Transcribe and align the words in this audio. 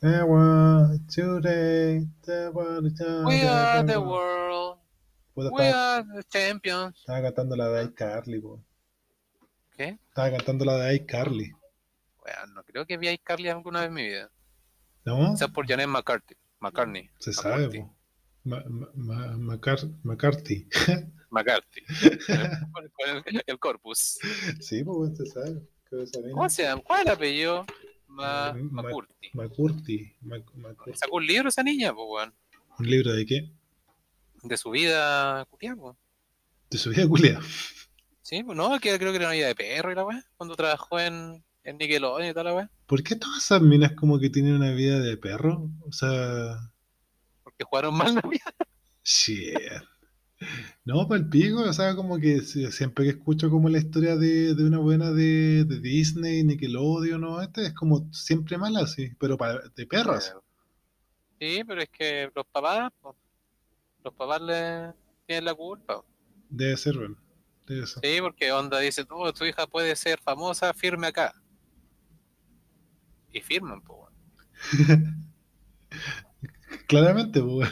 Today, 0.00 2.00
the 2.24 2.50
world 2.54 2.90
We 3.26 3.42
are 3.46 3.82
the 3.84 4.00
world. 4.00 4.78
Puta, 5.34 5.50
We 5.52 5.68
are 5.68 6.02
the 6.02 6.22
champions. 6.24 6.96
estaba 7.00 7.20
cantando 7.22 7.54
la 7.56 7.68
de 7.68 7.84
iCarly, 7.84 8.40
po. 8.40 8.64
¿Qué? 9.76 9.98
Estaba 10.08 10.30
cantando 10.30 10.64
la 10.64 10.78
de 10.78 10.94
iCarly. 10.96 11.52
Bueno, 12.18 12.46
no 12.54 12.64
creo 12.64 12.86
que 12.86 12.96
vi 12.96 13.08
a 13.08 13.18
Carly 13.18 13.48
alguna 13.48 13.80
vez 13.80 13.88
en 13.88 13.94
mi 13.94 14.06
vida. 14.08 14.30
¿No? 15.04 15.32
O 15.32 15.36
sea, 15.36 15.48
por 15.48 15.66
Janet 15.66 15.88
McCarthy. 15.88 16.34
McCartney. 16.60 17.10
Se 17.18 17.32
sabe, 17.34 17.68
po. 17.68 17.94
Ma- 18.44 18.64
ma- 18.68 18.90
ma- 18.94 19.36
Macar- 19.36 19.90
McCarthy. 20.02 20.66
McCarthy. 21.30 21.82
El, 23.26 23.42
el 23.46 23.58
corpus. 23.58 24.18
sí, 24.60 24.82
pues 24.82 25.14
se 25.16 25.26
sabe. 25.26 25.60
¿Cuál 26.32 26.46
es 26.46 26.58
el 26.58 27.08
apellido? 27.12 27.66
Ma, 28.10 28.52
Ma- 28.70 28.82
McCurty. 28.82 29.30
McCurty. 29.34 30.16
Mac- 30.22 30.54
Mac- 30.54 30.76
Sacó 30.94 31.16
un 31.16 31.26
libro 31.26 31.48
esa 31.48 31.62
niña, 31.62 31.92
pues, 31.94 32.06
weón. 32.08 32.34
¿Un 32.78 32.90
libro 32.90 33.12
de 33.12 33.24
qué? 33.26 33.52
De 34.42 34.56
su 34.56 34.70
vida 34.70 35.44
culiá, 35.46 35.76
po. 35.76 35.96
De 36.70 36.78
su 36.78 36.90
vida 36.90 37.06
culia. 37.08 37.40
Sí, 38.22 38.42
pues 38.42 38.56
no, 38.56 38.78
que 38.80 38.96
creo 38.98 39.10
que 39.10 39.16
era 39.16 39.26
una 39.26 39.34
vida 39.34 39.48
de 39.48 39.54
perro 39.54 39.92
y 39.92 39.94
la 39.94 40.04
weá. 40.04 40.24
Cuando 40.36 40.54
trabajó 40.56 40.98
en, 41.00 41.44
en 41.64 41.78
Nickelodeon 41.78 42.30
y 42.30 42.34
tal 42.34 42.44
la 42.46 42.54
weá. 42.54 42.70
¿Por 42.86 43.02
qué 43.02 43.16
todas 43.16 43.42
esas 43.44 43.60
minas 43.62 43.92
como 43.92 44.18
que 44.18 44.30
tienen 44.30 44.54
una 44.54 44.70
vida 44.72 44.98
de 45.00 45.16
perro? 45.16 45.68
O 45.86 45.92
sea, 45.92 46.56
Porque 47.42 47.64
jugaron 47.64 47.94
mal 47.96 48.14
la 48.14 48.22
vida. 48.22 48.44
shit. 49.04 49.56
No, 50.84 51.06
para 51.08 51.20
el 51.20 51.28
pico, 51.28 51.62
o 51.62 51.72
sea, 51.72 51.94
como 51.94 52.18
que 52.18 52.40
si- 52.42 52.70
siempre 52.72 53.04
que 53.04 53.10
escucho 53.10 53.50
como 53.50 53.68
la 53.68 53.78
historia 53.78 54.16
de, 54.16 54.54
de 54.54 54.64
una 54.64 54.78
buena 54.78 55.10
de, 55.12 55.64
de 55.64 55.80
Disney, 55.80 56.44
Nickelodeon, 56.44 57.20
¿no? 57.20 57.40
Este 57.42 57.66
es 57.66 57.74
como 57.74 58.08
siempre 58.12 58.58
mala, 58.58 58.86
sí, 58.86 59.10
pero 59.18 59.36
para, 59.36 59.60
de 59.74 59.86
perros. 59.86 60.34
Sí, 61.40 61.64
pero 61.64 61.82
es 61.82 61.88
que 61.88 62.30
los 62.34 62.46
papás, 62.46 62.92
los 64.04 64.14
papás 64.14 64.40
le 64.42 64.92
tienen 65.26 65.44
la 65.46 65.54
culpa. 65.54 66.04
Debe 66.50 66.76
ser, 66.76 66.96
bueno, 66.98 67.16
debe 67.66 67.86
ser. 67.86 68.02
Sí, 68.02 68.20
porque 68.20 68.52
onda 68.52 68.78
dice, 68.78 69.06
oh, 69.10 69.32
tu 69.32 69.44
hija 69.46 69.66
puede 69.66 69.96
ser 69.96 70.20
famosa, 70.20 70.74
firme 70.74 71.06
acá. 71.06 71.34
Y 73.32 73.40
firman, 73.40 73.80
pues. 73.80 74.12
Claramente, 76.86 77.40
pues. 77.42 77.68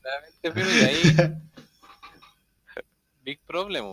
Claramente, 0.00 0.52
pero 0.52 0.72
y 0.72 0.80
ahí, 0.80 1.16
big 3.26 3.40
problem. 3.44 3.92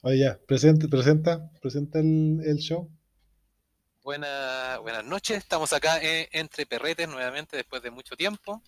Oye, 0.00 0.18
ya, 0.18 0.38
presenta, 0.48 0.88
presenta, 0.88 1.50
presenta 1.60 1.98
el, 1.98 2.40
el 2.42 2.56
show. 2.56 2.90
Buena, 4.02 4.78
buenas 4.80 5.04
noches, 5.04 5.36
estamos 5.36 5.74
acá 5.74 6.02
eh, 6.02 6.30
entre 6.32 6.64
perretes 6.64 7.06
nuevamente 7.06 7.56
después 7.56 7.82
de 7.82 7.90
mucho 7.90 8.16
tiempo. 8.16 8.62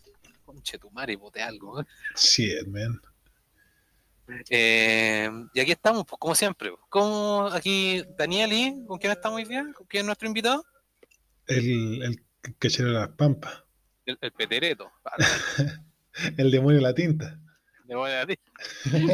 Conche 0.44 0.78
tu 0.78 0.90
madre, 0.90 1.16
bote 1.16 1.42
algo. 1.42 1.80
¿eh? 1.80 1.84
Shit, 2.16 2.66
man. 2.66 3.00
Eh, 4.50 5.30
y 5.54 5.60
aquí 5.60 5.72
estamos, 5.72 6.04
pues, 6.06 6.18
como 6.18 6.34
siempre. 6.34 6.72
Como 6.90 7.48
aquí 7.50 8.04
Daniel 8.18 8.52
y 8.52 8.86
¿con 8.86 8.98
quién 8.98 9.12
estamos 9.12 9.38
hoy 9.38 9.46
día? 9.46 9.64
¿Con 9.74 9.86
quién 9.86 10.02
es 10.02 10.06
nuestro 10.06 10.28
invitado? 10.28 10.64
El, 11.46 12.02
el 12.02 12.24
cachero 12.58 12.88
de 12.88 12.94
las 12.94 13.08
pampas. 13.08 13.64
El, 14.04 14.18
el 14.20 14.32
petereto. 14.32 14.90
El 16.36 16.50
demonio 16.50 16.78
de 16.78 16.82
la 16.82 16.94
tinta. 16.94 17.38
De 17.86 17.94
buena 17.94 18.22
a 18.22 18.26
ti. 18.26 18.34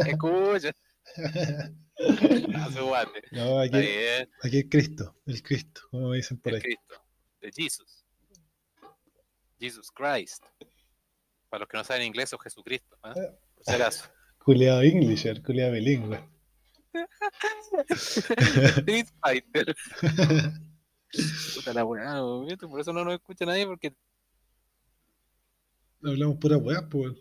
Escucha, 0.07 0.71
a 2.55 2.71
su 2.71 2.85
guate. 2.85 3.21
No, 3.31 3.59
aquí, 3.59 3.77
es 3.77 4.65
Cristo, 4.69 5.15
el 5.25 5.43
Cristo, 5.43 5.81
como 5.91 6.11
dicen 6.13 6.39
por 6.39 6.53
el 6.53 6.55
ahí. 6.55 6.61
Cristo. 6.61 6.95
De 7.41 7.51
Jesus. 7.51 8.03
Jesus 9.59 9.91
Christ. 9.91 10.43
Para 11.49 11.61
los 11.61 11.69
que 11.69 11.77
no 11.77 11.83
saben 11.83 12.03
inglés, 12.03 12.33
o 12.33 12.37
Jesucristo. 12.39 12.97
¿ah? 13.03 13.13
Por 13.13 13.65
si 13.65 13.71
acaso. 13.73 14.05
Culeado 14.39 14.81
Englisher, 14.81 15.41
culeado 15.41 15.73
bilingüe. 15.73 16.19
Street 17.89 19.07
Fighter. 19.21 19.75
Puta 21.55 21.73
la 21.73 21.85
weá, 21.85 22.19
por 22.67 22.81
eso 22.81 22.91
no 22.91 23.05
nos 23.05 23.13
escucha 23.13 23.45
nadie, 23.45 23.65
porque 23.65 23.95
Hablamos 26.03 26.37
pura 26.37 26.57
weá, 26.57 26.89
pues. 26.89 27.13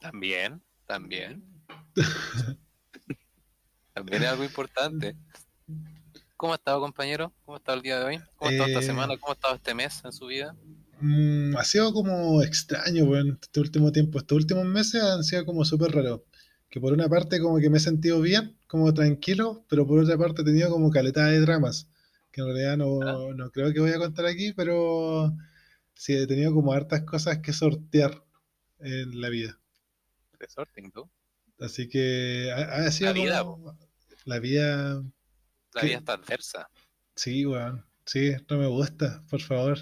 También, 0.00 0.62
también. 0.86 1.44
también 3.92 4.22
es 4.22 4.28
algo 4.28 4.44
importante. 4.44 5.16
¿Cómo 6.36 6.52
ha 6.52 6.56
estado, 6.56 6.80
compañero? 6.80 7.32
¿Cómo 7.44 7.56
ha 7.56 7.58
estado 7.58 7.76
el 7.76 7.82
día 7.82 7.98
de 7.98 8.04
hoy? 8.04 8.22
¿Cómo 8.36 8.48
ha 8.48 8.52
estado 8.52 8.68
esta 8.68 8.80
Eh, 8.80 8.82
semana? 8.82 9.16
¿Cómo 9.18 9.32
ha 9.32 9.34
estado 9.34 9.54
este 9.54 9.74
mes 9.74 10.04
en 10.04 10.12
su 10.12 10.26
vida? 10.26 10.56
Mm, 11.00 11.56
ha 11.56 11.64
sido 11.64 11.92
como 11.92 12.42
extraño, 12.42 13.04
weón, 13.04 13.38
este 13.42 13.60
último 13.60 13.92
tiempo. 13.92 14.18
Estos 14.18 14.36
últimos 14.36 14.64
meses 14.66 15.02
han 15.02 15.24
sido 15.24 15.44
como 15.44 15.64
súper 15.64 15.92
raros. 15.92 16.22
Que 16.70 16.80
por 16.80 16.92
una 16.92 17.08
parte 17.08 17.40
como 17.40 17.58
que 17.58 17.70
me 17.70 17.78
he 17.78 17.80
sentido 17.80 18.20
bien, 18.20 18.58
como 18.66 18.92
tranquilo, 18.94 19.64
pero 19.68 19.86
por 19.86 19.98
otra 20.00 20.18
parte 20.18 20.42
he 20.42 20.44
tenido 20.44 20.70
como 20.70 20.90
caleta 20.90 21.26
de 21.26 21.40
dramas. 21.40 21.88
Que 22.32 22.40
en 22.40 22.48
realidad 22.48 22.76
no, 22.76 23.32
no 23.34 23.50
creo 23.50 23.72
que 23.72 23.80
voy 23.80 23.92
a 23.92 23.98
contar 23.98 24.26
aquí, 24.26 24.52
pero 24.52 25.32
sí 25.94 26.14
he 26.14 26.26
tenido 26.26 26.52
como 26.54 26.72
hartas 26.72 27.02
cosas 27.04 27.38
que 27.40 27.52
sortear 27.52 28.24
en 28.80 29.20
la 29.20 29.28
vida. 29.30 29.60
Resorting, 30.44 30.90
tú. 30.90 31.10
Así 31.60 31.88
que 31.88 32.52
ha, 32.54 32.86
ha 32.86 32.90
sido 32.90 33.12
La 33.12 33.20
vida, 33.20 33.42
como- 33.44 33.78
la 34.24 34.38
vida, 34.38 35.02
La 35.72 35.80
¿Qué? 35.80 35.86
vida 35.88 35.98
está 35.98 36.12
adversa. 36.14 36.68
sí, 37.16 37.46
weón. 37.46 37.84
Sí, 38.06 38.32
no 38.50 38.58
me 38.58 38.66
gusta, 38.66 39.24
por 39.30 39.40
favor. 39.40 39.78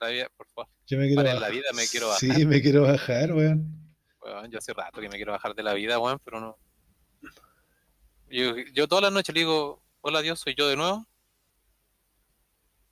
La 0.00 0.08
vida, 0.08 0.28
por 0.36 0.48
favor. 0.48 0.68
Yo 0.86 0.98
me 0.98 1.06
quiero 1.06 1.20
en 1.28 1.40
la 1.40 1.48
vida 1.48 1.68
me 1.74 1.86
quiero 1.86 2.12
Sí, 2.16 2.26
bajar. 2.28 2.46
me 2.46 2.60
quiero 2.60 2.82
bajar, 2.82 3.32
weón. 3.32 3.94
Weón, 4.20 4.50
yo 4.50 4.58
hace 4.58 4.72
rato 4.72 5.00
que 5.00 5.08
me 5.08 5.14
quiero 5.16 5.30
bajar 5.32 5.54
de 5.54 5.62
la 5.62 5.74
vida, 5.74 5.98
weón, 6.00 6.18
pero 6.24 6.40
no. 6.40 6.58
Yo, 8.28 8.56
yo 8.74 8.88
todas 8.88 9.02
las 9.02 9.12
noches 9.12 9.32
le 9.34 9.40
digo, 9.42 9.82
hola 10.00 10.20
Dios, 10.22 10.40
soy 10.40 10.54
yo 10.56 10.66
de 10.68 10.76
nuevo. 10.76 11.06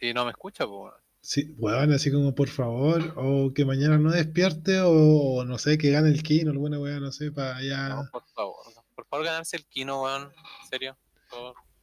Y 0.01 0.15
no 0.15 0.25
me 0.25 0.31
escucha, 0.31 0.67
pues, 0.67 0.79
weón. 0.79 1.00
Sí, 1.23 1.55
weón, 1.59 1.93
así 1.93 2.11
como 2.11 2.35
por 2.35 2.49
favor, 2.49 3.13
o 3.17 3.53
que 3.53 3.65
mañana 3.67 3.99
no 3.99 4.11
despierte, 4.11 4.81
o, 4.81 4.91
o 4.91 5.45
no 5.45 5.59
sé, 5.59 5.77
que 5.77 5.91
gane 5.91 6.09
el 6.09 6.23
Kino, 6.23 6.51
alguna 6.51 6.79
weá, 6.79 6.99
no 6.99 7.13
sé, 7.13 7.31
para 7.31 7.57
allá. 7.57 7.89
No, 7.91 8.09
por 8.11 8.25
favor. 8.35 8.57
Por 8.95 9.07
favor, 9.07 9.27
ganarse 9.27 9.57
el 9.57 9.67
Kino, 9.67 10.03
weón. 10.03 10.23
En 10.63 10.69
serio. 10.69 10.97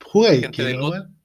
Juega 0.04 0.48
el 0.48 0.52
Kino, 0.52 0.90
weón. 0.90 1.18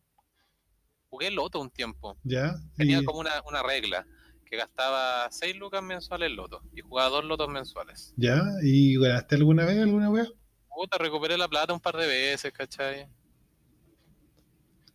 Jugué 1.09 1.31
Loto 1.31 1.61
un 1.61 1.71
tiempo. 1.71 2.17
Ya. 2.23 2.55
Tenía 2.77 3.01
y- 3.01 3.05
como 3.05 3.21
una, 3.21 3.43
una 3.49 3.63
regla, 3.63 4.07
que 4.45 4.57
gastaba 4.59 5.29
6 5.31 5.57
lucas 5.57 5.83
mensuales 5.83 6.29
en 6.31 6.37
Loto 6.37 6.63
y 6.75 6.83
jugaba 6.83 7.09
dos 7.11 7.25
Lotos 7.25 7.49
mensuales. 7.49 8.13
ya, 8.17 8.43
¿y 8.63 8.99
ganaste 8.99 9.37
alguna 9.37 9.65
vez 9.65 9.79
alguna 9.79 10.11
weá? 10.11 10.27
Puta, 10.75 10.99
recuperé 10.99 11.37
la 11.39 11.49
plata 11.49 11.73
un 11.73 11.81
par 11.81 11.97
de 11.97 12.07
veces, 12.07 12.53
¿cachai? 12.53 13.07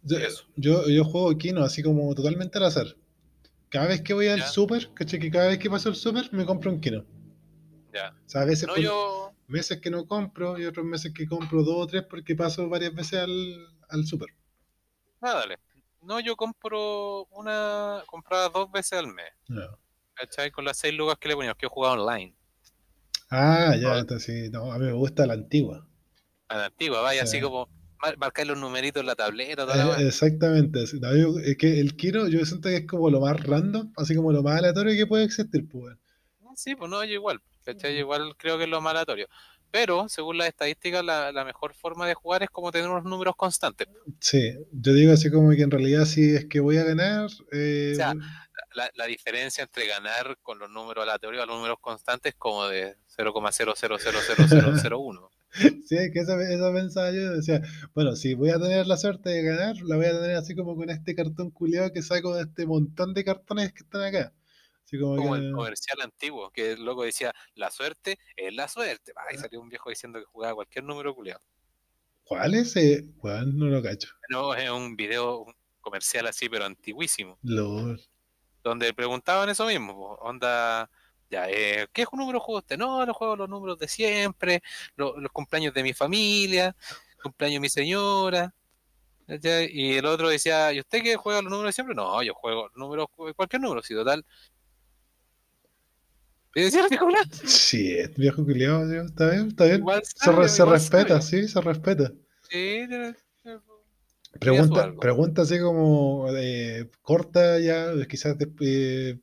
Yo, 0.03 0.17
Eso. 0.19 0.45
yo, 0.55 0.87
yo 0.87 1.03
juego 1.03 1.35
Kino 1.37 1.63
así 1.63 1.81
como 1.83 2.13
totalmente 2.15 2.57
al 2.59 2.65
azar. 2.65 2.95
Cada 3.69 3.87
vez 3.87 4.01
que 4.01 4.13
voy 4.13 4.27
al 4.27 4.39
Ya. 4.39 4.47
super, 4.47 4.93
¿cachai? 4.93 5.19
Que 5.19 5.29
cada 5.31 5.47
vez 5.47 5.59
que 5.59 5.69
paso 5.69 5.89
el 5.89 5.95
super 5.95 6.31
me 6.33 6.45
compro 6.45 6.71
un 6.71 6.79
Kino. 6.79 7.05
Ya. 7.93 8.09
O 8.25 8.29
sea, 8.29 8.41
a 8.41 8.45
veces 8.45 8.67
No, 8.67 8.73
por- 8.75 8.83
yo. 8.83 9.33
meses 9.47 9.79
que 9.81 9.89
no 9.89 10.05
compro 10.07 10.57
y 10.59 10.65
otros 10.65 10.85
meses 10.85 11.13
que 11.13 11.27
compro 11.27 11.63
dos 11.63 11.75
o 11.77 11.87
tres 11.87 12.03
porque 12.09 12.35
paso 12.35 12.69
varias 12.69 12.93
veces 12.93 13.19
al, 13.19 13.67
al 13.89 14.05
super. 14.05 14.29
Ah, 15.21 15.33
dale. 15.33 15.57
No, 16.01 16.19
yo 16.19 16.35
compro 16.35 17.25
una. 17.31 18.03
compraba 18.07 18.49
dos 18.49 18.71
veces 18.71 18.93
al 18.99 19.07
mes, 19.07 19.31
Ya. 19.49 19.67
¿cachai? 20.13 20.51
Con 20.51 20.63
las 20.63 20.77
6 20.77 20.93
lucas 20.93 21.17
que 21.19 21.27
le 21.27 21.35
poníamos, 21.35 21.57
que 21.57 21.65
yo 21.65 21.69
jugaba 21.69 21.95
online. 22.01 22.35
Ah, 23.29 23.75
ya, 23.75 23.89
No. 23.89 23.97
entonces 23.97 24.25
sí, 24.45 24.49
no, 24.51 24.71
a 24.71 24.77
mí 24.79 24.85
me 24.85 24.93
gusta 24.93 25.25
la 25.25 25.33
antigua. 25.33 25.85
A 26.47 26.57
la 26.57 26.65
antigua, 26.67 27.01
vaya, 27.01 27.25
Sí. 27.25 27.37
así 27.37 27.41
como. 27.41 27.67
Mar- 28.01 28.17
Marcar 28.17 28.47
los 28.47 28.57
numeritos 28.57 29.01
en 29.01 29.07
la 29.07 29.15
tableta, 29.15 29.65
toda 29.65 29.99
Eh, 29.99 30.07
exactamente. 30.07 30.85
sí, 30.87 30.99
no, 30.99 31.15
yo- 31.15 31.39
es 31.39 31.57
que 31.57 31.79
el 31.79 31.95
Kino 31.95 32.27
yo 32.27 32.45
siento 32.45 32.69
que 32.69 32.77
es 32.77 32.87
como 32.87 33.09
lo 33.09 33.21
más 33.21 33.41
random, 33.43 33.91
así 33.97 34.15
como 34.15 34.31
lo 34.31 34.43
más 34.43 34.59
aleatorio 34.59 34.95
que 34.95 35.07
puede 35.07 35.25
existir, 35.25 35.67
pues. 35.67 35.95
Sí, 36.55 36.75
pues 36.75 36.89
no, 36.89 37.03
yo 37.03 37.13
igual. 37.13 37.41
Yo 37.65 37.89
igual 37.89 38.35
creo 38.37 38.57
que 38.57 38.63
es 38.63 38.69
lo 38.69 38.81
más 38.81 38.91
aleatorio. 38.91 39.27
Pero, 39.69 40.07
según 40.07 40.37
las 40.37 40.47
estadísticas, 40.47 41.03
la, 41.03 41.31
la 41.31 41.43
mejor 41.43 41.73
forma 41.73 42.07
de 42.07 42.13
jugar 42.13 42.41
es 42.43 42.49
como 42.49 42.71
tener 42.71 42.89
unos 42.89 43.03
números 43.03 43.35
constantes. 43.35 43.87
Sí, 44.21 44.53
yo 44.71 44.93
digo 44.93 45.11
así 45.11 45.29
como 45.29 45.49
que 45.51 45.61
en 45.61 45.71
realidad 45.71 46.05
si 46.05 46.35
es 46.35 46.45
que 46.45 46.61
voy 46.61 46.77
a 46.77 46.83
ganar, 46.83 47.29
eh, 47.51 47.91
O 47.91 47.95
sea, 47.95 48.13
La, 48.75 48.89
la 48.95 49.05
diferencia 49.05 49.63
entre 49.63 49.87
ganar 49.87 50.37
con 50.41 50.57
los 50.59 50.69
números 50.69 51.03
aleatorios 51.03 51.43
a 51.43 51.45
los 51.45 51.57
números 51.57 51.77
constantes 51.81 52.33
es 52.33 52.39
como 52.39 52.65
de 52.67 52.95
0,000001. 53.07 55.29
Sí, 55.51 55.95
es 55.95 56.11
que 56.11 56.19
esa, 56.19 56.41
esa 56.41 56.73
pensaba 56.73 57.11
yo, 57.11 57.33
decía, 57.33 57.61
bueno, 57.93 58.15
si 58.15 58.33
voy 58.33 58.49
a 58.49 58.59
tener 58.59 58.87
la 58.87 58.97
suerte 58.97 59.29
de 59.29 59.43
ganar, 59.43 59.75
la 59.83 59.95
voy 59.95 60.05
a 60.05 60.19
tener 60.19 60.35
así 60.35 60.55
como 60.55 60.75
con 60.75 60.89
este 60.89 61.15
cartón 61.15 61.51
culiado 61.51 61.91
que 61.91 62.01
saco 62.01 62.35
de 62.35 62.43
este 62.43 62.65
montón 62.65 63.13
de 63.13 63.23
cartones 63.23 63.73
que 63.73 63.83
están 63.83 64.03
acá. 64.03 64.33
Así 64.85 64.99
como, 64.99 65.17
Como 65.17 65.33
que, 65.33 65.41
el 65.41 65.51
comercial 65.51 66.01
antiguo, 66.01 66.49
que 66.51 66.71
el 66.73 66.85
loco 66.85 67.03
decía, 67.03 67.33
la 67.55 67.71
suerte 67.71 68.17
es 68.35 68.53
la 68.53 68.67
suerte. 68.67 69.11
Va, 69.17 69.23
Y 69.33 69.37
salió 69.37 69.59
un 69.59 69.69
viejo 69.69 69.89
diciendo 69.89 70.19
que 70.19 70.25
jugaba 70.25 70.55
cualquier 70.55 70.85
número 70.85 71.13
culiado. 71.13 71.41
¿cuál 72.27 72.53
es 72.53 72.75
ese? 72.75 73.05
Juan, 73.17 73.57
no 73.57 73.67
lo 73.67 73.81
cacho. 73.81 74.09
No, 74.29 74.53
es 74.53 74.69
un 74.69 74.95
video 74.95 75.45
comercial 75.81 76.27
así, 76.27 76.49
pero 76.49 76.65
antiguísimo. 76.65 77.39
Lol. 77.41 78.01
donde 78.63 78.93
preguntaban 78.93 79.49
eso 79.49 79.65
mismo, 79.65 80.15
onda, 80.15 80.89
ya, 81.29 81.49
eh, 81.49 81.87
¿qué 81.93 82.05
número 82.13 82.39
juega 82.39 82.59
usted? 82.59 82.77
No, 82.77 83.05
no 83.05 83.13
juego 83.13 83.35
los 83.35 83.49
números 83.49 83.77
de 83.79 83.87
siempre, 83.87 84.61
lo- 84.95 85.19
los 85.19 85.31
cumpleaños 85.31 85.73
de 85.73 85.83
mi 85.83 85.93
familia, 85.93 86.75
cumpleaños 87.21 87.55
de 87.55 87.59
mi 87.61 87.69
señora. 87.69 88.53
¿cachai? 89.27 89.69
Y 89.71 89.95
el 89.97 90.05
otro 90.05 90.29
decía, 90.29 90.71
¿y 90.71 90.79
usted 90.79 91.03
qué 91.03 91.15
juega 91.17 91.41
los 91.41 91.51
números 91.51 91.69
de 91.69 91.73
siempre? 91.73 91.93
No, 91.95 92.23
yo 92.23 92.33
juego 92.33 92.69
números, 92.75 93.07
cualquier 93.35 93.61
número, 93.61 93.81
si 93.81 93.93
total. 93.93 94.25
Y 96.55 96.61
decía 96.61 96.81
el 96.85 96.89
Sí, 97.47 97.91
es 97.93 98.15
viejo 98.15 98.43
culiado, 98.43 98.89
sí, 98.89 98.95
está 98.95 99.29
bien, 99.29 99.47
está 99.49 99.65
bien. 99.65 99.77
igual 99.79 100.01
Se, 100.03 100.31
re- 100.31 100.35
sabe, 100.35 100.49
se 100.49 100.61
igual 100.63 100.73
respeta, 100.73 101.21
sabe. 101.21 101.41
sí, 101.43 101.47
se 101.47 101.61
respeta. 101.61 102.11
Sí, 102.49 102.85
tiene- 102.87 103.15
tiene- 103.43 103.59
Pregunta, 104.39 104.93
pregunta 104.99 105.41
así 105.43 105.59
como 105.59 106.27
eh, 106.35 106.89
corta 107.01 107.59
ya, 107.59 107.91
quizás 108.07 108.37
de- 108.37 108.51
eh, 108.61 109.19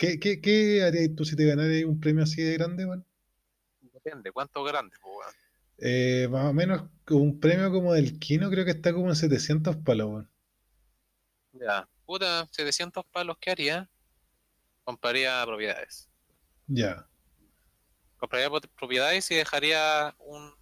¿qué, 0.00 0.18
qué, 0.18 0.40
qué 0.40 0.82
harías 0.82 1.14
tú 1.16 1.24
si 1.24 1.36
te 1.36 1.46
ganaras 1.46 1.84
un 1.84 2.00
premio 2.00 2.24
así 2.24 2.42
de 2.42 2.54
grande, 2.54 2.86
weón? 2.86 3.06
depende, 3.92 4.32
¿cuánto 4.32 4.64
grande? 4.64 4.96
weón? 5.04 5.34
Eh, 5.78 6.28
más 6.30 6.44
o 6.46 6.52
menos 6.52 6.88
un 7.10 7.40
premio 7.40 7.72
como 7.72 7.92
del 7.94 8.18
Kino 8.20 8.50
creo 8.50 8.64
que 8.64 8.70
está 8.72 8.92
como 8.92 9.08
en 9.08 9.16
700 9.16 9.76
palos, 9.78 10.08
weón. 10.08 10.30
Ya, 11.52 11.88
puta, 12.06 12.46
700 12.50 13.04
palos, 13.06 13.36
¿qué 13.40 13.50
haría? 13.50 13.88
Compraría 14.84 15.44
propiedades. 15.46 16.10
Ya, 16.68 17.08
Compraría 18.18 18.48
pro- 18.48 18.60
propiedades 18.76 19.28
y 19.32 19.34
dejaría 19.34 20.14
un... 20.20 20.54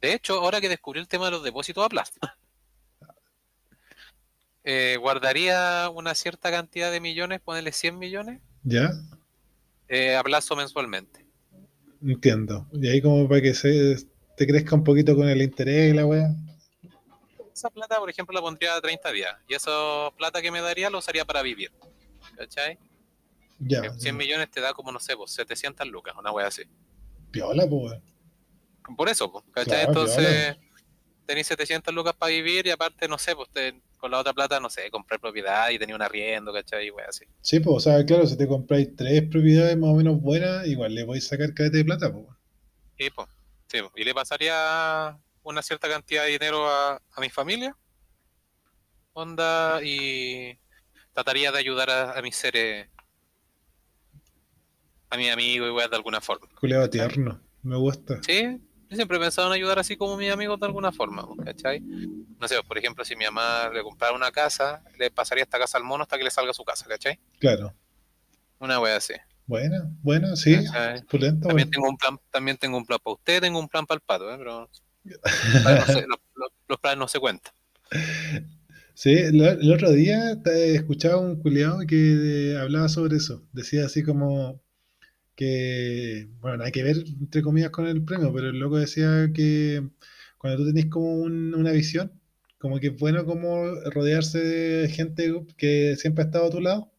De 0.00 0.14
hecho, 0.14 0.38
ahora 0.40 0.60
que 0.62 0.70
descubrí 0.70 1.00
el 1.00 1.06
tema 1.08 1.26
de 1.26 1.32
los 1.32 1.42
depósitos 1.42 1.84
a 1.84 1.88
plazo, 1.90 2.12
eh, 4.68 4.96
guardaría 5.00 5.88
una 5.94 6.12
cierta 6.16 6.50
cantidad 6.50 6.90
de 6.90 7.00
millones, 7.00 7.40
ponerle 7.40 7.70
100 7.70 7.98
millones, 7.98 8.40
ya, 8.64 8.90
eh, 9.88 10.16
a 10.16 10.22
plazo 10.24 10.56
mensualmente. 10.56 11.24
entiendo. 12.02 12.66
Y 12.72 12.88
ahí 12.88 13.00
como 13.00 13.28
para 13.28 13.40
que 13.40 13.54
se 13.54 13.96
te 14.36 14.44
crezca 14.46 14.74
un 14.74 14.82
poquito 14.82 15.14
con 15.14 15.28
el 15.28 15.40
interés 15.40 15.92
y 15.92 15.96
la 15.96 16.04
weá. 16.04 16.34
Esa 17.54 17.70
plata, 17.70 17.96
por 17.98 18.10
ejemplo, 18.10 18.34
la 18.34 18.40
pondría 18.40 18.74
a 18.74 18.80
30 18.80 19.10
días. 19.12 19.34
Y 19.48 19.54
esa 19.54 19.70
plata 20.18 20.42
que 20.42 20.50
me 20.50 20.60
daría 20.60 20.90
lo 20.90 20.98
usaría 20.98 21.24
para 21.24 21.42
vivir. 21.42 21.72
¿Cachai? 22.36 22.76
Ya, 23.60 23.94
100 23.94 24.16
millones 24.16 24.50
te 24.50 24.60
da 24.60 24.74
como, 24.74 24.90
no 24.92 24.98
sé, 24.98 25.16
pues 25.16 25.30
700 25.30 25.86
lucas, 25.86 26.14
una 26.18 26.32
wea 26.32 26.48
así. 26.48 26.64
piola, 27.30 27.66
pues. 27.66 27.94
Por 28.96 29.08
eso, 29.08 29.30
pues, 29.32 29.44
¿cachai? 29.52 29.84
Claro, 29.84 29.88
Entonces, 29.88 30.56
tenéis 31.24 31.46
700 31.46 31.94
lucas 31.94 32.14
para 32.14 32.30
vivir 32.30 32.66
y 32.66 32.70
aparte, 32.70 33.08
no 33.08 33.16
sé, 33.16 33.34
pues 33.34 33.48
te- 33.50 33.80
con 33.96 34.10
la 34.10 34.18
otra 34.18 34.32
plata, 34.32 34.60
no 34.60 34.70
sé, 34.70 34.90
comprar 34.90 35.20
propiedad 35.20 35.70
y 35.70 35.78
tenía 35.78 35.96
un 35.96 36.02
arriendo, 36.02 36.52
¿cachai? 36.52 36.86
Y 36.86 36.90
wea 36.90 37.06
así. 37.08 37.24
Sí, 37.40 37.60
pues, 37.60 37.76
o 37.76 37.80
sea, 37.80 38.04
claro, 38.04 38.26
si 38.26 38.36
te 38.36 38.46
compráis 38.46 38.94
tres 38.94 39.22
propiedades 39.28 39.76
más 39.76 39.90
o 39.90 39.94
menos 39.94 40.20
buenas, 40.20 40.66
igual 40.66 40.94
le 40.94 41.04
podéis 41.04 41.26
sacar 41.26 41.52
cadete 41.54 41.78
de 41.78 41.84
plata, 41.84 42.12
pues. 42.12 42.26
Y, 42.98 43.10
pues, 43.10 43.28
sí, 43.68 43.80
pues, 43.80 43.92
y 43.96 44.04
le 44.04 44.14
pasaría 44.14 45.18
una 45.42 45.62
cierta 45.62 45.88
cantidad 45.88 46.24
de 46.24 46.32
dinero 46.32 46.68
a, 46.68 46.94
a 46.94 47.20
mi 47.20 47.30
familia. 47.30 47.76
Onda, 49.12 49.80
y 49.82 50.58
trataría 51.12 51.50
de 51.50 51.58
ayudar 51.58 51.88
a, 51.88 52.18
a 52.18 52.22
mis 52.22 52.36
seres, 52.36 52.88
a 55.08 55.16
mis 55.16 55.30
amigos, 55.30 55.68
y 55.68 55.72
weas, 55.72 55.88
de 55.88 55.96
alguna 55.96 56.20
forma. 56.20 56.46
Culeado 56.60 56.90
tierno, 56.90 57.40
me 57.62 57.76
gusta. 57.76 58.22
Sí, 58.22 58.60
yo 58.88 58.96
siempre 58.96 59.16
he 59.16 59.20
pensado 59.20 59.48
en 59.48 59.54
ayudar 59.54 59.78
así 59.78 59.96
como 59.96 60.16
mis 60.16 60.30
amigos 60.30 60.60
de 60.60 60.66
alguna 60.66 60.92
forma, 60.92 61.26
¿cachai? 61.44 61.80
No 61.80 62.46
sé, 62.46 62.56
por 62.62 62.78
ejemplo, 62.78 63.04
si 63.04 63.16
mi 63.16 63.24
mamá 63.24 63.68
le 63.72 63.82
comprara 63.82 64.14
una 64.14 64.30
casa, 64.30 64.82
le 64.98 65.10
pasaría 65.10 65.44
esta 65.44 65.58
casa 65.58 65.78
al 65.78 65.84
mono 65.84 66.02
hasta 66.02 66.16
que 66.16 66.24
le 66.24 66.30
salga 66.30 66.52
su 66.52 66.64
casa, 66.64 66.86
¿cachai? 66.86 67.18
Claro. 67.38 67.74
Una 68.58 68.80
wea 68.80 68.96
así. 68.96 69.14
Buena, 69.46 69.88
buena, 70.02 70.36
sí. 70.36 70.56
También 71.10 71.70
tengo 71.70 71.88
un 71.88 71.96
plan, 71.96 72.18
también 72.30 72.56
tengo 72.56 72.76
un 72.76 72.84
plan 72.84 72.98
para 73.02 73.14
usted, 73.14 73.40
tengo 73.40 73.58
un 73.58 73.68
plan 73.68 73.86
para 73.86 73.96
el 73.96 74.02
pato, 74.02 74.32
¿eh? 74.32 74.36
pero 74.38 74.68
no 76.08 76.16
los, 76.68 76.80
planes 76.80 76.98
no 76.98 77.08
se 77.08 77.20
cuentan. 77.20 77.52
Sí, 78.94 79.12
el 79.12 79.72
otro 79.72 79.92
día 79.92 80.40
escuchaba 80.44 81.18
un 81.18 81.40
culiado 81.40 81.80
que 81.86 82.56
hablaba 82.60 82.88
sobre 82.88 83.16
eso. 83.16 83.44
Decía 83.52 83.86
así 83.86 84.02
como 84.02 84.60
que, 85.36 86.28
bueno, 86.40 86.64
hay 86.64 86.72
que 86.72 86.82
ver 86.82 86.96
entre 87.20 87.42
comillas 87.42 87.70
con 87.70 87.86
el 87.86 88.04
premio, 88.04 88.32
pero 88.34 88.50
el 88.50 88.58
loco 88.58 88.78
decía 88.78 89.30
que 89.34 89.88
cuando 90.38 90.58
tú 90.58 90.66
tenés 90.66 90.86
como 90.86 91.14
un- 91.16 91.54
una 91.54 91.72
visión, 91.72 92.12
como 92.58 92.80
que 92.80 92.88
es 92.88 92.96
bueno 92.98 93.24
como 93.26 93.64
rodearse 93.92 94.38
de 94.40 94.88
gente 94.88 95.32
que 95.56 95.96
siempre 95.96 96.24
ha 96.24 96.26
estado 96.26 96.46
a 96.46 96.50
tu 96.50 96.60
lado 96.60 96.92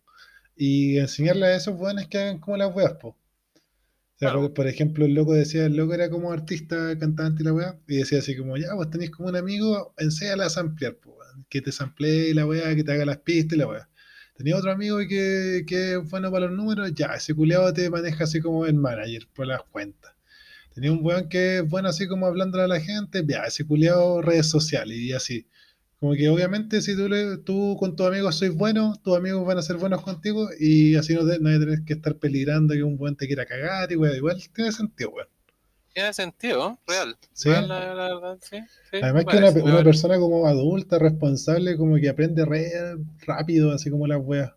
y 0.58 0.98
enseñarle 1.00 1.48
a 1.48 1.56
esos 1.58 1.78
buenos 1.78 2.08
que 2.08 2.20
hagan 2.20 2.40
como 2.40 2.58
las 2.58 2.76
weas, 2.76 2.94
po. 2.96 3.10
O 3.10 4.20
sea, 4.20 4.32
Claro. 4.32 4.54
por, 4.54 4.68
ejemplo, 4.68 5.06
el 5.06 5.14
loco 5.14 5.34
decía, 5.34 5.66
el 5.66 5.76
loco 5.76 5.94
era 5.94 6.10
como 6.10 6.32
artista, 6.32 6.98
cantante 6.98 7.44
y 7.44 7.46
la 7.46 7.54
weá, 7.54 7.80
y 7.88 7.98
decía 7.98 8.20
así 8.20 8.36
como, 8.36 8.58
ya, 8.58 8.74
vos 8.74 8.90
tenés 8.90 9.12
como 9.12 9.30
un 9.30 9.36
amigo, 9.36 9.94
enséñale 9.98 10.44
a 10.44 10.50
samplear, 10.50 10.96
po, 10.98 11.18
que 11.50 11.62
te 11.62 11.72
samplee 11.72 12.34
la 12.34 12.46
weá, 12.48 12.76
que 12.76 12.84
te 12.84 12.92
haga 12.92 13.06
las 13.06 13.20
pistas 13.20 13.56
y 13.56 13.60
la 13.60 13.68
weá. 13.68 13.90
Tenía 14.38 14.58
otro 14.58 14.72
amigo 14.72 14.98
que, 15.00 15.64
que 15.68 15.94
es 15.96 16.10
bueno 16.10 16.32
para 16.32 16.48
los 16.48 16.56
números, 16.56 16.94
ya, 16.94 17.08
ese 17.16 17.34
culiado 17.36 17.74
te 17.74 17.90
maneja 17.90 18.24
así 18.26 18.40
como 18.42 18.66
el 18.66 18.76
manager 18.76 19.28
por 19.34 19.48
las 19.48 19.64
cuentas. 19.64 20.14
Tenía 20.74 20.92
un 20.92 21.00
weón 21.06 21.30
que 21.30 21.58
es 21.60 21.70
bueno 21.70 21.90
así 21.90 22.08
como 22.08 22.28
hablándole 22.28 22.64
a 22.66 22.68
la 22.68 22.80
gente, 22.82 23.24
ya, 23.28 23.44
ese 23.46 23.66
culiado 23.66 24.22
redes 24.22 24.48
sociales 24.50 24.98
y 24.98 25.14
así. 25.14 25.48
Como 26.00 26.14
que 26.16 26.30
obviamente 26.30 26.82
si 26.82 26.96
tú, 26.96 27.10
le- 27.10 27.38
tú 27.40 27.78
con 27.80 27.96
tus 27.96 28.08
amigos 28.08 28.36
sois 28.38 28.54
buenos, 28.56 29.02
tus 29.04 29.18
amigos 29.18 29.46
van 29.48 29.58
a 29.60 29.64
ser 29.64 29.78
buenos 29.78 30.02
contigo 30.04 30.50
y 30.60 30.96
así 30.96 31.16
no, 31.16 31.26
te- 31.28 31.40
hay 31.50 31.86
que 31.86 31.94
estar 31.94 32.18
peligrando 32.18 32.74
que 32.76 32.84
un 32.84 32.98
buen 32.98 33.16
te 33.18 33.28
quiera 33.28 33.46
cagar 33.46 33.92
y 33.92 33.96
weón, 33.98 34.16
igual 34.18 34.38
tiene 34.56 34.72
sentido, 34.72 35.12
weón. 35.12 35.28
Tiene 35.98 36.14
sentido, 36.14 36.78
real. 36.86 37.18
Sí. 37.34 37.50
Real, 37.50 37.68
la, 37.70 37.96
la 37.96 38.38
sí, 38.40 38.60
sí, 38.92 39.00
Además 39.02 39.26
que 39.26 39.38
una, 39.38 39.48
parece, 39.48 39.62
una 39.64 39.78
me 39.78 39.84
persona 39.84 40.20
como 40.20 40.46
adulta, 40.46 41.00
responsable, 41.00 41.76
como 41.76 41.96
que 41.96 42.08
aprende 42.08 42.46
re 42.46 42.70
rápido, 43.26 43.72
así 43.72 43.90
como 43.90 44.06
las 44.06 44.20
weas. 44.22 44.54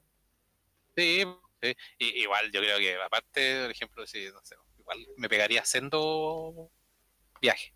Sí, 0.94 1.24
sí. 1.62 1.74
Y, 1.98 2.20
igual 2.24 2.52
yo 2.52 2.60
creo 2.60 2.76
que 2.76 2.94
aparte, 3.02 3.62
por 3.62 3.70
ejemplo, 3.70 4.06
si 4.06 4.26
no 4.26 4.38
sé, 4.42 4.54
igual 4.80 4.98
me 5.16 5.30
pegaría 5.30 5.64
sendo 5.64 6.70
viaje. 7.40 7.72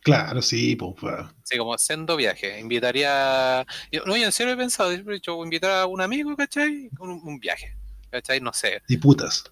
Claro, 0.00 0.40
sí, 0.40 0.74
pues. 0.74 0.96
Así 1.42 1.58
como 1.58 1.76
sendo 1.76 2.16
viaje. 2.16 2.58
Invitaría. 2.58 3.66
yo- 3.90 4.06
no, 4.06 4.16
yo 4.16 4.24
en 4.24 4.32
serio 4.32 4.54
he 4.54 4.56
pensado, 4.56 4.92
he 4.92 5.02
dicho, 5.02 5.44
invitar 5.44 5.72
a 5.72 5.84
un 5.86 6.00
amigo, 6.00 6.34
¿cachai? 6.34 6.88
Un, 6.98 7.20
un 7.22 7.38
viaje. 7.38 7.76
¿Cachai? 8.10 8.40
No 8.40 8.54
sé, 8.54 8.80
Y 8.88 8.96
putas. 8.96 9.44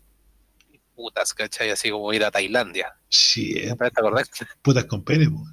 Putas, 1.01 1.33
¿cachai? 1.33 1.71
Así 1.71 1.91
como 1.91 2.13
ir 2.13 2.25
a 2.25 2.31
Tailandia. 2.31 2.93
Shit, 3.09 3.79
¿Te 3.79 3.87
acordás? 3.87 4.29
putas 4.63 4.85
con 4.85 5.03
pene, 5.03 5.31
pues. 5.31 5.51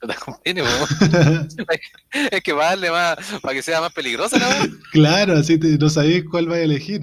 Puta, 0.00 0.14
conviene, 0.14 0.62
po. 0.62 0.68
es 2.30 2.42
que 2.42 2.52
va 2.52 2.66
a 2.66 2.70
darle 2.70 2.90
más, 2.90 3.16
para 3.40 3.54
que 3.54 3.62
sea 3.62 3.80
más 3.80 3.92
peligrosa 3.92 4.36
wea. 4.36 4.68
claro, 4.92 5.38
así 5.38 5.58
te- 5.58 5.78
no 5.78 5.88
sabéis 5.88 6.24
cuál 6.30 6.46
vais 6.46 6.60
a 6.60 6.64
elegir. 6.64 7.02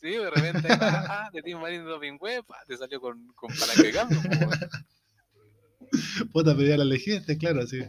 Sí, 0.00 0.10
de 0.10 0.30
repente, 0.30 0.68
ah, 0.70 1.04
ah, 1.08 1.30
de 1.32 1.78
Doping 1.80 2.18
Web, 2.20 2.44
ah, 2.50 2.62
te 2.66 2.76
salió 2.76 3.00
con, 3.00 3.26
con 3.34 3.50
palanca 3.56 3.82
de 3.82 3.92
cambio. 3.92 4.20
Puta, 6.32 6.54
pero 6.56 6.68
ya 6.68 6.76
la 6.76 6.82
elegiste, 6.84 7.38
claro, 7.38 7.62
así. 7.62 7.80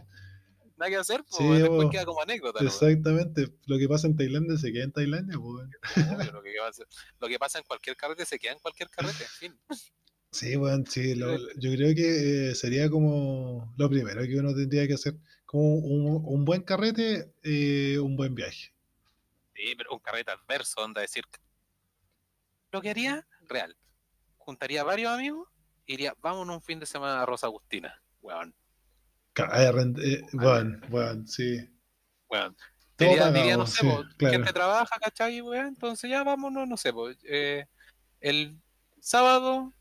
Nada 0.78 0.90
que 0.90 0.96
hacer, 0.96 1.24
pues, 1.28 1.36
Sí, 1.36 1.48
después 1.60 1.84
bo. 1.84 1.90
queda 1.90 2.04
como 2.04 2.22
anécdota. 2.22 2.60
¿no? 2.62 2.66
Exactamente. 2.68 3.52
Lo 3.66 3.78
que 3.78 3.88
pasa 3.88 4.06
en 4.06 4.16
Tailandia 4.16 4.56
se 4.56 4.72
queda 4.72 4.84
en 4.84 4.92
Tailandia, 4.92 5.36
pues. 5.36 5.68
Lo, 6.34 6.42
que 6.42 6.52
pasa, 6.58 6.84
lo 7.20 7.28
que 7.28 7.38
pasa 7.38 7.58
en 7.58 7.64
cualquier 7.64 7.96
carrete 7.96 8.24
se 8.24 8.38
queda 8.38 8.52
en 8.52 8.58
cualquier 8.60 8.88
carrete, 8.88 9.24
en 9.24 9.28
fin. 9.30 9.60
Sí, 10.30 10.56
weón, 10.56 10.86
sí. 10.86 11.14
lo- 11.14 11.36
yo 11.58 11.72
creo 11.72 11.94
que 11.94 12.50
eh, 12.50 12.54
sería 12.54 12.88
como 12.90 13.74
lo 13.76 13.88
primero 13.90 14.22
que 14.22 14.36
uno 14.38 14.54
tendría 14.54 14.86
que 14.86 14.94
hacer. 14.94 15.14
Como 15.46 15.76
un, 15.76 16.22
un 16.24 16.44
buen 16.44 16.62
carrete, 16.62 17.32
eh, 17.42 17.98
un 17.98 18.14
buen 18.16 18.34
viaje. 18.34 18.72
Sí, 19.56 19.74
pero 19.76 19.92
un 19.92 19.98
carrete 19.98 20.30
adverso, 20.30 20.80
onda 20.82 21.00
decir. 21.00 21.24
Lo 22.70 22.80
que 22.82 22.90
haría, 22.90 23.26
real. 23.48 23.76
Juntaría 24.36 24.84
varios 24.84 25.10
amigos 25.12 25.48
y 25.86 25.94
iría, 25.94 26.14
vámonos 26.20 26.56
un 26.56 26.62
fin 26.62 26.78
de 26.78 26.86
semana 26.86 27.22
a 27.22 27.26
Rosa 27.26 27.46
Agustina. 27.48 28.00
Weón, 28.20 28.54
eh, 29.38 30.22
weón, 30.32 30.80
weón, 30.90 31.26
sí. 31.26 31.58
weón. 32.28 32.56
Todo 32.96 33.08
Diría, 33.10 33.30
diría, 33.30 33.56
no 33.56 33.66
sé, 33.66 33.80
sí, 33.80 33.86
po, 33.86 34.04
claro. 34.16 34.32
gente 34.32 34.52
trabaja, 34.52 34.96
¿cachai? 35.00 35.40
Weón? 35.40 35.66
Entonces 35.68 36.10
ya 36.10 36.24
vámonos, 36.24 36.66
no 36.68 36.76
sé, 36.76 36.92
po, 36.92 37.08
eh, 37.28 37.64
el 38.20 38.58
sábado, 39.00 39.72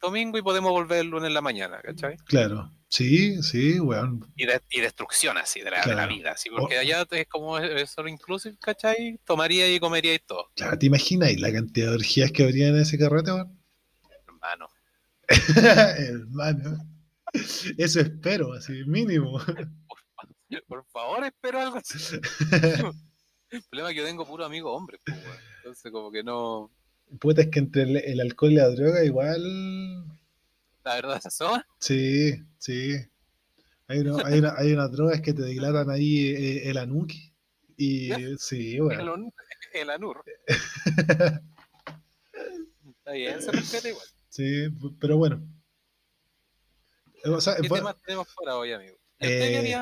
domingo 0.00 0.38
y 0.38 0.42
podemos 0.42 0.70
volver 0.72 1.00
el 1.00 1.08
lunes 1.08 1.28
en 1.28 1.34
la 1.34 1.42
mañana, 1.42 1.80
¿cachai? 1.82 2.16
Claro. 2.24 2.72
Sí, 2.88 3.42
sí, 3.42 3.78
weón. 3.80 4.30
Y, 4.36 4.46
de- 4.46 4.60
y 4.70 4.80
destrucción 4.80 5.38
así 5.38 5.60
de 5.60 5.70
la, 5.70 5.80
de 5.82 5.88
la 5.88 5.94
Claro. 5.94 6.14
vida, 6.14 6.32
así, 6.32 6.50
porque 6.50 6.76
allá 6.78 7.06
es 7.10 7.26
como 7.28 7.58
solo 7.86 8.08
inclusive, 8.08 8.56
¿cachai? 8.58 9.18
Tomaría 9.24 9.72
y 9.74 9.78
comería 9.80 10.14
y 10.14 10.18
todo, 10.18 10.50
Claro, 10.56 10.78
¿te 10.78 10.86
imaginas 10.86 11.38
la 11.40 11.52
cantidad 11.52 11.88
de 11.90 11.94
orgías 11.96 12.32
que 12.32 12.42
habría 12.42 12.68
en 12.68 12.76
ese 12.76 12.98
carrete, 12.98 13.32
weón? 13.32 13.58
hermano. 14.26 14.68
Hermano. 15.98 16.86
Eso 17.78 18.00
espero, 18.00 18.52
así, 18.52 18.84
mínimo. 18.86 19.40
Por 20.68 20.84
favor, 20.86 21.24
espero 21.24 21.60
algo 21.60 21.76
así. 21.78 22.16
El 23.50 23.62
problema 23.64 23.90
es 23.90 23.94
que 23.94 24.00
yo 24.00 24.06
tengo 24.06 24.26
puro 24.26 24.44
amigo 24.44 24.72
hombre, 24.74 24.98
pues. 25.04 25.18
Entonces, 25.58 25.92
como 25.92 26.10
que 26.10 26.22
no. 26.24 26.70
Puta, 27.20 27.42
es 27.42 27.48
que 27.48 27.58
entre 27.58 27.82
el, 27.82 27.96
el 27.98 28.20
alcohol 28.20 28.52
y 28.52 28.56
la 28.56 28.68
droga 28.70 29.04
igual... 29.04 30.06
La 30.84 30.94
verdad, 30.94 31.16
esas 31.18 31.34
son. 31.36 31.62
Sí, 31.78 32.32
sí. 32.58 32.94
Hay, 33.88 33.98
uno- 34.00 34.24
hay, 34.24 34.38
una- 34.38 34.54
hay 34.56 34.72
unas 34.72 34.90
drogas 34.92 35.20
que 35.20 35.34
te 35.34 35.44
dilatan 35.44 35.90
ahí 35.90 36.28
eh, 36.28 36.70
el 36.70 36.78
anuki. 36.78 37.30
Y 37.76 38.10
sí, 38.38 38.76
El, 38.76 38.82
bueno. 38.82 39.12
on- 39.14 39.32
el 39.74 39.90
anur. 39.90 40.22
Está 42.86 43.12
bien, 43.12 43.40
se 43.42 43.52
respeta 43.52 43.88
igual. 43.88 44.06
Sí, 44.28 44.68
pero 45.00 45.16
bueno. 45.18 45.42
O 47.24 47.40
sea, 47.40 47.56
¿Qué 47.56 47.68
fue- 47.68 47.78
temas 47.78 47.96
tenemos 48.04 48.26
para 48.36 48.56
hoy, 48.56 48.72
amigo? 48.72 48.96
Eh. 49.20 49.74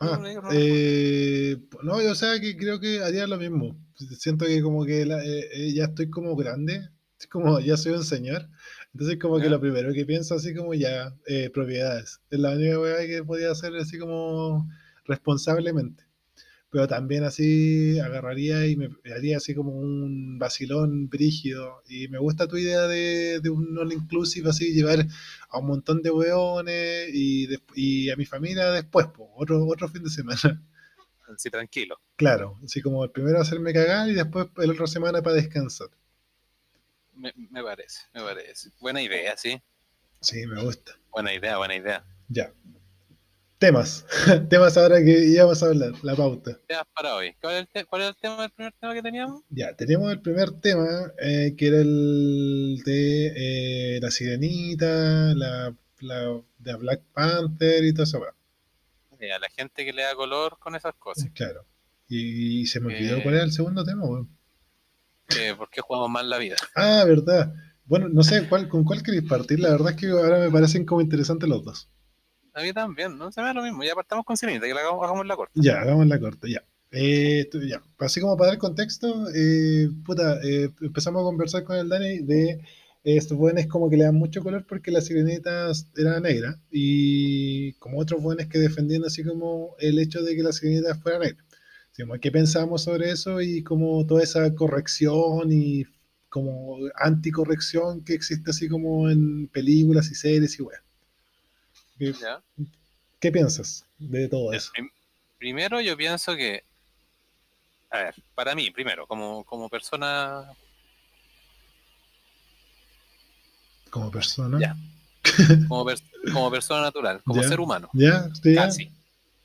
Ah, 0.00 0.20
eh, 0.52 1.56
no, 1.82 2.02
yo 2.02 2.12
o 2.12 2.14
sea 2.14 2.40
que 2.40 2.56
creo 2.56 2.80
que 2.80 3.00
haría 3.00 3.26
lo 3.26 3.38
mismo. 3.38 3.78
Siento 4.18 4.44
que 4.44 4.60
como 4.60 4.84
que 4.84 5.06
la- 5.06 5.24
eh, 5.24 5.48
eh, 5.52 5.72
ya 5.72 5.84
estoy 5.84 6.10
como 6.10 6.34
grande, 6.34 6.88
es 7.18 7.26
como 7.28 7.60
ya 7.60 7.76
soy 7.76 7.92
un 7.92 8.04
señor. 8.04 8.48
Entonces 8.92 9.18
como 9.18 9.38
que 9.38 9.48
lo 9.48 9.60
primero 9.60 9.92
que 9.92 10.04
pienso 10.04 10.34
así 10.34 10.54
como 10.54 10.74
ya, 10.74 11.14
eh, 11.26 11.48
propiedades. 11.50 12.20
Es 12.30 12.38
la 12.38 12.52
única 12.52 12.78
weá 12.80 13.06
que 13.06 13.22
podía 13.24 13.50
hacer 13.52 13.74
así 13.76 13.98
como 13.98 14.68
responsablemente. 15.04 16.04
Pero 16.74 16.88
también 16.88 17.22
así 17.22 18.00
agarraría 18.00 18.66
y 18.66 18.74
me 18.74 18.88
haría 19.14 19.36
así 19.36 19.54
como 19.54 19.78
un 19.78 20.40
vacilón 20.40 21.08
brígido. 21.08 21.84
Y 21.88 22.08
me 22.08 22.18
gusta 22.18 22.48
tu 22.48 22.56
idea 22.56 22.88
de, 22.88 23.38
de 23.38 23.48
un 23.48 23.78
all-inclusive, 23.78 24.50
así 24.50 24.72
llevar 24.74 25.06
a 25.50 25.58
un 25.58 25.68
montón 25.68 26.02
de 26.02 26.10
weones 26.10 27.10
y, 27.14 28.10
a 28.10 28.16
mi 28.16 28.26
familia 28.26 28.72
después, 28.72 29.06
po, 29.06 29.32
otro, 29.36 29.64
otro 29.64 29.88
fin 29.88 30.02
de 30.02 30.10
semana. 30.10 30.40
Sí, 31.38 31.48
tranquilo. 31.48 31.98
Claro, 32.16 32.58
así 32.64 32.82
como 32.82 33.02
el 33.02 33.10
primero 33.10 33.40
hacerme 33.40 33.72
cagar 33.72 34.08
y 34.08 34.14
después 34.14 34.46
el 34.58 34.70
otro 34.70 34.86
semana 34.86 35.22
para 35.22 35.36
descansar. 35.36 35.88
Me, 37.14 37.32
me 37.50 37.62
parece, 37.62 38.02
me 38.12 38.20
parece. 38.20 38.70
Buena 38.78 39.00
idea, 39.00 39.36
sí. 39.36 39.60
Sí, 40.20 40.46
me 40.46 40.62
gusta. 40.62 40.92
Buena 41.10 41.32
idea, 41.32 41.56
buena 41.56 41.76
idea. 41.76 42.04
Ya. 42.28 42.52
Temas. 43.58 44.04
Temas 44.50 44.76
ahora 44.76 45.02
que 45.02 45.26
íbamos 45.26 45.62
a 45.62 45.66
hablar, 45.66 45.92
la 46.02 46.14
pauta. 46.14 46.58
Temas 46.66 46.86
para 46.94 47.14
hoy. 47.14 47.34
¿Cuál 47.40 47.56
es 47.56 47.68
el, 47.74 47.86
cuál 47.86 48.02
es 48.02 48.08
el 48.08 48.16
tema 48.16 48.42
del 48.42 48.50
primer 48.50 48.72
tema 48.80 48.94
que 48.94 49.02
teníamos? 49.02 49.42
Ya, 49.50 49.74
tenemos 49.74 50.12
el 50.12 50.20
primer 50.20 50.50
tema, 50.60 51.12
eh, 51.20 51.54
que 51.56 51.66
era 51.68 51.78
el 51.80 52.82
de 52.84 53.96
eh, 53.96 54.00
la 54.00 54.10
sirenita, 54.10 55.34
la, 55.34 55.74
la 56.00 56.40
de 56.58 56.74
Black 56.76 57.02
Panther 57.14 57.84
y 57.84 57.92
todo 57.94 58.04
eso. 58.04 58.22
a 58.24 59.38
la 59.38 59.48
gente 59.56 59.84
que 59.84 59.92
le 59.92 60.02
da 60.02 60.14
color 60.14 60.58
con 60.58 60.74
esas 60.74 60.94
cosas. 60.96 61.30
Claro. 61.34 61.64
Y, 62.08 62.66
se 62.66 62.80
me 62.80 62.94
olvidó 62.94 63.16
Eh. 63.16 63.22
cuál 63.22 63.36
era 63.36 63.44
el 63.44 63.52
segundo 63.52 63.82
tema, 63.84 64.04
weón. 64.04 64.28
¿Por 65.56 65.70
qué 65.70 65.80
jugamos 65.80 66.10
mal 66.10 66.28
la 66.28 66.36
vida? 66.38 66.56
Ah, 66.74 67.02
verdad. 67.06 67.54
Bueno, 67.86 68.08
no 68.10 68.22
sé 68.22 68.46
cuál, 68.48 68.68
con 68.68 68.84
cuál 68.84 69.02
queréis 69.02 69.24
partir. 69.24 69.58
La 69.60 69.70
verdad 69.70 69.90
es 69.92 69.96
que 69.96 70.08
ahora 70.08 70.38
me 70.38 70.50
parecen 70.50 70.84
como 70.84 71.00
interesantes 71.00 71.48
los 71.48 71.64
dos. 71.64 71.88
A 72.54 72.62
mí 72.62 72.72
también, 72.72 73.18
¿no? 73.18 73.32
Se 73.32 73.40
me 73.40 73.48
da 73.48 73.54
lo 73.54 73.62
mismo. 73.62 73.82
Ya 73.82 73.94
partamos 73.94 74.24
con 74.24 74.36
Sirenita, 74.36 74.66
que 74.66 74.74
la 74.74 74.80
hagamos, 74.80 75.04
hagamos 75.04 75.26
la 75.26 75.36
corta. 75.36 75.52
Ya, 75.56 75.80
hagamos 75.80 76.06
la 76.06 76.20
corta, 76.20 76.48
ya. 76.48 76.62
Eh, 76.92 77.48
ya. 77.68 77.82
Así 77.98 78.20
como 78.20 78.36
para 78.36 78.50
dar 78.50 78.58
contexto, 78.58 79.26
eh, 79.34 79.88
puta, 80.04 80.40
eh, 80.44 80.70
empezamos 80.80 81.20
a 81.20 81.24
conversar 81.24 81.64
con 81.64 81.76
el 81.76 81.88
Dani 81.88 82.20
de 82.20 82.60
estos 83.02 83.36
buenos 83.36 83.66
como 83.66 83.90
que 83.90 83.96
le 83.96 84.04
dan 84.04 84.14
mucho 84.14 84.42
color 84.42 84.64
porque 84.66 84.90
la 84.90 85.00
sirenita 85.00 85.70
era 85.96 86.20
negra 86.20 86.58
y 86.70 87.74
como 87.74 87.98
otros 87.98 88.22
buenos 88.22 88.46
que 88.46 88.58
defendían 88.58 89.04
así 89.04 89.22
como 89.24 89.74
el 89.78 89.98
hecho 89.98 90.22
de 90.22 90.34
que 90.36 90.42
la 90.42 90.52
sirenita 90.52 90.94
fuera 90.94 91.18
negra. 91.18 91.44
¿Qué 92.20 92.30
pensamos 92.30 92.84
sobre 92.84 93.10
eso 93.10 93.40
y 93.40 93.62
como 93.62 94.06
toda 94.06 94.22
esa 94.22 94.54
corrección 94.54 95.52
y 95.52 95.84
como 96.28 96.78
anticorrección 96.96 98.04
que 98.04 98.14
existe 98.14 98.50
así 98.50 98.68
como 98.68 99.10
en 99.10 99.48
películas 99.48 100.10
y 100.10 100.14
series 100.14 100.58
y 100.58 100.62
weas? 100.62 100.83
¿Qué, 101.98 103.32
piensas 103.32 103.84
de 103.98 104.28
todo 104.28 104.52
eso? 104.52 104.70
prim- 104.74 104.90
primero 105.38 105.80
yo 105.80 105.96
pienso 105.96 106.34
que, 106.36 106.64
a 107.90 107.98
ver, 107.98 108.14
para 108.34 108.54
mí, 108.54 108.70
primero, 108.70 109.06
como, 109.06 109.44
como 109.44 109.68
persona, 109.68 110.52
Como 113.90 114.10
persona. 114.10 114.58
Ya. 114.60 114.76
como, 115.68 115.84
per- 115.84 116.00
como 116.32 116.50
persona 116.50 116.82
natural, 116.82 117.22
como 117.22 117.42
Ya. 117.42 117.48
ser 117.48 117.60
humano, 117.60 117.88
¿Ya? 117.92 118.28
¿Sí, 118.42 118.54
casi, 118.54 118.92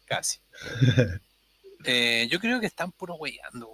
casi. 0.05 0.39
Eh, 1.85 2.27
yo 2.31 2.39
creo 2.39 2.59
que 2.59 2.65
están 2.65 2.91
puro 2.91 3.15
weyando. 3.15 3.69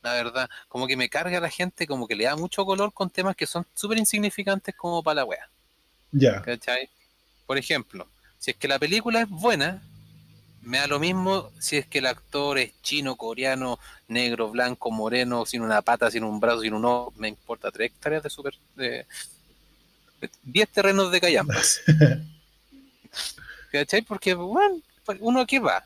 La 0.00 0.14
verdad, 0.14 0.48
como 0.68 0.86
que 0.86 0.96
me 0.96 1.08
carga 1.08 1.38
la 1.40 1.50
gente, 1.50 1.86
como 1.86 2.06
que 2.08 2.16
le 2.16 2.24
da 2.24 2.34
mucho 2.36 2.64
color 2.64 2.92
con 2.92 3.10
temas 3.10 3.36
que 3.36 3.46
son 3.46 3.66
súper 3.74 3.98
insignificantes 3.98 4.74
como 4.74 5.02
para 5.02 5.16
la 5.16 5.24
wea. 5.24 5.50
Ya. 6.12 6.40
¿Cachai? 6.42 6.88
Por 7.52 7.58
ejemplo, 7.58 8.08
si 8.38 8.52
es 8.52 8.56
que 8.56 8.66
la 8.66 8.78
película 8.78 9.20
es 9.20 9.28
buena, 9.28 9.82
me 10.62 10.78
da 10.78 10.86
lo 10.86 10.98
mismo 10.98 11.50
si 11.58 11.76
es 11.76 11.86
que 11.86 11.98
el 11.98 12.06
actor 12.06 12.56
es 12.56 12.72
chino, 12.80 13.16
coreano, 13.16 13.78
negro, 14.08 14.48
blanco, 14.50 14.90
moreno, 14.90 15.44
sin 15.44 15.60
una 15.60 15.82
pata, 15.82 16.10
sin 16.10 16.24
un 16.24 16.40
brazo, 16.40 16.62
sin 16.62 16.72
un 16.72 16.86
ojo, 16.86 17.12
me 17.18 17.28
importa 17.28 17.70
tres 17.70 17.90
hectáreas 17.90 18.22
de 18.22 18.30
super... 18.30 18.54
de 18.74 19.04
10 20.44 20.66
terrenos 20.70 21.12
de 21.12 21.20
callampas. 21.20 21.82
¿Cachai? 23.70 24.00
Porque, 24.00 24.32
bueno, 24.32 24.80
uno 25.20 25.46
que 25.46 25.58
va, 25.58 25.84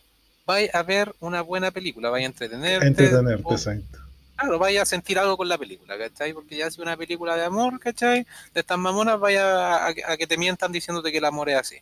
va 0.49 0.59
a 0.73 0.83
ver 0.85 1.17
una 1.19 1.41
buena 1.43 1.73
película, 1.73 2.11
vaya 2.11 2.27
a 2.27 2.29
entretenerte. 2.29 2.87
Entretenerte, 2.87 3.43
o- 3.43 3.55
exacto. 3.55 4.06
Claro, 4.37 4.59
vaya 4.59 4.83
a 4.83 4.87
sentir 4.87 5.19
algo 5.19 5.37
con 5.37 5.49
la 5.49 5.57
película, 5.57 5.97
¿cachai? 5.97 6.35
Porque 6.35 6.57
ya 6.57 6.71
si 6.71 6.81
una 6.81 6.97
película 6.97 7.37
de 7.37 7.45
amor, 7.45 7.81
¿cachai? 7.81 8.27
De 8.53 8.61
estas 8.61 8.79
mamonas, 8.79 9.19
vaya 9.19 9.87
a, 9.87 9.89
a 9.89 10.17
que 10.17 10.27
te 10.27 10.37
mientan 10.37 10.73
diciéndote 10.73 11.11
que 11.11 11.19
el 11.19 11.25
amor 11.25 11.49
es 11.49 11.57
así. 11.57 11.77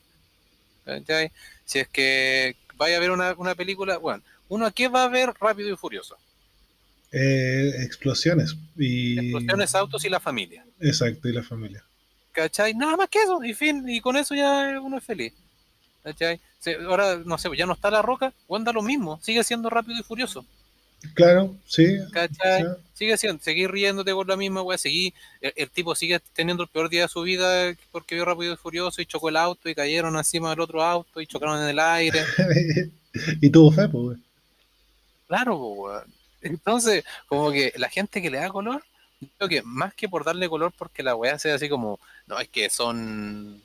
¿Cachai? 0.84 1.32
Si 1.64 1.80
es 1.80 1.88
que 1.88 2.56
vaya 2.76 2.96
a 2.96 3.00
ver 3.00 3.10
una, 3.10 3.34
una 3.36 3.54
película, 3.54 3.98
bueno, 3.98 4.22
uno 4.48 4.66
a 4.66 4.70
qué 4.70 4.88
va 4.88 5.04
a 5.04 5.08
ver 5.08 5.32
Rápido 5.40 5.72
y 5.72 5.76
Furioso. 5.76 6.16
Eh, 7.10 7.72
explosiones 7.82 8.56
y. 8.76 9.18
Explosiones, 9.18 9.74
autos 9.74 10.04
y 10.04 10.08
la 10.08 10.20
familia. 10.20 10.64
Exacto, 10.80 11.28
y 11.28 11.32
la 11.32 11.42
familia. 11.42 11.84
¿Cachai? 12.32 12.74
Nada 12.74 12.96
más 12.96 13.08
que 13.08 13.22
eso, 13.22 13.42
y 13.44 13.54
fin, 13.54 13.88
y 13.88 14.00
con 14.00 14.16
eso 14.16 14.34
ya 14.34 14.80
uno 14.80 14.98
es 14.98 15.04
feliz. 15.04 15.32
¿Cachai? 16.02 16.40
Ahora, 16.86 17.16
no 17.24 17.38
sé, 17.38 17.48
ya 17.56 17.66
no 17.66 17.74
está 17.74 17.90
la 17.90 18.02
roca, 18.02 18.32
o 18.46 18.56
anda 18.56 18.72
lo 18.72 18.82
mismo, 18.82 19.20
sigue 19.22 19.42
siendo 19.44 19.70
Rápido 19.70 19.98
y 19.98 20.02
Furioso. 20.02 20.44
Claro, 21.14 21.54
sí. 21.66 21.98
¿Cachai? 22.12 22.62
sí. 22.62 22.68
Sigue 22.94 23.16
siendo, 23.16 23.42
seguir 23.42 23.70
riéndote 23.70 24.12
con 24.12 24.26
la 24.26 24.36
misma 24.36 24.62
weá, 24.62 24.78
seguí, 24.78 25.12
el, 25.40 25.52
el 25.56 25.70
tipo 25.70 25.94
sigue 25.96 26.20
teniendo 26.32 26.62
el 26.62 26.68
peor 26.68 26.88
día 26.88 27.02
de 27.02 27.08
su 27.08 27.22
vida 27.22 27.74
porque 27.90 28.14
vio 28.14 28.24
rápido 28.24 28.54
y 28.54 28.56
furioso 28.56 29.02
y 29.02 29.06
chocó 29.06 29.28
el 29.28 29.36
auto 29.36 29.68
y 29.68 29.74
cayeron 29.74 30.16
encima 30.16 30.50
del 30.50 30.60
otro 30.60 30.82
auto 30.82 31.20
y 31.20 31.26
chocaron 31.26 31.60
en 31.60 31.68
el 31.68 31.78
aire. 31.80 32.20
y 33.40 33.50
tuvo 33.50 33.72
fe, 33.72 33.88
pues. 33.88 34.18
Claro, 35.26 35.56
weón. 35.56 36.04
Entonces, 36.40 37.04
como 37.26 37.50
que 37.50 37.72
la 37.76 37.88
gente 37.88 38.20
que 38.22 38.30
le 38.30 38.38
da 38.38 38.48
color, 38.50 38.84
creo 39.38 39.48
que 39.48 39.62
más 39.62 39.94
que 39.94 40.08
por 40.08 40.24
darle 40.24 40.48
color 40.48 40.72
porque 40.76 41.02
la 41.02 41.16
weá 41.16 41.38
sea 41.38 41.54
así 41.54 41.68
como, 41.68 41.98
no, 42.26 42.38
es 42.38 42.48
que 42.48 42.68
son, 42.70 43.62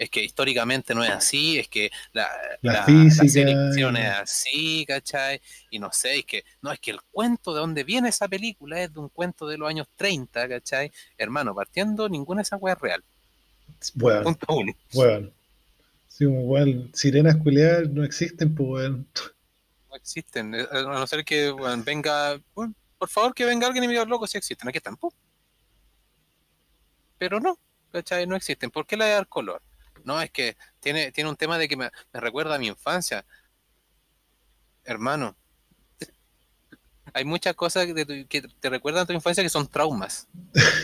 es 0.00 0.08
que 0.08 0.24
históricamente 0.24 0.94
no 0.94 1.04
es 1.04 1.10
así, 1.10 1.58
es 1.58 1.68
que 1.68 1.90
la, 2.14 2.26
La 2.62 2.84
física 2.84 3.28
selección 3.28 3.96
y- 3.96 4.00
es 4.00 4.06
así, 4.08 4.84
¿cachai? 4.88 5.42
Y 5.70 5.78
no 5.78 5.92
sé, 5.92 6.20
es 6.20 6.24
que, 6.24 6.42
no, 6.62 6.72
es 6.72 6.80
que 6.80 6.90
el 6.92 7.02
cuento 7.12 7.52
de 7.52 7.60
donde 7.60 7.84
viene 7.84 8.08
esa 8.08 8.26
película 8.26 8.80
es 8.82 8.92
de 8.94 8.98
un 8.98 9.10
cuento 9.10 9.46
de 9.46 9.58
los 9.58 9.68
años 9.68 9.86
30, 9.96 10.48
¿cachai? 10.48 10.90
Hermano, 11.18 11.54
partiendo, 11.54 12.08
ninguna 12.08 12.38
de 12.38 12.44
esas 12.44 12.58
weas 12.62 12.78
es 12.78 12.82
real. 12.82 13.04
Bueno, 13.94 14.22
Punto 14.22 14.46
uno. 14.54 14.72
bueno. 14.94 15.30
Sí, 16.08 16.24
weón, 16.24 16.90
sirenas 16.94 17.36
culiadas 17.36 17.90
no 17.90 18.02
existen, 18.02 18.54
pues, 18.54 18.68
weón. 18.70 19.06
No 19.90 19.96
existen, 19.96 20.54
eh, 20.54 20.66
a 20.72 20.82
no 20.82 21.06
ser 21.06 21.24
que 21.26 21.52
weón, 21.52 21.84
venga, 21.84 22.40
bueno, 22.54 22.72
por 22.96 23.10
favor 23.10 23.34
que 23.34 23.44
venga 23.44 23.66
alguien 23.66 23.84
y 23.84 23.86
me 23.86 23.92
diga, 23.92 24.06
loco, 24.06 24.26
si 24.26 24.38
existen, 24.38 24.66
aquí 24.66 24.78
están, 24.78 24.96
¡pum! 24.96 25.10
Pero 27.18 27.38
no, 27.38 27.58
¿cachai? 27.92 28.26
No 28.26 28.34
existen. 28.34 28.70
¿Por 28.70 28.86
qué 28.86 28.96
le 28.96 29.08
dar 29.10 29.26
color? 29.28 29.60
No, 30.04 30.20
es 30.20 30.30
que 30.30 30.56
tiene, 30.80 31.12
tiene 31.12 31.30
un 31.30 31.36
tema 31.36 31.58
de 31.58 31.68
que 31.68 31.76
me, 31.76 31.90
me 32.12 32.20
recuerda 32.20 32.54
a 32.54 32.58
mi 32.58 32.68
infancia. 32.68 33.24
Hermano, 34.84 35.36
hay 37.12 37.24
muchas 37.24 37.54
cosas 37.54 37.86
que 37.86 38.04
te, 38.04 38.26
que 38.26 38.42
te 38.42 38.70
recuerdan 38.70 39.02
a 39.02 39.06
tu 39.06 39.12
infancia 39.12 39.42
que 39.42 39.48
son 39.48 39.66
traumas. 39.66 40.28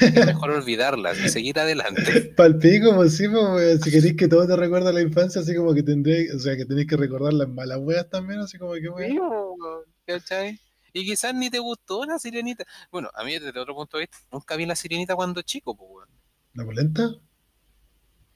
Es 0.00 0.26
mejor 0.26 0.50
olvidarlas 0.50 1.18
y 1.18 1.28
seguir 1.28 1.58
adelante. 1.58 2.32
Palpico, 2.36 2.90
como 2.90 3.04
si, 3.08 3.28
pues, 3.28 3.42
weón, 3.42 3.82
si 3.82 3.90
queréis 3.90 4.16
que 4.16 4.28
todo 4.28 4.46
te 4.46 4.56
recuerda 4.56 4.90
a 4.90 4.92
la 4.92 5.02
infancia, 5.02 5.40
así 5.40 5.54
como 5.54 5.74
que 5.74 5.82
tendréis, 5.82 6.34
o 6.34 6.38
sea, 6.38 6.56
que 6.56 6.64
tenéis 6.64 6.88
que 6.88 6.96
recordar 6.96 7.32
las 7.32 7.48
malas 7.48 7.78
weas 7.80 8.08
también, 8.08 8.40
así 8.40 8.58
como 8.58 8.74
que, 8.74 8.88
weón. 8.88 9.18
¿Cachai? 10.06 10.58
Y 10.92 11.04
quizás 11.04 11.34
ni 11.34 11.50
te 11.50 11.58
gustó 11.58 12.04
la 12.04 12.18
sirenita. 12.18 12.64
Bueno, 12.90 13.10
a 13.14 13.22
mí 13.24 13.38
desde 13.38 13.58
otro 13.58 13.74
punto 13.74 13.98
de 13.98 14.04
vista, 14.04 14.18
nunca 14.32 14.56
vi 14.56 14.66
la 14.66 14.76
sirenita 14.76 15.14
cuando 15.14 15.42
chico, 15.42 15.76
pues, 15.76 15.90
weón. 15.90 16.08
¿La 16.54 16.64
polenta? 16.64 17.10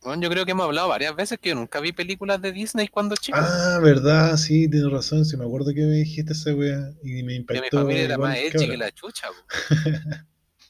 Bueno, 0.02 0.22
yo 0.22 0.30
creo 0.30 0.44
que 0.44 0.52
hemos 0.52 0.64
hablado 0.64 0.88
varias 0.88 1.14
veces 1.14 1.38
que 1.38 1.50
yo 1.50 1.54
nunca 1.54 1.80
vi 1.80 1.92
películas 1.92 2.40
de 2.40 2.52
Disney 2.52 2.88
cuando 2.88 3.16
chico. 3.16 3.38
Ah, 3.38 3.78
verdad, 3.82 4.36
sí, 4.36 4.68
tienes 4.70 4.90
razón. 4.90 5.24
Sí, 5.24 5.36
me 5.36 5.44
acuerdo 5.44 5.72
que 5.74 5.80
me 5.82 5.96
dijiste 5.96 6.32
esa 6.32 6.54
wea 6.54 6.92
y 7.02 7.22
me 7.22 7.34
que 7.50 7.60
impactó. 7.60 7.62
mi 7.62 7.70
familia 7.70 8.04
era 8.04 8.18
más 8.18 8.38
que 8.38 8.46
edgy 8.46 8.68
que 8.70 8.76
la 8.76 8.90
chucha. 8.92 9.28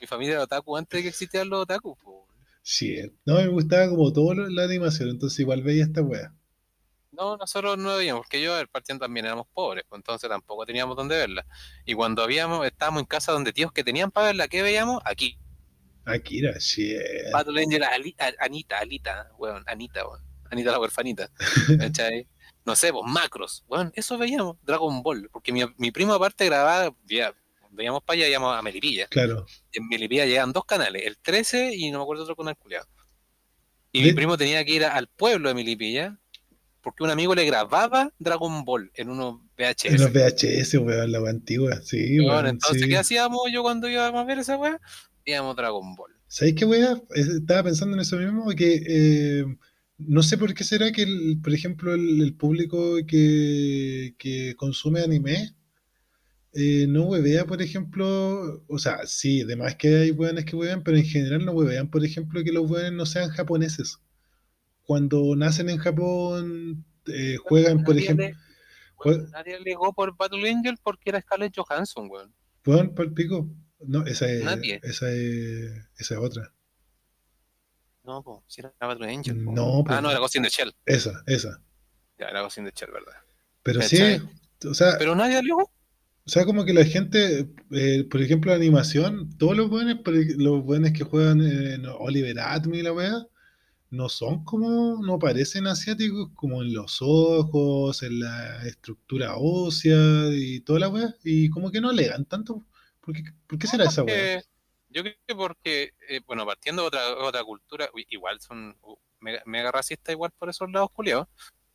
Mi 0.01 0.07
familia 0.09 0.33
era 0.35 0.43
otaku 0.43 0.77
antes 0.77 0.99
de 0.99 1.03
que 1.05 1.09
existieran 1.11 1.49
los 1.49 1.63
otaku, 1.63 1.97
po. 1.97 2.27
Sí, 2.63 2.97
no, 3.27 3.35
me 3.35 3.49
gustaba 3.49 3.91
como 3.91 4.13
todo 4.15 4.33
lo- 4.33 4.49
la 4.49 4.65
animación, 4.65 5.11
entonces 5.11 5.41
igual 5.41 5.63
veía 5.63 5.85
esta 5.85 6.01
wea. 6.01 6.35
No, 7.13 7.37
nosotros 7.37 7.77
no 7.77 7.97
veíamos, 7.97 8.23
porque 8.23 8.41
yo, 8.41 8.55
a 8.55 8.59
ver, 8.59 8.69
partiendo 8.69 9.05
también 9.05 9.27
éramos 9.27 9.47
pobres, 9.53 9.85
pues 9.89 9.99
entonces 9.99 10.31
tampoco 10.31 10.65
teníamos 10.65 10.97
dónde 10.97 11.17
verla. 11.17 11.45
Y 11.85 11.95
cuando 11.95 12.23
habíamos, 12.23 12.65
estábamos 12.67 13.01
en 13.03 13.07
casa 13.07 13.33
donde 13.33 13.53
tíos 13.53 13.73
que 13.73 13.83
tenían 13.85 14.11
para 14.13 14.27
verla, 14.29 14.49
¿qué 14.49 14.63
veíamos? 14.63 15.03
Aquí. 15.05 15.37
Akira, 16.05 16.59
shit. 16.59 16.99
Battle 17.33 17.61
Angel, 17.63 17.83
Ali- 17.85 18.17
Anita, 18.39 18.79
Alita, 18.79 19.31
weón, 19.39 19.63
Anita, 19.67 20.07
weón. 20.07 20.21
Anita 20.51 20.73
la 20.73 20.81
huerfanita. 20.81 21.31
¿Cachai? 21.79 22.27
No 22.65 22.75
sé, 22.77 22.93
pues 22.93 23.05
macros, 23.07 23.65
weón, 23.69 23.93
eso 23.95 24.19
veíamos, 24.19 24.57
Dragon 24.63 25.03
Ball, 25.03 25.29
porque 25.33 25.53
mi, 25.53 25.63
mi 25.79 25.91
primo 25.93 26.13
aparte 26.13 26.45
grababa, 26.47 26.95
veía- 27.05 27.33
veíamos 27.71 28.03
para 28.03 28.19
allá, 28.19 28.29
íbamos 28.29 28.57
a 28.57 28.63
Melipilla. 28.63 29.07
Claro. 29.07 29.47
Y 29.73 29.79
en 29.79 29.89
Melipilla 29.89 30.27
llegaban 30.27 30.53
dos 30.53 30.65
canales, 30.65 31.07
el 31.07 31.17
13 31.19 31.75
y 31.75 31.91
no 31.91 31.99
me 31.99 32.03
acuerdo 32.03 32.25
otro 32.25 32.37
canal 32.37 32.57
culiado. 32.57 32.87
Y 33.93 34.03
mi 34.03 34.13
primo 34.13 34.37
tenía 34.37 34.65
que 34.65 34.73
ir 34.73 34.85
a- 34.85 34.95
al 34.95 35.09
pueblo 35.09 35.49
de 35.49 35.55
Melipilla 35.55 36.17
porque 36.83 37.03
un 37.05 37.11
amigo 37.11 37.35
le 37.35 37.45
grababa 37.45 38.11
Dragon 38.19 38.65
Ball 38.65 38.91
en 38.95 39.11
unos 39.11 39.41
VHS. 39.59 39.85
En 39.95 40.01
los 40.01 40.13
VHS, 40.13 40.79
weón, 40.79 41.13
la 41.13 41.19
antigua. 41.31 41.81
Sí, 41.83 42.19
Weón, 42.21 42.31
weón, 42.33 42.47
entonces, 42.47 42.83
sí. 42.83 42.89
¿qué 42.89 42.97
hacíamos 42.99 43.41
yo 43.53 43.63
cuando 43.63 43.89
íbamos 43.89 44.21
a 44.21 44.25
ver 44.25 44.39
esa 44.39 44.57
weá? 44.57 44.81
Íbamos 45.31 45.57
Dragon 45.57 45.95
Ball. 45.95 46.13
¿Sabéis 46.29 46.55
qué, 46.57 46.65
weá? 46.65 47.01
Es- 47.15 47.29
Estaba 47.29 47.65
pensando 47.65 47.95
en 47.97 48.01
eso 48.01 48.17
mismo, 48.17 48.49
que 48.51 48.83
eh, 48.87 49.45
no 49.99 50.23
sé 50.23 50.39
por 50.39 50.55
qué 50.55 50.65
será 50.65 50.93
que, 50.93 51.03
el- 51.03 51.41
por 51.43 51.53
ejemplo, 51.55 51.95
el, 51.95 52.21
el 52.23 52.35
público 52.35 52.97
que, 53.07 54.15
que 54.19 54.55
consume 54.57 55.01
anime 55.01 55.55
eh, 56.53 56.87
no 56.89 57.05
huevea, 57.05 57.45
por 57.47 57.63
ejemplo, 57.63 58.65
o 58.67 58.79
sea, 58.79 59.07
sí, 59.07 59.43
además 59.43 59.77
que 59.77 59.97
hay 59.97 60.11
weones 60.11 60.45
que 60.45 60.57
huevean, 60.57 60.83
pero 60.83 60.97
en 60.97 61.05
general 61.05 61.45
no 61.45 61.53
huevean, 61.53 61.91
por 61.91 62.05
ejemplo, 62.05 62.43
que 62.43 62.53
los 62.53 62.69
weones 62.69 62.93
no 62.93 63.07
sean 63.07 63.31
japoneses. 63.31 63.99
Cuando 64.83 65.37
nacen 65.37 65.69
en 65.69 65.79
Japón, 65.79 66.85
eh, 67.07 67.37
juegan, 67.45 67.85
por 67.85 67.97
ejemplo, 67.97 68.25
weón, 68.27 68.37
jue- 68.97 69.31
nadie 69.31 69.55
alegó 69.55 69.93
por 69.93 70.17
Battle 70.17 70.51
Angel 70.51 70.77
porque 70.83 71.11
era 71.11 71.21
Scarlett 71.21 71.55
Johansson, 71.57 72.09
weón. 72.11 72.35
juegan 72.65 72.95
por 72.95 73.15
pico. 73.15 73.49
No, 73.87 74.05
esa 74.07 74.31
es, 74.31 74.45
Nadie. 74.45 74.81
esa 74.83 75.11
es, 75.11 75.71
esa 75.99 76.15
es 76.15 76.21
otra. 76.21 76.53
No, 78.05 78.23
pues, 78.23 78.39
si 78.49 78.61
era 78.61 78.73
Battle 78.81 79.11
Angel. 79.13 79.45
po. 79.45 79.53
No, 79.53 79.81
Ah, 79.87 79.97
po. 79.97 80.01
no, 80.03 80.11
era 80.11 80.19
Ghost 80.21 80.37
in 80.37 80.43
the 80.43 80.49
Shell. 80.49 80.75
Esa, 80.87 81.23
esa. 81.27 81.61
Ya, 82.19 82.27
era 82.29 82.43
Ghost 82.43 82.59
in 82.59 82.65
the 82.65 82.73
Shell, 82.75 82.91
¿verdad? 82.93 83.13
Pero 83.63 83.83
sí, 83.83 83.99
o 84.67 84.75
sea, 84.75 84.97
Pero 84.99 85.15
nadie 85.15 85.37
alegó. 85.39 85.63
O 85.63 86.29
sea, 86.33 86.45
como 86.45 86.65
que 86.65 86.73
la 86.75 86.85
gente, 86.85 87.49
eh, 87.73 88.05
por 88.11 88.23
ejemplo, 88.23 88.51
la 88.51 88.57
animación, 88.57 89.37
todos 89.39 89.57
los 89.57 89.69
buenos, 89.69 89.99
los 90.37 90.63
buenos 90.65 90.93
que 90.93 91.03
juegan 91.05 91.41
en 91.41 91.85
Oliver 91.87 92.39
Atom 92.39 92.75
y 92.75 92.83
la 92.83 92.93
wea, 92.93 93.27
no 93.91 94.09
son 94.09 94.45
como, 94.45 95.01
no 95.05 95.19
parecen 95.19 95.67
asiáticos, 95.67 96.31
como 96.35 96.63
en 96.63 96.73
los 96.73 96.99
ojos, 97.01 98.03
en 98.03 98.21
la 98.21 98.65
estructura 98.67 99.35
ósea 99.37 100.29
y 100.33 100.61
toda 100.61 100.81
la 100.81 100.89
wea, 100.89 101.15
y 101.25 101.49
como 101.51 101.71
que 101.71 101.81
no 101.81 101.91
alegan 101.91 102.25
tanto. 102.27 102.65
¿Por 103.01 103.15
qué, 103.15 103.23
por 103.47 103.59
qué 103.59 103.67
No, 103.67 103.71
será 103.71 103.85
esa 103.85 104.03
porque- 104.03 104.43
Yo 104.93 105.03
creo 105.03 105.15
que 105.27 105.35
porque, 105.37 105.93
eh, 106.09 106.21
bueno, 106.27 106.45
partiendo 106.45 106.83
de 106.83 106.89
otra, 106.89 107.17
otra 107.19 107.45
cultura, 107.45 107.89
igual 108.09 108.41
son 108.41 108.77
mega, 109.21 109.41
mega 109.47 109.71
racistas 109.71 110.13
igual 110.13 110.33
por 110.37 110.51
esos 110.51 110.69
lados 110.73 110.91
culiados, 110.93 111.29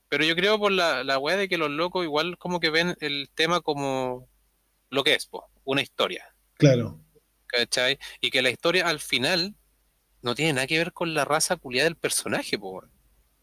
pero 0.09 0.25
yo 0.25 0.35
creo 0.35 0.59
por 0.59 0.71
la, 0.73 1.03
la 1.05 1.17
weá 1.17 1.37
de 1.37 1.47
que 1.47 1.57
los 1.57 1.69
locos 1.69 2.03
igual 2.03 2.37
como 2.37 2.59
que 2.59 2.69
ven 2.69 2.95
el 2.99 3.29
tema 3.33 3.61
como 3.61 4.27
lo 4.89 5.03
que 5.05 5.13
es, 5.13 5.25
po, 5.27 5.49
una 5.63 5.81
historia, 5.81 6.25
Claro, 6.55 6.99
¿cachai? 7.47 7.97
Y 8.19 8.31
que 8.31 8.41
la 8.41 8.49
historia 8.49 8.87
al 8.87 8.99
final 8.99 9.55
no 10.21 10.35
tiene 10.35 10.51
nada 10.53 10.67
que 10.67 10.77
ver 10.77 10.91
con 10.91 11.13
la 11.13 11.23
raza 11.23 11.55
culiada 11.55 11.85
del 11.85 11.95
personaje, 11.95 12.59
po, 12.59 12.83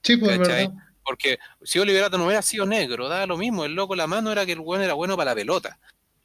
sí, 0.03 0.19
pues 0.19 0.33
es 0.33 0.39
¿Cachai? 0.39 0.67
verdad. 0.69 0.83
Porque 1.05 1.39
si 1.63 1.79
Oliver 1.79 2.05
Atom 2.05 2.21
no 2.21 2.27
hubiera 2.27 2.43
sido 2.43 2.67
negro, 2.67 3.09
daba 3.09 3.27
lo 3.27 3.37
mismo, 3.39 3.65
el 3.65 3.73
loco 3.75 3.97
la 3.97 4.07
mano 4.07 4.31
era 4.31 4.45
que 4.47 4.53
el 4.53 4.61
weón 4.61 4.83
era 4.83 4.93
bueno 4.95 5.17
para 5.17 5.31
la 5.31 5.35
pelota, 5.35 5.79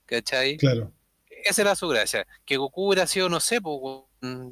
¿cachai? 0.06 0.58
Claro, 0.58 0.92
Esa 1.46 1.62
era 1.62 1.76
su 1.76 1.88
gracia. 1.88 2.28
Que 2.46 2.58
Goku 2.58 2.88
hubiera 2.88 3.08
sido, 3.08 3.30
no 3.30 3.40
sé, 3.40 3.60
mm, 3.60 4.52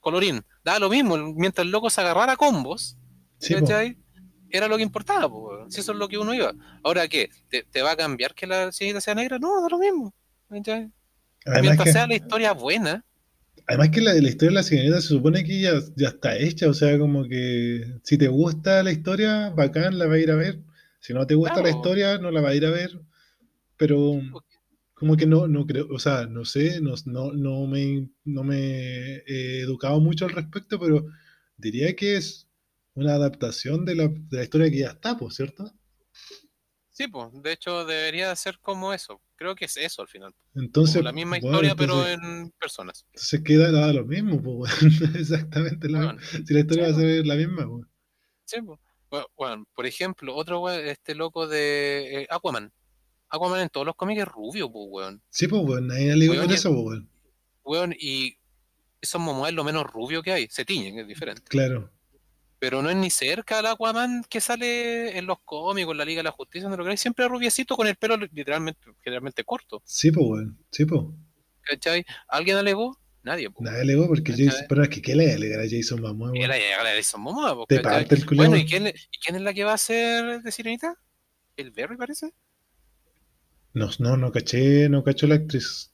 colorín. 0.00 0.44
Daba 0.64 0.78
lo 0.78 0.90
mismo. 0.90 1.16
Mientras 1.16 1.64
el 1.64 1.72
loco 1.72 1.90
se 1.90 2.00
agarrara 2.00 2.32
a 2.32 2.36
combos, 2.36 2.96
sí. 3.38 3.54
¿cachai? 3.54 3.98
Era 4.50 4.68
lo 4.68 4.76
que 4.76 4.82
importaba, 4.82 5.30
pues. 5.30 5.74
Si 5.74 5.80
eso 5.80 5.92
es 5.92 5.98
lo 5.98 6.08
que 6.08 6.18
uno 6.18 6.34
iba. 6.34 6.52
Ahora, 6.82 7.08
¿qué? 7.08 7.30
¿Te, 7.48 7.62
te 7.64 7.82
va 7.82 7.92
a 7.92 7.96
cambiar 7.96 8.34
que 8.34 8.46
la 8.46 8.70
sirenita 8.72 9.00
sea 9.00 9.14
negra? 9.14 9.38
No, 9.38 9.62
da 9.62 9.68
lo 9.68 9.78
mismo. 9.78 10.14
¿cachai? 10.48 10.90
Mientras 11.60 11.86
que, 11.86 11.92
sea 11.92 12.06
la 12.06 12.14
historia 12.14 12.52
buena, 12.52 13.04
además 13.66 13.90
que 13.90 14.00
la, 14.00 14.12
la 14.14 14.28
historia 14.28 14.50
de 14.50 14.54
la 14.54 14.62
sirenita 14.62 15.00
se 15.00 15.08
supone 15.08 15.44
que 15.44 15.60
ya, 15.60 15.72
ya 15.96 16.08
está 16.08 16.36
hecha, 16.36 16.68
o 16.68 16.74
sea, 16.74 16.98
como 16.98 17.24
que 17.24 17.84
si 18.04 18.16
te 18.18 18.28
gusta 18.28 18.82
la 18.82 18.92
historia, 18.92 19.50
bacán, 19.50 19.98
la 19.98 20.06
va 20.06 20.14
a 20.14 20.18
ir 20.18 20.30
a 20.30 20.36
ver. 20.36 20.60
Si 21.00 21.12
no 21.12 21.26
te 21.26 21.34
gusta 21.34 21.62
la 21.62 21.70
historia, 21.70 22.18
no 22.18 22.30
la 22.30 22.40
va 22.40 22.50
a 22.50 22.54
ir 22.54 22.64
a 22.64 22.70
ver. 22.70 23.00
Pero 23.76 24.20
como 25.02 25.16
que 25.16 25.26
no, 25.26 25.48
no 25.48 25.66
creo, 25.66 25.88
o 25.90 25.98
sea, 25.98 26.26
no 26.28 26.44
sé, 26.44 26.80
no, 26.80 26.94
no, 27.06 27.32
no 27.32 27.66
me, 27.66 28.08
no 28.24 28.44
me 28.44 28.56
he 29.26 29.60
educado 29.62 29.98
mucho 30.00 30.26
al 30.26 30.30
respecto, 30.30 30.78
pero 30.78 31.04
diría 31.56 31.96
que 31.96 32.16
es 32.16 32.48
una 32.94 33.14
adaptación 33.14 33.84
de 33.84 33.96
la, 33.96 34.06
de 34.06 34.36
la 34.36 34.44
historia 34.44 34.70
que 34.70 34.78
ya 34.78 34.90
está, 34.90 35.18
pues, 35.18 35.34
¿cierto? 35.34 35.74
sí, 36.90 37.08
pues. 37.08 37.28
De 37.42 37.52
hecho, 37.52 37.84
debería 37.84 38.34
ser 38.36 38.58
como 38.60 38.92
eso. 38.92 39.22
Creo 39.36 39.54
que 39.54 39.64
es 39.66 39.76
eso 39.76 40.02
al 40.02 40.08
final. 40.08 40.34
Entonces, 40.54 40.94
Como 40.94 41.02
la 41.02 41.12
misma 41.12 41.36
bueno, 41.38 41.46
historia, 41.50 41.74
pero 41.76 42.06
en 42.06 42.50
personas. 42.58 43.06
entonces 43.14 43.42
queda 43.44 43.72
nada 43.72 43.92
lo 43.94 44.04
mismo, 44.04 44.42
pues, 44.42 44.54
bueno, 44.80 45.12
exactamente 45.18 45.88
Bueno, 45.92 46.14
mismo. 46.14 46.46
Si 46.46 46.52
la 46.54 46.60
historia 46.60 46.84
sí, 46.84 46.90
va 46.90 46.90
a 46.90 46.94
ser 46.94 47.26
la 47.26 47.36
misma, 47.36 47.66
pues. 47.68 47.86
sí, 48.44 48.60
pues. 48.62 48.78
Bueno, 49.36 49.64
por 49.74 49.84
ejemplo, 49.86 50.34
otro 50.34 50.70
este 50.70 51.14
loco 51.14 51.46
de 51.46 52.22
eh, 52.22 52.26
Aquaman. 52.30 52.72
Aquaman 53.32 53.60
en 53.62 53.68
todos 53.70 53.86
los 53.86 53.96
cómics 53.96 54.20
es 54.22 54.28
rubio, 54.28 54.70
pues, 54.70 54.84
weón. 54.90 55.22
Sí, 55.30 55.48
pues, 55.48 55.62
bueno, 55.62 55.86
nadie 55.88 56.28
Weón, 56.28 56.44
por 56.44 56.52
y- 56.52 56.54
eso, 56.54 56.70
pues, 56.70 56.82
bueno. 56.82 57.08
Weón, 57.64 57.94
y 57.98 58.36
esos 59.00 59.20
Momoa 59.20 59.48
es 59.48 59.54
lo 59.54 59.64
menos 59.64 59.84
rubio 59.90 60.22
que 60.22 60.32
hay. 60.32 60.48
Se 60.50 60.64
tiñen, 60.66 60.98
es 60.98 61.08
diferente. 61.08 61.42
Claro. 61.48 61.90
Pero 62.58 62.82
no 62.82 62.90
es 62.90 62.96
ni 62.96 63.08
cerca 63.10 63.58
al 63.58 63.66
Aquaman 63.66 64.22
que 64.28 64.40
sale 64.40 65.16
en 65.18 65.26
los 65.26 65.38
cómics, 65.44 65.88
en 65.90 65.96
la 65.96 66.04
Liga 66.04 66.18
de 66.18 66.24
la 66.24 66.30
Justicia, 66.30 66.64
donde 66.64 66.76
lo 66.76 66.84
queráis. 66.84 67.00
Siempre 67.00 67.24
es 67.24 67.30
rubiecito 67.30 67.74
con 67.74 67.86
el 67.86 67.96
pelo 67.96 68.16
literalmente, 68.18 68.80
generalmente 69.02 69.42
corto. 69.44 69.82
Sí, 69.84 70.12
pues, 70.12 70.26
bueno. 70.26 70.56
Sí, 70.70 70.84
pues. 70.84 71.00
¿Cachai? 71.62 72.04
¿Alguien 72.28 72.58
alegó? 72.58 72.98
Nadie, 73.22 73.50
pues. 73.50 73.64
Nadie 73.68 73.80
alegó 73.82 74.06
porque 74.08 74.32
¿Cachai? 74.32 74.46
Jason, 74.48 74.66
pero 74.68 74.82
es 74.82 74.88
que 74.90 75.00
¿qué 75.00 75.16
le 75.16 75.32
alegar 75.32 75.60
a 75.60 75.64
Jason 75.68 76.00
Momoa, 76.02 76.32
weón? 76.32 76.48
la 76.48 76.58
llega 76.58 76.82
la 76.82 76.90
Jason 76.94 77.20
Momoa, 77.22 77.66
pues, 77.66 77.80
parte 77.80 78.14
el. 78.14 78.24
Bueno, 78.26 78.56
¿y 78.56 78.66
quién, 78.66 78.88
¿y 78.88 79.18
quién 79.24 79.36
es 79.36 79.42
la 79.42 79.54
que 79.54 79.64
va 79.64 79.72
a 79.72 79.78
ser 79.78 80.42
de 80.42 80.52
Sirenita? 80.52 80.96
¿El 81.56 81.70
Berry 81.70 81.96
parece? 81.96 82.32
No, 83.74 83.88
no, 83.98 84.16
no 84.16 84.30
caché, 84.30 84.88
no 84.88 85.02
cachó 85.02 85.26
la 85.26 85.36
actriz. 85.36 85.90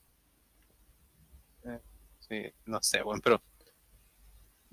Sí, 2.21 2.43
no 2.67 2.83
sé, 2.83 3.03
bueno, 3.03 3.21
pero. 3.23 3.43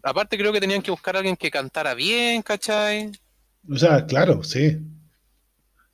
Aparte, 0.03 0.37
creo 0.37 0.51
que 0.51 0.59
tenían 0.59 0.81
que 0.81 0.91
buscar 0.91 1.15
a 1.15 1.19
alguien 1.19 1.37
que 1.37 1.49
cantara 1.49 1.93
bien, 1.93 2.41
¿cachai? 2.41 3.11
O 3.69 3.77
sea, 3.77 4.05
claro, 4.05 4.43
sí. 4.43 4.77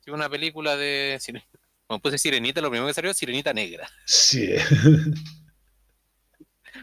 Una 0.08 0.28
película 0.28 0.76
de. 0.76 1.18
Cuando 1.86 2.02
puse 2.02 2.18
Sirenita, 2.18 2.60
lo 2.60 2.70
primero 2.70 2.88
que 2.88 2.94
salió 2.94 3.10
es 3.10 3.16
Sirenita 3.16 3.52
Negra. 3.52 3.88
Sí. 4.04 4.48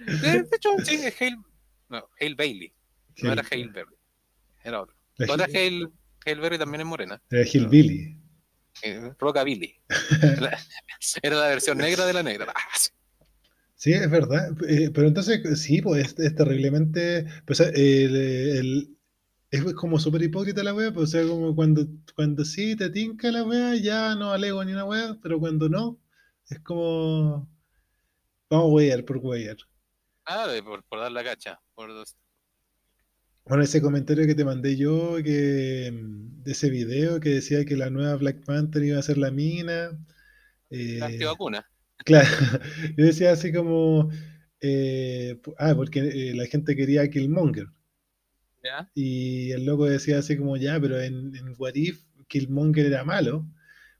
De, 0.05 0.45
hecho, 0.51 0.69
sí, 0.83 0.95
es 0.95 1.21
Hale. 1.21 1.37
No, 1.89 2.07
Hale 2.19 2.35
Bailey. 2.35 2.73
No 3.21 3.33
era 3.33 3.43
Hale 3.51 3.67
Berry. 3.67 3.95
Era 4.63 4.81
otro. 4.81 4.95
La 5.17 5.33
Hale, 5.43 5.89
Hale 6.25 6.39
Berry 6.39 6.57
también 6.57 6.81
es 6.81 6.87
morena. 6.87 7.21
Era 7.29 7.43
Hillbilly. 7.43 8.18
Eh, 8.81 9.13
Rockabilly. 9.19 9.75
La- 10.39 10.57
Era 11.21 11.35
la 11.37 11.47
versión 11.47 11.77
negra 11.77 12.05
de 12.05 12.13
la 12.13 12.23
negra. 12.23 12.53
Sí. 13.75 13.93
Es 13.93 14.09
verdad. 14.09 14.49
Eh, 14.67 14.91
pero 14.93 15.07
entonces, 15.07 15.41
sí, 15.61 15.81
pues 15.81 16.05
es, 16.07 16.19
es 16.19 16.35
terriblemente. 16.35 17.25
Pues, 17.45 17.59
el, 17.61 18.15
el- 18.15 18.97
es 19.51 19.73
como 19.73 19.97
súper 19.99 20.21
hipócrita 20.21 20.63
la 20.63 20.73
wea, 20.75 20.93
pues, 20.93 21.09
o 21.09 21.11
sea, 21.11 21.27
como 21.27 21.55
cuando, 21.55 21.87
cuando 22.15 22.45
sí 22.45 22.75
te 22.75 22.89
tinca 22.89 23.31
la 23.31 23.43
wea, 23.43 23.75
ya 23.75 24.13
no 24.15 24.31
alego 24.31 24.63
ni 24.63 24.73
una 24.73 24.85
wea, 24.85 25.17
pero 25.23 25.39
cuando 25.39 25.69
no, 25.69 25.99
es 26.49 26.59
como. 26.59 27.49
Vamos 28.49 28.65
a 28.65 28.73
weyar 28.73 29.05
por 29.05 29.17
weyar. 29.17 29.57
Ah, 30.25 30.47
por 30.63 30.99
dar 30.99 31.11
la 31.11 31.23
cacha. 31.23 31.59
Por 31.73 31.89
dos- 31.89 32.15
Bueno, 33.49 33.63
ese 33.63 33.81
comentario 33.81 34.27
que 34.27 34.35
te 34.35 34.45
mandé 34.45 34.77
yo, 34.77 35.17
que 35.23 35.91
mm, 35.91 36.43
de 36.43 36.51
ese 36.51 36.69
video 36.69 37.19
que 37.19 37.29
decía 37.29 37.65
que 37.65 37.75
la 37.75 37.89
nueva 37.89 38.15
Black 38.15 38.43
Panther 38.45 38.83
iba 38.83 38.99
a 38.99 39.01
ser 39.01 39.17
la 39.17 39.31
mina. 39.31 39.89
eh, 40.69 40.99
la 40.99 41.07
antivacuna. 41.07 41.65
Claro, 42.05 42.29
yo 42.97 43.05
decía 43.05 43.31
así 43.33 43.51
como, 43.53 44.09
eh, 44.61 45.41
ah, 45.57 45.73
porque 45.75 45.99
eh, 46.31 46.35
la 46.35 46.45
gente 46.47 46.75
quería 46.75 47.03
a 47.03 47.09
Killmonger. 47.09 47.67
¿Ya? 48.63 48.89
Y 48.93 49.51
el 49.51 49.65
loco 49.65 49.85
decía 49.85 50.19
así 50.19 50.37
como, 50.37 50.57
ya, 50.57 50.79
pero 50.79 50.99
en, 51.01 51.35
en 51.35 51.55
What 51.57 51.75
If 51.75 52.03
Killmonger 52.27 52.85
era 52.87 53.03
malo. 53.03 53.47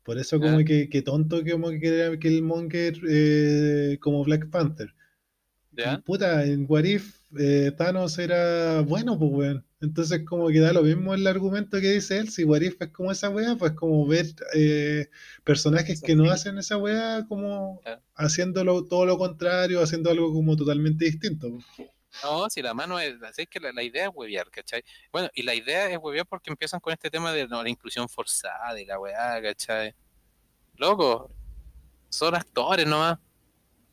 Por 0.03 0.17
eso 0.19 0.39
como 0.39 0.59
¿Ya? 0.59 0.65
que, 0.65 0.89
que 0.89 1.01
tonto 1.01 1.43
que 1.43 1.51
como 1.51 1.69
que 1.69 1.87
era 1.87 2.19
Killmonger 2.19 2.99
eh, 3.09 3.97
como 4.01 4.23
Black 4.23 4.49
Panther. 4.49 4.93
Y 5.75 5.81
¿Ya? 5.81 5.99
puta, 5.99 6.45
en 6.45 6.65
What 6.69 6.85
If 6.85 7.18
eh, 7.37 7.71
Thanos 7.77 8.17
era 8.19 8.81
bueno, 8.81 9.17
pues 9.19 9.31
weón. 9.31 9.65
Entonces 9.81 10.25
como 10.25 10.49
que 10.49 10.59
da 10.59 10.73
lo 10.73 10.81
mismo 10.83 11.13
el 11.13 11.25
argumento 11.27 11.79
que 11.79 11.91
dice 11.91 12.17
él. 12.17 12.29
Si 12.29 12.43
What 12.43 12.61
If 12.61 12.81
es 12.81 12.89
como 12.89 13.11
esa 13.11 13.29
weá, 13.29 13.55
pues 13.55 13.73
como 13.73 14.05
ver 14.07 14.25
eh, 14.55 15.09
personajes 15.43 16.01
que 16.01 16.15
no 16.15 16.29
hacen 16.31 16.57
esa 16.57 16.77
weá 16.77 17.25
como 17.27 17.81
Ya. 17.85 18.01
haciéndolo 18.15 18.85
todo 18.85 19.05
lo 19.05 19.17
contrario, 19.17 19.81
haciendo 19.81 20.09
algo 20.09 20.33
como 20.33 20.55
totalmente 20.57 21.05
distinto. 21.05 21.49
pues. 21.77 21.89
No, 22.23 22.49
si 22.49 22.61
la 22.61 22.73
mano 22.73 22.99
es, 22.99 23.21
así 23.23 23.43
es 23.43 23.47
que 23.49 23.59
la, 23.59 23.71
la 23.71 23.83
idea 23.83 24.05
es 24.05 24.11
huevear, 24.13 24.49
¿cachai? 24.49 24.83
Bueno, 25.11 25.29
y 25.33 25.43
la 25.43 25.53
idea 25.55 25.89
es 25.89 25.97
huevear 26.01 26.25
porque 26.25 26.49
empiezan 26.49 26.79
con 26.81 26.91
este 26.91 27.09
tema 27.09 27.31
de 27.31 27.47
no, 27.47 27.63
la 27.63 27.69
inclusión 27.69 28.09
forzada 28.09 28.79
y 28.81 28.85
la 28.85 28.99
weá, 28.99 29.41
¿cachai? 29.41 29.93
Loco, 30.77 31.31
son 32.09 32.35
actores 32.35 32.87
nomás, 32.87 33.19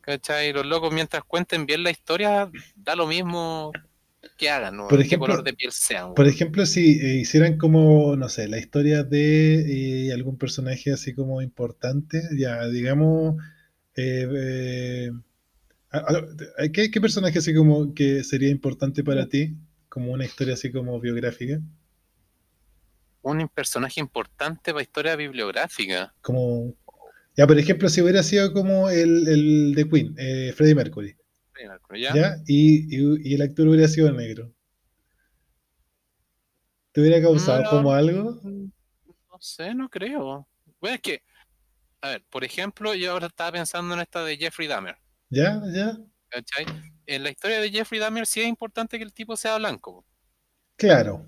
¿cachai? 0.06 0.52
Los 0.52 0.64
locos 0.66 0.92
mientras 0.94 1.24
cuenten 1.24 1.66
bien 1.66 1.82
la 1.82 1.90
historia, 1.90 2.50
da 2.76 2.96
lo 2.96 3.06
mismo 3.06 3.72
que 4.38 4.50
hagan, 4.50 4.76
¿no? 4.76 4.88
Por 4.88 4.98
¿Qué 4.98 5.04
ejemplo- 5.06 5.28
color 5.28 5.44
de 5.44 5.52
piel 5.54 5.72
sean, 5.72 6.14
Por 6.14 6.26
ejemplo, 6.28 6.64
si 6.66 6.98
eh, 7.00 7.16
hicieran 7.16 7.58
como, 7.58 8.16
no 8.16 8.28
sé, 8.28 8.48
la 8.48 8.58
historia 8.58 9.02
de 9.04 10.08
eh, 10.08 10.12
algún 10.12 10.38
personaje 10.38 10.92
así 10.92 11.14
como 11.14 11.42
importante, 11.42 12.22
ya 12.38 12.66
digamos, 12.68 13.36
eh, 13.96 15.10
¿qué, 16.72 16.90
qué 16.90 17.00
personaje 17.00 17.38
así 17.38 17.54
como 17.54 17.94
que 17.94 18.24
sería 18.24 18.50
importante 18.50 19.02
para 19.04 19.28
ti? 19.28 19.56
Como 19.88 20.12
una 20.12 20.24
historia 20.24 20.54
así 20.54 20.70
como 20.72 21.00
biográfica, 21.00 21.60
Un 23.22 23.48
personaje 23.48 24.00
importante 24.00 24.72
para 24.72 24.82
historia 24.82 25.16
bibliográfica. 25.16 26.14
como, 26.20 26.74
ya 27.36 27.46
por 27.46 27.58
ejemplo, 27.58 27.88
si 27.88 28.00
hubiera 28.02 28.22
sido 28.22 28.52
como 28.52 28.88
el, 28.90 29.26
el 29.28 29.74
de 29.74 29.88
Queen, 29.88 30.14
eh, 30.18 30.52
Freddie 30.54 30.74
Mercury, 30.74 31.16
¿Ya? 32.00 32.14
¿ya? 32.14 32.36
Y, 32.46 32.96
y- 32.96 33.30
y 33.30 33.34
el 33.34 33.42
actor 33.42 33.68
hubiera 33.68 33.88
sido 33.88 34.12
negro. 34.12 34.52
¿Te 36.92 37.00
hubiera 37.00 37.20
causado 37.20 37.62
No. 37.62 37.70
como 37.70 37.92
algo? 37.92 38.40
No 38.42 39.38
sé, 39.40 39.74
no 39.74 39.88
creo. 39.88 40.46
Bueno, 40.80 40.94
es 40.96 41.00
que, 41.00 41.22
a 42.00 42.10
ver, 42.10 42.24
por 42.30 42.44
ejemplo, 42.44 42.94
yo 42.94 43.12
ahora 43.12 43.26
estaba 43.26 43.52
pensando 43.52 43.94
en 43.94 44.00
esta 44.00 44.24
de 44.24 44.36
Jeffrey 44.36 44.66
Dahmer. 44.68 44.96
¿Ya? 45.30 45.60
¿Ya? 45.74 45.96
¿cachai? 46.28 46.66
En 47.06 47.22
la 47.22 47.30
historia 47.30 47.60
de 47.60 47.70
Jeffrey 47.70 48.00
Dahmer 48.00 48.26
sí 48.26 48.40
es 48.40 48.46
importante 48.48 48.98
que 48.98 49.04
el 49.04 49.12
tipo 49.12 49.36
sea 49.36 49.58
blanco, 49.58 50.04
Claro, 50.76 51.24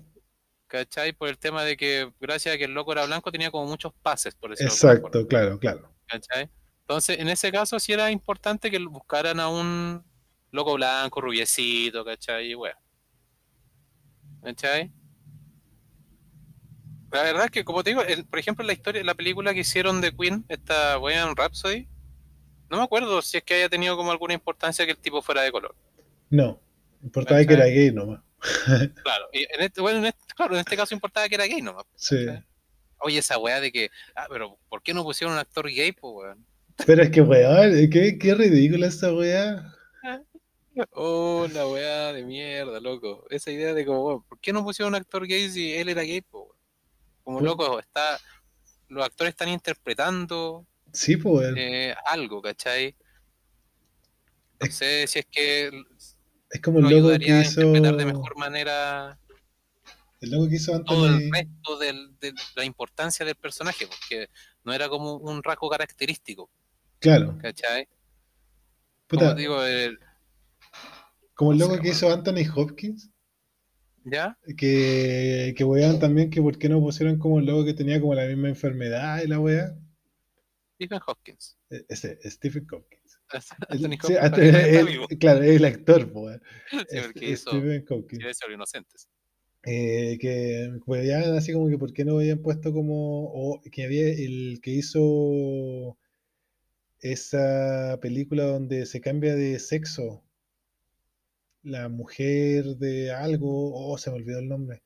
¿cachai? 0.67 1.13
Por 1.13 1.29
el 1.29 1.39
tema 1.39 1.63
de 1.63 1.75
que 1.77 2.11
gracias 2.19 2.53
a 2.53 2.57
que 2.57 2.65
el 2.65 2.73
loco 2.73 2.91
era 2.91 3.05
blanco 3.05 3.31
tenía 3.31 3.49
como 3.49 3.65
muchos 3.67 3.93
pases, 4.03 4.35
por 4.35 4.51
decirlo 4.51 4.71
exacto, 4.71 5.27
claro, 5.27 5.57
claro. 5.57 5.91
¿Cachai? 6.09 6.49
Entonces, 6.81 7.19
en 7.19 7.29
ese 7.29 7.51
caso 7.51 7.79
sí 7.79 7.93
era 7.93 8.09
importante 8.11 8.71
que 8.71 8.79
buscaran 8.79 9.39
a 9.39 9.47
un 9.49 10.03
loco 10.51 10.73
blanco, 10.73 11.21
rubiecito, 11.21 12.03
¿cachai? 12.03 12.51
Y 12.51 12.53
bueno. 12.55 12.77
¿Cachai? 14.43 14.91
La 17.11 17.23
verdad 17.23 17.45
es 17.45 17.51
que, 17.51 17.63
como 17.63 17.83
te 17.83 17.91
digo, 17.91 18.03
el- 18.03 18.25
por 18.25 18.39
ejemplo, 18.39 18.65
la 18.65 18.73
historia, 18.73 19.03
la 19.03 19.15
película 19.15 19.53
que 19.53 19.61
hicieron 19.61 19.99
de 20.01 20.15
Queen, 20.15 20.45
esta 20.47 20.97
Bohemian 20.97 21.35
Rhapsody, 21.35 21.87
no 22.69 22.77
me 22.77 22.83
acuerdo 22.83 23.21
si 23.21 23.37
es 23.37 23.43
que 23.43 23.55
haya 23.55 23.69
tenido 23.69 23.97
como 23.97 24.11
alguna 24.11 24.33
importancia 24.35 24.85
que 24.85 24.91
el 24.91 24.97
tipo 24.97 25.21
fuera 25.21 25.41
de 25.41 25.51
color. 25.51 25.75
No, 26.29 26.61
importaba 27.03 27.43
que 27.43 27.53
era 27.53 27.65
gay 27.65 27.91
nomás. 27.91 28.21
Claro, 29.03 29.27
y 29.33 29.39
en 29.39 29.61
este, 29.61 29.81
bueno, 29.81 29.99
en 29.99 30.05
este, 30.05 30.33
claro, 30.35 30.53
en 30.53 30.61
este 30.61 30.77
caso 30.77 30.93
importaba 30.93 31.27
que 31.27 31.35
era 31.35 31.45
gay 31.45 31.61
nomás. 31.61 31.85
Sí. 31.95 32.25
¿cachai? 32.25 32.45
Oye, 33.01 33.19
esa 33.19 33.37
weá 33.37 33.59
de 33.61 33.71
que, 33.71 33.89
ah, 34.15 34.27
pero 34.29 34.57
¿por 34.69 34.81
qué 34.81 34.93
no 34.93 35.03
pusieron 35.03 35.33
un 35.33 35.39
actor 35.39 35.67
gay, 35.69 35.91
pues, 35.91 36.13
weón? 36.15 36.45
Pero 36.85 37.03
es 37.03 37.09
que, 37.09 37.21
weón, 37.21 37.89
qué, 37.89 38.17
qué 38.17 38.35
ridícula 38.35 38.87
esa 38.87 39.13
weá. 39.13 39.73
Oh, 40.91 41.45
la 41.53 41.67
weá 41.67 42.13
de 42.13 42.23
mierda, 42.23 42.79
loco. 42.79 43.25
Esa 43.29 43.51
idea 43.51 43.73
de 43.73 43.85
como, 43.85 44.05
weón, 44.05 44.23
¿por 44.23 44.39
qué 44.39 44.53
no 44.53 44.63
pusieron 44.63 44.93
un 44.93 44.99
actor 44.99 45.27
gay 45.27 45.49
si 45.49 45.73
él 45.73 45.89
era 45.89 46.03
gay, 46.03 46.21
pues, 46.21 46.43
weón? 46.45 46.57
Como 47.23 47.39
Pu- 47.39 47.43
loco, 47.43 47.79
está, 47.79 48.17
los 48.87 49.03
actores 49.05 49.31
están 49.33 49.49
interpretando 49.49 50.65
Sí, 50.93 51.17
pues, 51.17 51.53
eh, 51.57 51.93
algo, 52.05 52.41
¿cachai? 52.41 52.95
No 54.59 54.67
Es- 54.67 54.75
sé 54.75 55.05
si 55.07 55.19
es 55.19 55.25
que 55.29 55.69
Es 56.49 56.61
como 56.61 56.79
el 56.79 56.85
loco 56.89 57.17
que 57.19 57.25
hizo. 57.41 57.61
interpretar 57.61 57.95
de 57.97 58.05
mejor 58.05 58.37
manera 58.37 59.19
El 60.21 60.31
loco 60.31 60.49
que 60.49 60.55
hizo 60.55 60.83
todo 60.83 61.05
el 61.07 61.13
Anthony. 61.13 61.31
resto 61.31 61.77
del- 61.79 62.19
de 62.19 62.33
la 62.55 62.65
importancia 62.65 63.25
del 63.25 63.35
personaje, 63.35 63.87
porque 63.87 64.27
no 64.63 64.73
era 64.73 64.89
como 64.89 65.15
un 65.15 65.41
rasgo 65.41 65.69
característico, 65.69 66.49
Claro. 66.99 67.37
¿cachai? 67.41 67.87
Puta, 69.07 69.25
Como 69.27 69.35
digo, 69.35 69.63
el- 69.63 69.97
como 71.33 71.53
el 71.53 71.59
sé, 71.59 71.79
que 71.81 71.89
hizo 71.89 72.11
Anthony 72.13 72.43
Hopkins. 72.53 73.09
¿ya? 74.03 74.37
Que, 74.57 75.53
que 75.57 75.65
también 75.99 76.29
que 76.29 76.41
por 76.41 76.57
qué 76.57 76.67
no 76.69 76.79
pusieron 76.79 77.17
como 77.17 77.39
el 77.39 77.45
loco 77.45 77.65
que 77.65 77.73
tenía 77.73 77.99
como 78.01 78.13
la 78.15 78.25
misma 78.25 78.49
enfermedad 78.49 79.21
y 79.23 79.27
la 79.27 79.39
weá. 79.39 79.75
Stephen 80.75 80.99
Hopkins. 81.05 81.57
E- 81.69 81.85
Ese, 81.89 82.17
Stephen 82.29 82.65
Hopkins. 82.71 83.19
Anthony 83.69 83.77
Sí, 83.77 83.85
Hopkins 83.85 84.19
Anthony- 84.19 84.29
todavía 84.31 84.59
está 84.61 84.79
él- 84.79 84.85
vivo. 84.87 85.07
claro, 85.19 85.41
es 85.43 85.55
el 85.55 85.65
actor, 85.65 86.11
pues. 86.11 86.39
Sí, 86.89 86.97
porque 87.05 87.29
hizo 87.29 87.49
Stephen 87.51 87.85
Hopkins. 87.89 88.23
Inocentes. 88.53 89.09
Eh, 89.63 90.17
que 90.21 90.71
veían 90.87 91.35
así 91.35 91.53
como 91.53 91.69
que 91.69 91.77
por 91.77 91.93
qué 91.93 92.05
no 92.05 92.17
habían 92.17 92.39
puesto 92.41 92.73
como 92.73 93.25
o 93.33 93.61
que 93.71 93.85
había 93.85 94.07
el 94.09 94.59
que 94.61 94.71
hizo 94.71 95.97
esa 97.01 97.97
película 98.01 98.45
donde 98.45 98.85
se 98.85 99.01
cambia 99.01 99.35
de 99.35 99.59
sexo 99.59 100.23
la 101.63 101.87
mujer 101.89 102.65
de 102.77 103.11
algo 103.11 103.73
oh 103.73 103.97
se 103.97 104.09
me 104.09 104.17
olvidó 104.17 104.39
el 104.39 104.47
nombre 104.49 104.81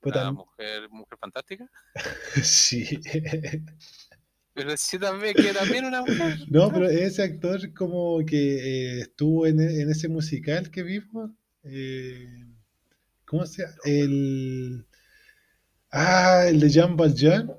Pero 0.00 0.16
La 0.16 0.24
tam- 0.28 0.34
mujer, 0.34 0.88
mujer 0.90 1.18
fantástica. 1.18 1.70
sí 2.42 3.00
Pero 4.54 4.76
sí 4.76 4.98
también, 4.98 5.34
que 5.34 5.52
también 5.52 5.84
una 5.84 6.02
mujer. 6.02 6.36
no 6.50 6.72
pero 6.72 6.88
ese 6.88 7.22
actor 7.22 7.72
como 7.74 8.24
que 8.26 8.98
eh, 8.98 9.00
estuvo 9.02 9.46
en, 9.46 9.60
en 9.60 9.90
ese 9.90 10.08
musical 10.08 10.70
que 10.70 10.82
vimos 10.82 11.30
eh, 11.64 12.26
¿cómo 13.32 13.46
se 13.46 13.62
llama? 13.62 13.74
el 13.84 14.86
ah 15.90 16.44
el 16.48 16.60
de 16.60 16.68
Jean 16.68 16.96
Valjean 16.96 17.50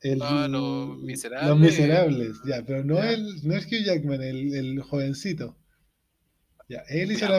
El, 0.00 0.20
Ah, 0.20 0.46
Los 0.48 0.98
Los 0.98 1.02
Miserables. 1.02 1.58
Miserables, 1.60 2.36
ya, 2.44 2.62
pero 2.66 2.84
no 2.84 2.96
Ya. 2.96 3.10
el, 3.12 3.26
no 3.42 3.54
es 3.54 3.64
Hugh 3.66 3.84
Jackman, 3.86 4.22
el, 4.22 4.54
el 4.54 4.82
jovencito. 4.82 5.56
Ya, 6.68 6.80
él 6.88 7.12
hizo, 7.12 7.26
la 7.26 7.38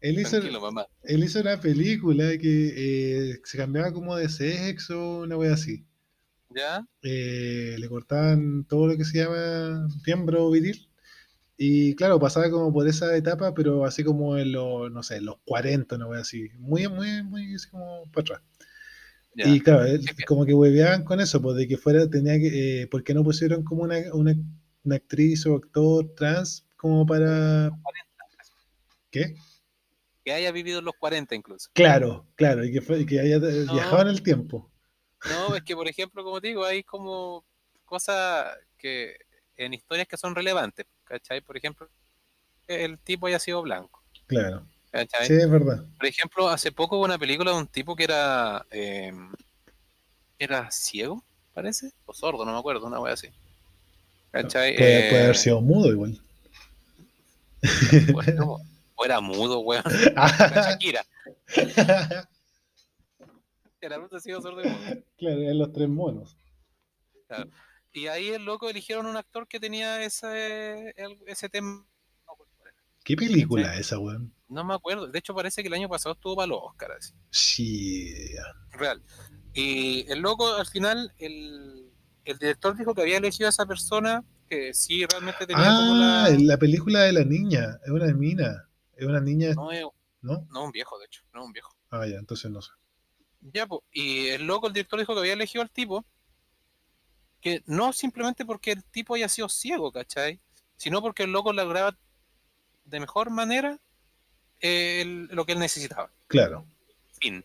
él 0.00 0.20
hizo, 0.20 0.40
mamá. 0.60 0.86
él 1.04 1.24
hizo 1.24 1.40
una 1.40 1.58
película 1.60 2.36
que 2.38 3.30
eh, 3.32 3.40
se 3.44 3.56
cambiaba 3.56 3.92
como 3.92 4.16
de 4.16 4.28
sexo, 4.28 5.20
una 5.20 5.36
wea 5.36 5.54
así. 5.54 5.86
¿Ya? 6.50 6.86
Eh, 7.02 7.76
le 7.78 7.88
cortaban 7.88 8.64
todo 8.64 8.88
lo 8.88 8.96
que 8.98 9.04
se 9.04 9.18
llama 9.18 9.88
miembro 10.06 10.50
viril. 10.50 10.87
Y 11.60 11.94
claro, 11.96 12.20
pasaba 12.20 12.50
como 12.50 12.72
por 12.72 12.86
esa 12.88 13.16
etapa, 13.16 13.52
pero 13.52 13.84
así 13.84 14.04
como 14.04 14.38
en 14.38 14.52
los, 14.52 14.90
no 14.92 15.02
sé, 15.02 15.20
los 15.20 15.38
40, 15.44 15.96
una 15.96 16.06
wea 16.06 16.20
así. 16.20 16.48
Muy, 16.58 16.88
muy, 16.88 17.22
muy 17.24 17.54
así 17.54 17.68
como 17.68 18.04
para 18.12 18.22
atrás. 18.22 18.42
Y 19.34 19.60
claro, 19.60 19.84
él- 19.84 20.04
como 20.26 20.46
que 20.46 20.54
hueveaban 20.54 21.04
con 21.04 21.20
eso, 21.20 21.42
pues 21.42 21.56
de 21.56 21.68
que 21.68 21.76
fuera, 21.76 22.08
tenía 22.08 22.38
que, 22.38 22.82
eh, 22.82 22.86
¿por 22.86 23.04
qué 23.04 23.12
no 23.14 23.24
pusieron 23.24 23.62
como 23.64 23.82
una, 23.82 23.96
una, 24.12 24.34
una 24.84 24.96
actriz 24.96 25.46
o 25.46 25.56
actor 25.56 26.14
trans 26.16 26.64
como 26.76 27.04
para... 27.04 27.70
¿Qué? 29.10 29.34
Que 30.24 30.32
haya 30.32 30.52
vivido 30.52 30.80
en 30.80 30.84
los 30.84 30.94
40 30.98 31.34
incluso. 31.34 31.70
Claro, 31.72 32.26
claro, 32.36 32.64
y 32.64 32.72
que, 32.72 32.80
fue, 32.80 33.04
que 33.06 33.20
haya 33.20 33.36
eh, 33.36 33.64
viajado 33.72 34.02
en 34.02 34.08
el 34.08 34.22
tiempo. 34.22 34.70
No, 35.28 35.54
es 35.56 35.62
que 35.62 35.74
por 35.74 35.88
ejemplo, 35.88 36.22
como 36.22 36.40
digo, 36.40 36.64
hay 36.64 36.82
como 36.82 37.44
cosas 37.84 38.56
que 38.76 39.16
en 39.56 39.74
historias 39.74 40.06
que 40.06 40.16
son 40.16 40.34
relevantes, 40.34 40.86
¿cachai? 41.08 41.40
Por 41.40 41.56
ejemplo, 41.56 41.88
el 42.66 42.98
tipo 42.98 43.26
haya 43.26 43.38
sido 43.38 43.62
blanco, 43.62 44.02
Claro, 44.26 44.62
¿cachai? 44.90 45.26
sí, 45.26 45.32
es 45.34 45.50
verdad. 45.50 45.84
Por 45.96 46.06
ejemplo, 46.06 46.48
hace 46.48 46.70
poco 46.72 46.96
hubo 46.98 47.04
una 47.04 47.18
película 47.18 47.52
de 47.52 47.58
un 47.58 47.66
tipo 47.66 47.96
que 47.96 48.04
era 48.04 48.64
eh, 48.70 49.12
era 50.38 50.70
ciego, 50.70 51.24
parece, 51.54 51.90
o 52.06 52.12
sordo, 52.14 52.44
no 52.44 52.52
me 52.52 52.58
acuerdo, 52.58 52.86
una 52.86 53.00
wea 53.00 53.14
así. 53.14 53.28
¿Cachai? 54.30 54.76
Puede, 54.76 55.08
puede 55.10 55.20
Eh, 55.20 55.24
haber 55.24 55.36
sido 55.36 55.60
mudo 55.60 55.90
igual. 55.90 56.20
pues, 58.12 58.34
no, 58.34 58.58
o 58.94 59.04
era 59.04 59.20
mudo, 59.20 59.60
weón. 59.60 59.82
Shakira. 60.54 61.04
Era 63.80 64.00
puta 64.00 64.20
ciego, 64.20 64.40
sordo 64.40 64.60
y 64.62 64.66
mudo. 64.68 64.94
claro, 65.16 65.40
eran 65.40 65.58
los 65.58 65.72
tres 65.72 65.88
monos. 65.88 66.36
Y 67.98 68.06
ahí 68.08 68.28
el 68.28 68.44
loco 68.44 68.68
eligieron 68.68 69.06
un 69.06 69.16
actor 69.16 69.46
que 69.48 69.58
tenía 69.60 70.02
ese, 70.04 70.90
el- 70.96 71.18
ese 71.26 71.48
tema. 71.48 71.84
¿Qué 73.04 73.16
película 73.16 73.74
es 73.74 73.80
esa, 73.80 73.98
weón? 73.98 74.34
No 74.48 74.64
me 74.64 74.74
acuerdo. 74.74 75.06
De 75.08 75.18
hecho, 75.18 75.34
parece 75.34 75.62
que 75.62 75.68
el 75.68 75.74
año 75.74 75.88
pasado 75.88 76.14
estuvo 76.14 76.36
para 76.36 76.46
los 76.48 76.58
Oscars. 76.62 77.14
Sí. 77.30 78.12
Real. 78.70 79.02
Y 79.54 80.10
el 80.10 80.20
loco, 80.20 80.54
al 80.54 80.66
final, 80.66 81.12
el, 81.18 81.90
el 82.24 82.38
director 82.38 82.76
dijo 82.76 82.94
que 82.94 83.02
había 83.02 83.16
elegido 83.16 83.46
a 83.46 83.50
esa 83.50 83.64
persona 83.66 84.22
que 84.48 84.74
sí 84.74 85.04
realmente 85.06 85.46
tenía 85.46 85.64
como 85.64 85.94
Ah, 85.94 86.28
la... 86.30 86.36
la 86.38 86.56
película 86.58 87.00
de 87.00 87.12
la 87.12 87.24
niña. 87.24 87.78
Es 87.84 87.90
una 87.90 88.06
mina. 88.12 88.68
Es 88.96 89.06
una 89.06 89.20
niña. 89.20 89.54
No, 89.54 89.72
es- 89.72 89.84
¿No? 90.20 90.46
no 90.50 90.64
un 90.64 90.72
viejo, 90.72 90.98
de 90.98 91.06
hecho, 91.06 91.22
no 91.32 91.44
un 91.44 91.52
viejo. 91.52 91.74
Ah, 91.90 92.06
ya, 92.06 92.16
entonces 92.16 92.50
no 92.50 92.60
sé. 92.60 92.72
Ya, 93.40 93.66
pues, 93.66 93.82
y 93.92 94.26
el 94.28 94.46
loco, 94.46 94.66
el 94.66 94.72
director 94.72 94.98
dijo 94.98 95.14
que 95.14 95.20
había 95.20 95.32
elegido 95.34 95.62
al 95.62 95.70
tipo, 95.70 96.04
que 97.40 97.62
no 97.66 97.92
simplemente 97.92 98.44
porque 98.44 98.72
el 98.72 98.84
tipo 98.84 99.14
haya 99.14 99.28
sido 99.28 99.48
ciego, 99.48 99.92
¿cachai? 99.92 100.38
Sino 100.76 101.00
porque 101.00 101.22
el 101.24 101.32
loco 101.32 101.52
lograba 101.52 101.96
de 102.84 103.00
mejor 103.00 103.30
manera 103.30 103.78
eh, 104.60 105.02
el- 105.02 105.26
lo 105.26 105.44
que 105.46 105.52
él 105.52 105.58
necesitaba. 105.60 106.10
Claro. 106.26 106.64
Fin. 107.20 107.44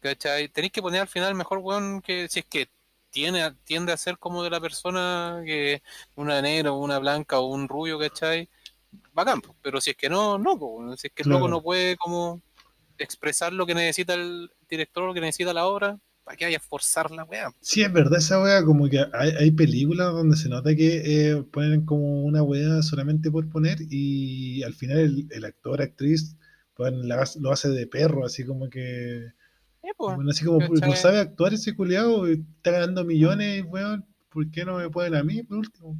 ¿Cachai? 0.00 0.48
Tenéis 0.48 0.72
que 0.72 0.82
poner 0.82 1.00
al 1.02 1.08
final 1.08 1.28
el 1.30 1.34
mejor 1.34 1.58
weón 1.58 2.00
que 2.02 2.28
si 2.28 2.40
es 2.40 2.46
que 2.46 2.68
tiene, 3.10 3.52
tiende 3.64 3.92
a 3.92 3.96
ser 3.96 4.18
como 4.18 4.42
de 4.42 4.50
la 4.50 4.60
persona 4.60 5.42
que 5.44 5.82
una 6.16 6.40
negra 6.42 6.72
una 6.72 6.98
blanca 6.98 7.38
o 7.38 7.46
un 7.46 7.68
rubio, 7.68 7.98
¿cachai? 7.98 8.48
Bacán, 9.12 9.42
pero 9.62 9.80
si 9.80 9.90
es 9.90 9.96
que 9.96 10.08
no, 10.08 10.38
no, 10.38 10.56
si 10.96 11.08
es 11.08 11.12
que 11.12 11.22
el 11.22 11.28
Claro. 11.28 11.38
loco 11.40 11.48
no 11.48 11.62
puede 11.62 11.96
como 11.96 12.40
expresar 12.98 13.52
lo 13.52 13.66
que 13.66 13.74
necesita 13.74 14.14
el 14.14 14.50
director, 14.68 15.04
lo 15.04 15.14
que 15.14 15.20
necesita 15.20 15.52
la 15.52 15.66
obra, 15.66 15.98
¿para 16.28 16.36
qué 16.36 16.44
haya 16.44 16.60
forzar 16.60 17.10
la 17.10 17.24
weá? 17.24 17.50
Sí, 17.62 17.82
es 17.82 17.90
verdad 17.90 18.18
esa 18.18 18.42
wea, 18.42 18.62
como 18.62 18.86
que 18.86 18.98
hay, 19.14 19.30
hay 19.30 19.50
películas 19.50 20.12
donde 20.12 20.36
se 20.36 20.50
nota 20.50 20.76
que 20.76 21.30
eh, 21.30 21.42
ponen 21.42 21.86
como 21.86 22.22
una 22.24 22.42
wea 22.42 22.82
solamente 22.82 23.30
por 23.30 23.48
poner 23.48 23.78
y 23.88 24.62
al 24.62 24.74
final 24.74 24.98
el, 24.98 25.26
el 25.30 25.44
actor, 25.46 25.80
actriz, 25.80 26.36
pues, 26.74 26.92
la 26.92 27.24
lo 27.40 27.50
hace 27.50 27.70
de 27.70 27.86
perro, 27.86 28.26
así 28.26 28.44
como 28.44 28.68
que, 28.68 29.32
Eh, 29.82 29.94
po. 29.96 30.14
bueno, 30.14 30.30
así 30.30 30.44
como 30.44 30.60
sabe 30.96 31.18
actuar 31.18 31.54
ese 31.54 31.74
culiado, 31.74 32.28
y 32.28 32.44
está 32.58 32.72
ganando 32.72 33.04
millones, 33.06 33.64
weón, 33.66 34.04
¿por 34.28 34.50
qué 34.50 34.66
no 34.66 34.76
me 34.76 34.90
ponen 34.90 35.14
a 35.14 35.22
mí 35.22 35.42
por 35.42 35.58
último? 35.58 35.98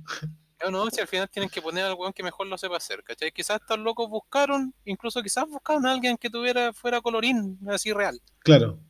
No, 0.62 0.70
no, 0.70 0.90
si 0.90 1.00
al 1.00 1.06
final 1.06 1.30
tienen 1.30 1.48
que 1.48 1.62
poner 1.62 1.84
al 1.84 1.94
weón 1.94 2.12
que 2.12 2.22
mejor 2.22 2.46
lo 2.48 2.58
sepa 2.58 2.76
hacer, 2.76 3.02
¿cachai? 3.04 3.30
Quizás 3.32 3.60
estos 3.60 3.78
locos 3.78 4.10
buscaron, 4.10 4.74
incluso 4.84 5.22
quizás 5.22 5.48
buscaron 5.48 5.86
a 5.86 5.92
alguien 5.92 6.16
que 6.18 6.28
tuviera, 6.30 6.72
fuera 6.72 7.00
colorín, 7.00 7.58
así 7.68 7.92
real. 7.92 8.20
Claro, 8.40 8.80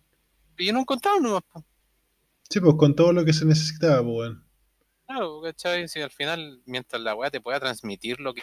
Y 0.59 0.73
no 0.73 0.81
encontraron 0.81 1.23
nomás, 1.23 1.43
po. 1.53 1.65
sí, 2.51 2.61
pues 2.61 2.75
con 2.77 2.95
todo 2.95 3.13
lo 3.13 3.25
que 3.25 3.33
se 3.33 3.45
necesitaba, 3.45 4.03
pues, 4.03 4.17
weón. 4.17 4.45
Claro, 5.07 5.41
¿cachai? 5.43 5.89
Si 5.89 6.01
al 6.01 6.11
final, 6.11 6.63
mientras 6.67 7.01
la 7.03 7.15
weá 7.15 7.31
te 7.31 7.41
pueda 7.41 7.59
transmitir 7.61 8.21
lo 8.21 8.35
que 8.35 8.43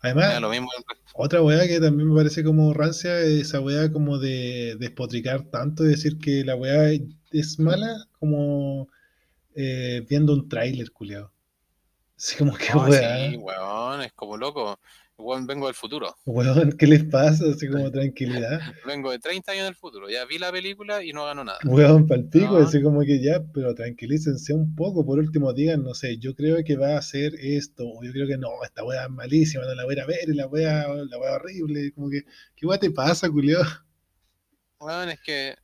Además, 0.00 0.28
da 0.28 0.40
lo 0.40 0.50
mismo. 0.50 0.68
Otra 1.14 1.42
weá 1.42 1.66
que 1.66 1.80
también 1.80 2.08
me 2.10 2.16
parece 2.16 2.44
como 2.44 2.72
rancia 2.74 3.18
es 3.20 3.48
esa 3.48 3.60
weá 3.60 3.90
como 3.90 4.18
de 4.18 4.76
despotricar 4.78 5.44
tanto 5.44 5.84
y 5.84 5.88
decir 5.88 6.18
que 6.18 6.44
la 6.44 6.54
weá 6.54 6.90
es 7.32 7.58
mala 7.58 8.06
como 8.18 8.88
eh, 9.54 10.04
viendo 10.08 10.34
un 10.34 10.48
tráiler, 10.48 10.92
culiao. 10.92 11.32
Así 12.16 12.36
como 12.36 12.54
que 12.56 12.72
No, 12.74 12.84
weá, 12.84 13.30
sí, 13.30 13.36
weón, 13.36 14.02
es 14.02 14.12
como 14.12 14.36
loco. 14.36 14.78
Weón, 15.18 15.46
vengo 15.46 15.66
del 15.66 15.74
futuro. 15.74 16.14
weón, 16.26 16.72
¿qué 16.78 16.86
les 16.86 17.04
pasa? 17.04 17.44
Así 17.50 17.68
como 17.68 17.90
tranquilidad. 17.90 18.60
Vengo 18.86 19.10
de 19.10 19.18
30 19.18 19.52
años 19.52 19.64
del 19.64 19.74
futuro. 19.74 20.10
Ya 20.10 20.24
vi 20.26 20.38
la 20.38 20.52
película 20.52 21.02
y 21.02 21.12
no 21.12 21.24
ganó 21.24 21.42
nada. 21.42 21.58
Weón, 21.64 22.06
palpico, 22.06 22.58
No. 22.58 22.66
así 22.66 22.82
como 22.82 23.00
que 23.00 23.22
ya, 23.22 23.42
pero 23.54 23.74
tranquilícense 23.74 24.52
un 24.52 24.74
poco. 24.76 25.06
Por 25.06 25.18
último, 25.18 25.52
digan, 25.54 25.82
no 25.82 25.94
sé, 25.94 26.18
yo 26.18 26.34
creo 26.34 26.62
que 26.64 26.76
va 26.76 26.94
a 26.94 26.98
hacer 26.98 27.32
esto, 27.40 27.84
o 27.88 28.04
yo 28.04 28.12
creo 28.12 28.26
que 28.26 28.36
no, 28.36 28.48
esta 28.62 28.84
weá 28.84 29.04
es 29.04 29.10
malísima, 29.10 29.64
no 29.64 29.74
la 29.74 29.84
voy 29.84 29.94
a 29.94 29.96
ir 29.96 30.00
a 30.02 30.06
ver, 30.06 30.28
y 30.28 30.34
la 30.34 30.46
weá, 30.46 30.86
la 30.88 31.18
weá 31.18 31.32
horrible. 31.34 31.92
Como 31.92 32.10
que, 32.10 32.22
¿qué 32.54 32.66
weá 32.66 32.78
te 32.78 32.90
pasa, 32.90 33.28
culiao? 33.30 33.62
Weón, 34.78 35.08
es 35.08 35.20
que 35.22 35.56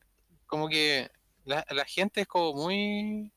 como 0.46 0.68
que 0.68 1.10
la, 1.44 1.64
la 1.70 1.84
gente 1.84 2.22
es 2.22 2.26
como 2.26 2.54
muy... 2.54 3.30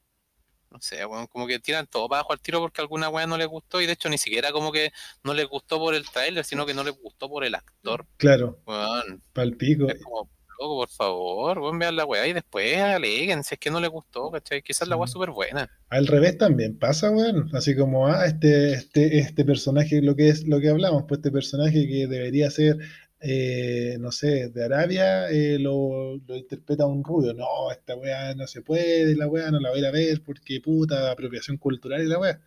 No 0.76 0.82
sé, 0.82 1.06
weón, 1.06 1.26
como 1.28 1.48
que 1.48 1.58
tiran 1.58 1.88
todo 1.88 2.10
para 2.10 2.20
abajo 2.20 2.34
al 2.34 2.42
tiro 2.42 2.60
porque 2.60 2.82
alguna 2.82 3.08
weá 3.08 3.26
no 3.26 3.38
les 3.38 3.48
gustó 3.48 3.80
y 3.80 3.86
de 3.86 3.94
hecho 3.94 4.10
ni 4.10 4.18
siquiera 4.18 4.52
como 4.52 4.74
que 4.74 4.92
no 5.24 5.34
les 5.34 5.48
gustó 5.48 5.80
por 5.80 5.96
el 5.96 6.04
tráiler, 6.10 6.44
sino 6.44 6.66
que 6.66 6.74
no 6.74 6.84
les 6.84 6.94
gustó 7.02 7.30
por 7.30 7.46
el 7.46 7.56
actor. 7.56 8.06
Claro, 8.18 8.60
Weón, 8.68 9.22
palpico. 9.32 9.88
es 9.88 10.04
como, 10.04 10.30
loco, 10.60 10.76
por 10.80 10.90
favor, 10.90 11.60
weón, 11.60 11.80
vean 11.80 11.96
la 11.96 12.04
weá 12.04 12.28
y 12.28 12.34
después 12.34 12.78
aleguen 12.78 13.46
si 13.46 13.56
es 13.56 13.60
que 13.60 13.72
no 13.72 13.80
les 13.80 13.90
gustó, 13.90 14.30
¿cachai? 14.32 14.62
Quizás 14.62 14.90
la 14.90 14.98
weá 14.98 15.06
es 15.06 15.12
súper 15.12 15.30
buena. 15.32 15.70
Al 15.88 16.08
revés 16.08 16.38
también 16.38 16.78
pasa, 16.78 17.10
weón. 17.10 17.50
Así 17.54 17.74
como, 17.74 18.08
ah, 18.08 18.26
este, 18.26 18.74
este, 18.74 19.20
este 19.20 19.46
personaje, 19.46 20.02
lo 20.02 20.14
que 20.18 20.28
es 20.28 20.46
lo 20.46 20.60
que 20.60 20.68
hablamos, 20.70 21.06
pues 21.08 21.20
este 21.20 21.32
personaje 21.32 21.88
que 21.88 22.08
debería 22.08 22.52
ser, 22.52 22.80
eh, 23.28 23.98
no 24.00 24.12
sé, 24.12 24.50
de 24.50 24.66
Arabia, 24.66 25.30
eh, 25.32 25.58
lo, 25.58 26.18
lo 26.18 26.36
interpreta 26.36 26.86
un 26.86 27.04
rubio. 27.04 27.34
No, 27.34 27.72
esta 27.72 27.96
weá 27.96 28.36
no 28.36 28.46
se 28.46 28.62
puede, 28.62 29.16
la 29.16 29.28
weá 29.28 29.50
no 29.50 29.60
la 29.60 29.70
voy 29.70 29.80
a 29.80 29.82
ir 29.82 29.88
a 29.88 29.92
ver 29.92 30.22
porque 30.24 30.62
puta, 30.62 31.10
apropiación 31.10 31.58
cultural 31.58 32.04
y 32.04 32.08
la 32.08 32.20
weá. 32.20 32.40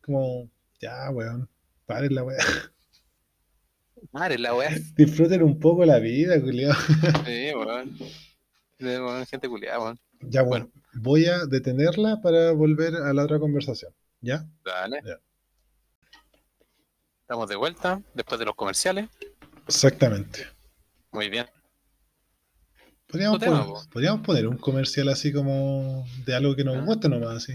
Como, 0.00 0.50
ya, 0.80 1.08
weón, 1.10 1.48
paren 1.86 2.16
la 2.16 2.24
weá. 2.24 2.38
Madre, 4.12 4.38
la 4.38 4.54
weá. 4.54 4.70
Disfruten 4.96 5.42
un 5.42 5.60
poco 5.60 5.84
la 5.84 6.00
vida, 6.00 6.40
culiao. 6.40 6.74
Sí, 7.24 7.52
weón. 7.54 9.26
Gente 9.26 9.48
culiada, 9.48 9.78
weón. 9.78 10.00
Ya, 10.22 10.42
bueno, 10.42 10.68
voy 10.94 11.26
a 11.26 11.46
detenerla 11.46 12.20
para 12.20 12.50
volver 12.50 12.96
a 12.96 13.12
la 13.12 13.22
otra 13.22 13.38
conversación. 13.38 13.94
¿Ya? 14.20 14.44
Dale. 14.64 15.00
Ya. 15.04 15.20
Estamos 17.20 17.48
de 17.48 17.54
vuelta 17.54 18.02
después 18.14 18.40
de 18.40 18.46
los 18.46 18.56
comerciales. 18.56 19.08
Exactamente. 19.68 20.46
Muy 21.12 21.28
bien. 21.28 21.46
Podríamos 23.06 23.38
poner, 23.38 23.64
po. 23.64 23.82
podríamos 23.90 24.20
poner 24.26 24.46
un 24.48 24.58
comercial 24.58 25.08
así 25.08 25.32
como 25.32 26.04
de 26.26 26.34
algo 26.34 26.54
que 26.56 26.64
nos 26.64 26.76
Ah. 26.76 26.80
gusta 26.80 27.08
nomás, 27.08 27.36
así. 27.36 27.52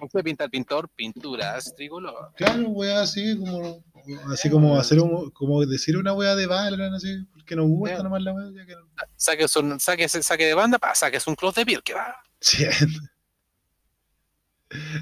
Usted 0.00 0.22
pinta 0.22 0.48
pintor, 0.48 0.88
pinturas, 0.94 1.74
tricolor. 1.76 2.32
Claro, 2.36 2.68
weá, 2.70 3.02
así 3.02 3.36
como, 3.38 3.84
así 4.32 4.50
como 4.50 4.76
hacer 4.78 4.98
un, 5.00 5.30
como 5.30 5.64
decir 5.64 5.96
una 5.96 6.12
weá 6.12 6.34
de 6.34 6.46
Valorant, 6.46 6.94
así, 6.94 7.24
porque 7.32 7.54
nos 7.56 7.66
gusta 7.68 8.02
nomás 8.02 8.22
la 8.22 8.32
weá, 8.32 8.50
ya 8.54 8.66
que 8.66 8.74
no. 8.74 8.88
Saque, 9.16 9.46
su, 9.48 9.76
saque, 9.78 10.08
saque 10.08 10.46
de 10.46 10.54
banda, 10.54 10.78
pa, 10.78 10.94
saque 10.94 11.18
un 11.26 11.34
close 11.36 11.60
de 11.60 11.66
piel, 11.66 11.82
que 11.84 11.94
va. 11.94 12.16
Sí. 12.40 12.64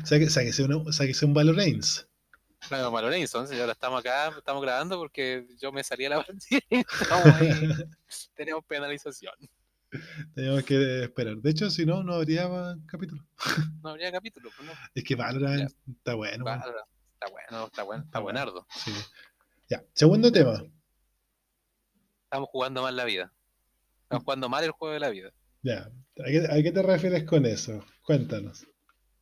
Saque- 0.05 0.29
Sáquese 0.29 0.65
una- 0.65 0.93
sáquese 0.93 1.25
un 1.25 1.33
Valorant. 1.35 1.85
Claro, 2.69 2.91
malo 2.91 3.13
entonces 3.13 3.59
ahora 3.59 3.73
estamos 3.73 4.01
acá, 4.01 4.29
estamos 4.37 4.63
grabando 4.63 4.99
porque 4.99 5.47
yo 5.59 5.73
me 5.73 5.83
salí 5.83 6.05
a 6.05 6.11
la 6.11 6.17
partida 6.25 6.61
y 6.69 6.77
estamos 6.79 7.27
ahí, 7.27 7.51
tenemos 8.35 8.65
penalización. 8.65 9.35
Tenemos 10.35 10.63
que 10.63 11.05
esperar. 11.05 11.37
De 11.37 11.51
hecho, 11.51 11.69
si 11.69 11.85
no, 11.85 12.03
no 12.05 12.15
habría 12.15 12.49
capítulo. 12.87 13.27
No 13.83 13.91
habría 13.91 14.13
capítulo, 14.13 14.51
pues 14.57 14.69
no. 14.69 14.73
Es 14.95 15.03
que 15.03 15.17
Valorant 15.17 15.73
está 15.89 16.15
bueno. 16.15 16.45
Va, 16.45 16.59
weón. 16.59 16.75
está 17.15 17.29
bueno, 17.29 17.67
está 17.67 17.83
bueno, 17.83 18.05
está 18.05 18.19
bueno. 18.21 18.23
buenardo. 18.23 18.67
Sí. 18.73 18.93
Ya, 19.69 19.83
segundo 19.93 20.31
tema. 20.31 20.63
Estamos 22.25 22.49
jugando 22.51 22.83
mal 22.83 22.95
la 22.95 23.05
vida. 23.05 23.33
Estamos 24.03 24.25
jugando 24.25 24.49
mal 24.49 24.63
el 24.63 24.71
juego 24.71 24.95
de 24.95 25.01
la 25.01 25.09
vida. 25.09 25.33
Ya, 25.63 25.91
¿a 26.19 26.25
qué, 26.25 26.47
a 26.49 26.63
qué 26.63 26.71
te 26.73 26.83
refieres 26.83 27.25
con 27.25 27.45
eso? 27.45 27.85
Cuéntanos. 28.05 28.67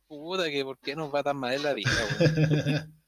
Puta, 0.07 0.49
que 0.49 0.63
por 0.63 0.77
qué 0.79 0.95
nos 0.95 1.13
va 1.13 1.23
tan 1.23 1.37
mal 1.37 1.53
en 1.53 1.63
la 1.63 1.73
vida. 1.73 1.89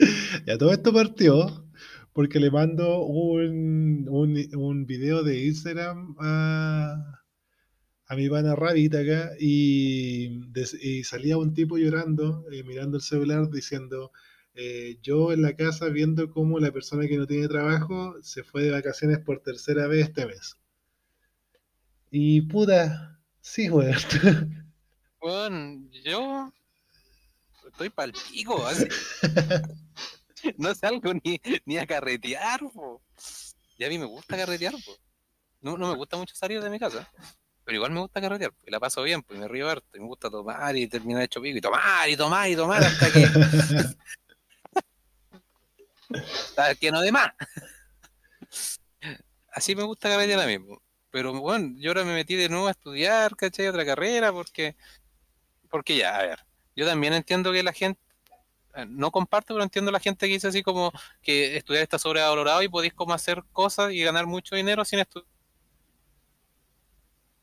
Ya 0.46 0.58
todo 0.58 0.72
esto 0.72 0.92
partió 0.92 1.66
porque 2.12 2.40
le 2.40 2.50
mando 2.50 3.04
un, 3.04 4.06
un, 4.08 4.56
un 4.56 4.86
video 4.86 5.22
de 5.22 5.46
Instagram 5.46 6.16
a, 6.18 7.22
a 8.06 8.16
mi 8.16 8.28
pana 8.28 8.56
Rabbit 8.56 8.94
acá 8.94 9.30
y, 9.38 10.40
y 10.82 11.04
salía 11.04 11.38
un 11.38 11.54
tipo 11.54 11.78
llorando, 11.78 12.44
eh, 12.50 12.64
mirando 12.64 12.96
el 12.96 13.02
celular, 13.02 13.48
diciendo, 13.50 14.10
eh, 14.54 14.98
yo 15.02 15.32
en 15.32 15.42
la 15.42 15.54
casa 15.54 15.88
viendo 15.88 16.28
cómo 16.30 16.58
la 16.58 16.72
persona 16.72 17.06
que 17.06 17.16
no 17.16 17.26
tiene 17.26 17.48
trabajo 17.48 18.16
se 18.22 18.42
fue 18.42 18.62
de 18.62 18.72
vacaciones 18.72 19.20
por 19.20 19.40
tercera 19.42 19.86
vez 19.86 20.08
este 20.08 20.26
mes. 20.26 20.56
Y 22.10 22.42
puta, 22.42 23.20
sí, 23.40 23.70
weón. 23.70 23.94
Weón, 25.22 25.90
yo 26.04 26.52
estoy 27.68 27.90
pa'l 27.90 28.12
pico, 28.12 28.66
así. 28.66 28.86
No 30.58 30.74
salgo 30.74 31.14
ni, 31.14 31.40
ni 31.64 31.78
a 31.78 31.86
carretear, 31.86 32.60
po. 32.72 33.02
Y 33.78 33.84
a 33.84 33.88
mí 33.88 33.98
me 33.98 34.04
gusta 34.04 34.36
carretear, 34.36 34.74
po. 34.84 34.96
No, 35.60 35.76
no 35.76 35.88
me 35.88 35.96
gusta 35.96 36.16
mucho 36.16 36.34
salir 36.34 36.62
de 36.62 36.70
mi 36.70 36.78
casa, 36.78 37.10
pero 37.64 37.76
igual 37.76 37.92
me 37.92 38.00
gusta 38.00 38.20
carretear, 38.20 38.52
y 38.66 38.70
la 38.70 38.80
paso 38.80 39.02
bien, 39.02 39.22
pues 39.22 39.38
me 39.38 39.46
río 39.46 39.68
harto, 39.68 39.86
y 39.94 40.00
me 40.00 40.06
gusta 40.06 40.30
tomar 40.30 40.74
y 40.74 40.88
terminar 40.88 41.22
hecho 41.22 41.42
pico, 41.42 41.58
y 41.58 41.60
tomar, 41.60 42.08
y 42.08 42.16
tomar, 42.16 42.48
y 42.48 42.56
tomar, 42.56 42.82
hasta 42.82 43.12
que, 43.12 43.24
hasta 46.14 46.74
que 46.76 46.90
no 46.90 47.02
de 47.02 47.12
más. 47.12 47.30
Así 49.52 49.74
me 49.74 49.82
gusta 49.82 50.08
carretear 50.08 50.40
a 50.40 50.46
mí, 50.46 50.58
po. 50.58 50.80
Pero 51.10 51.34
bueno, 51.34 51.74
yo 51.76 51.90
ahora 51.90 52.04
me 52.04 52.14
metí 52.14 52.36
de 52.36 52.48
nuevo 52.48 52.68
a 52.68 52.70
estudiar, 52.70 53.36
¿cachai? 53.36 53.66
Otra 53.66 53.84
carrera, 53.84 54.32
porque, 54.32 54.76
porque 55.68 55.96
ya, 55.96 56.16
a 56.16 56.22
ver, 56.22 56.38
yo 56.76 56.86
también 56.86 57.12
entiendo 57.12 57.52
que 57.52 57.62
la 57.62 57.72
gente 57.72 58.00
no 58.88 59.10
comparto, 59.10 59.54
pero 59.54 59.64
entiendo 59.64 59.90
la 59.90 60.00
gente 60.00 60.26
que 60.26 60.34
dice 60.34 60.48
así 60.48 60.62
como 60.62 60.92
que 61.22 61.56
estudiar 61.56 61.82
está 61.82 61.98
sobrevalorado 61.98 62.62
y 62.62 62.68
podéis 62.68 62.94
como 62.94 63.14
hacer 63.14 63.42
cosas 63.52 63.92
y 63.92 64.02
ganar 64.02 64.26
mucho 64.26 64.56
dinero 64.56 64.84
sin 64.84 65.00
estudiar. 65.00 65.26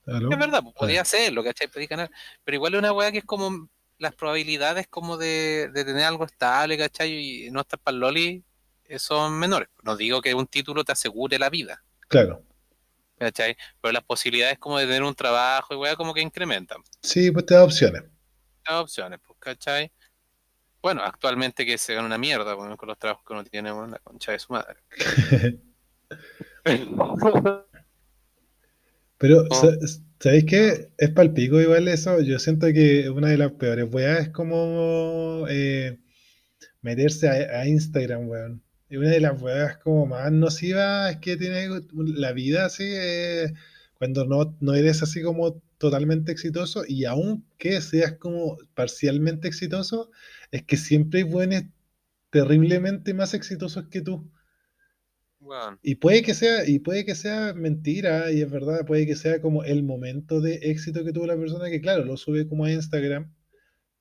Es 0.05 0.39
verdad, 0.39 0.63
pues, 0.63 0.73
podía 0.75 1.01
hacerlo, 1.01 1.43
¿cachai? 1.43 1.67
Podía 1.67 1.87
ganar. 1.87 2.09
Pero 2.45 2.55
igual 2.55 2.73
es 2.75 2.79
una 2.79 2.93
weá 2.93 3.11
que 3.11 3.17
es 3.19 3.25
como 3.25 3.69
las 3.97 4.15
probabilidades 4.15 4.87
como 4.87 5.17
de, 5.17 5.69
de 5.73 5.83
tener 5.83 6.05
algo 6.05 6.23
estable, 6.23 6.77
¿cachai? 6.77 7.45
Y 7.47 7.51
no 7.51 7.59
estar 7.61 7.77
para 7.79 7.95
el 7.95 7.99
loli 7.99 8.43
eh, 8.85 8.99
son 8.99 9.37
menores. 9.37 9.67
No 9.83 9.97
digo 9.97 10.21
que 10.21 10.33
un 10.33 10.47
título 10.47 10.83
te 10.85 10.93
asegure 10.93 11.37
la 11.37 11.49
vida, 11.49 11.83
Claro. 12.07 12.41
¿cachai? 13.17 13.57
Pero 13.81 13.91
las 13.91 14.03
posibilidades 14.03 14.59
como 14.59 14.77
de 14.77 14.85
tener 14.85 15.03
un 15.03 15.15
trabajo 15.15 15.73
y 15.73 15.77
weá 15.77 15.95
como 15.97 16.13
que 16.13 16.21
incrementan. 16.21 16.81
Sí, 17.01 17.29
pues 17.31 17.45
te 17.45 17.55
da 17.55 17.65
opciones. 17.65 18.03
Las 18.65 18.81
opciones, 18.81 19.19
pues, 19.25 19.37
¿cachai? 19.39 19.91
Bueno, 20.87 21.01
actualmente 21.03 21.65
que 21.65 21.77
se 21.77 21.93
gana 21.93 22.07
una 22.07 22.17
mierda 22.17 22.53
bueno, 22.53 22.77
con 22.77 22.87
los 22.87 22.97
trabajos 22.97 23.25
que 23.27 23.33
uno 23.33 23.43
tiene, 23.43 23.71
bueno, 23.71 23.87
la 23.89 23.99
concha 23.99 24.31
de 24.31 24.39
su 24.39 24.53
madre. 24.53 24.77
Pero, 29.17 29.45
Oh. 29.49 29.55
sa- 29.55 29.77
¿sabéis 30.19 30.45
qué? 30.45 30.89
Es 30.97 31.09
palpico 31.11 31.59
igual 31.59 31.87
eso. 31.87 32.21
Yo 32.21 32.39
siento 32.39 32.67
que 32.67 33.09
una 33.09 33.29
de 33.29 33.37
las 33.37 33.51
peores 33.53 33.87
weas 33.91 34.21
es 34.21 34.29
como 34.29 35.45
eh, 35.49 35.99
meterse 36.81 37.29
a, 37.29 37.61
a 37.61 37.67
Instagram, 37.67 38.29
weón. 38.29 38.63
Y 38.89 38.97
una 38.97 39.09
de 39.11 39.21
las 39.21 39.41
weas 39.41 39.77
como 39.79 40.05
más 40.07 40.31
nocivas 40.31 41.11
es 41.13 41.17
que 41.19 41.37
tiene 41.37 41.67
la 41.93 42.31
vida 42.33 42.65
así, 42.65 42.83
eh, 42.87 43.53
cuando 43.95 44.25
no, 44.25 44.55
no 44.61 44.73
eres 44.75 45.03
así 45.03 45.21
como 45.23 45.61
totalmente 45.79 46.31
exitoso 46.31 46.83
y 46.87 47.05
aunque 47.05 47.81
seas 47.81 48.13
como 48.13 48.57
parcialmente 48.75 49.47
exitoso, 49.47 50.11
es 50.51 50.63
que 50.63 50.77
siempre 50.77 51.19
hay 51.19 51.25
buenos 51.25 51.63
terriblemente 52.29 53.13
más 53.13 53.33
exitosos 53.33 53.87
que 53.87 54.01
tú. 54.01 54.29
Y 55.81 55.95
puede 55.95 56.23
que 56.23 56.33
sea, 56.33 56.67
y 56.67 56.79
puede 56.79 57.05
que 57.05 57.15
sea 57.15 57.53
mentira, 57.53 58.31
y 58.31 58.41
es 58.41 58.51
verdad, 58.51 58.85
puede 58.85 59.05
que 59.05 59.15
sea 59.15 59.41
como 59.41 59.63
el 59.63 59.83
momento 59.83 60.41
de 60.41 60.55
éxito 60.55 61.05
que 61.05 61.13
tuvo 61.13 61.25
la 61.25 61.37
persona, 61.37 61.69
que 61.69 61.79
claro, 61.79 62.03
lo 62.03 62.17
sube 62.17 62.47
como 62.47 62.65
a 62.65 62.71
Instagram, 62.71 63.33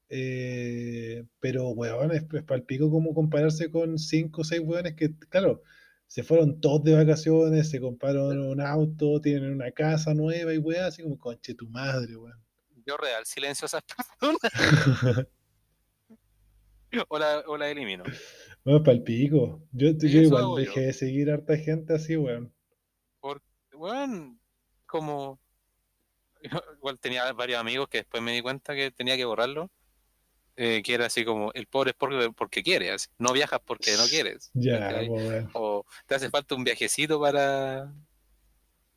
eh, 0.09 1.25
pero 1.41 1.69
weón, 1.69 2.13
es, 2.13 2.25
es 2.33 2.43
palpico 2.43 2.91
como 2.91 3.15
compararse 3.15 3.71
con 3.71 3.99
cinco 3.99 4.41
o 4.43 4.45
seis 4.45 4.63
weones 4.65 4.95
que, 4.95 5.15
claro, 5.29 5.63
se 6.07 6.23
fueron 6.23 6.61
todos 6.61 6.83
de 6.85 6.95
vacaciones, 6.95 7.71
se 7.71 7.81
compraron 7.81 8.41
un 8.41 8.61
auto, 8.61 9.21
tienen 9.21 9.53
una 9.53 9.71
casa 9.71 10.15
nueva 10.15 10.53
y 10.53 10.59
weón, 10.59 10.85
así 10.85 11.03
como 11.03 11.19
conche 11.19 11.55
tu 11.55 11.69
madre, 11.69 12.17
weón. 12.17 12.43
yo 12.85 12.97
real 12.97 13.25
silencio 13.25 13.67
a 13.67 13.69
esas 13.69 13.83
personas 14.21 15.29
o 17.09 17.19
la, 17.19 17.41
o 17.47 17.57
la 17.57 17.71
elimino. 17.71 18.05
Bueno, 18.65 18.83
palpico. 18.83 19.63
Yo, 19.73 19.93
yo 19.99 20.21
igual 20.21 20.55
yo. 20.57 20.57
dejé 20.57 20.81
de 20.83 20.93
seguir 20.93 21.31
harta 21.31 21.57
gente 21.57 21.95
así, 21.95 22.17
weón. 22.17 22.53
Bueno, 23.73 24.39
como 24.87 25.41
igual 26.79 26.99
tenía 27.01 27.33
varios 27.33 27.61
amigos 27.61 27.89
que 27.89 27.99
después 27.99 28.23
me 28.23 28.33
di 28.33 28.43
cuenta 28.43 28.75
que 28.75 28.91
tenía 28.91 29.17
que 29.17 29.25
borrarlo. 29.25 29.71
eh, 30.57 30.83
que 30.85 30.95
era 30.95 31.07
así 31.07 31.25
como 31.25 31.53
el 31.55 31.67
pobre 31.69 31.91
es 31.93 31.97
porque, 31.99 32.31
porque 32.37 32.63
quiere, 32.63 32.91
así. 32.93 33.09
no 33.19 33.33
viajas 33.35 33.61
porque 33.67 33.97
no 33.97 34.07
quieres. 34.09 34.53
Ya, 34.55 35.03
weón. 35.09 35.51
O 35.55 35.87
te 36.07 36.15
hace 36.17 36.31
falta 36.31 36.55
un 36.57 36.65
viajecito 36.65 37.21
para, 37.21 37.95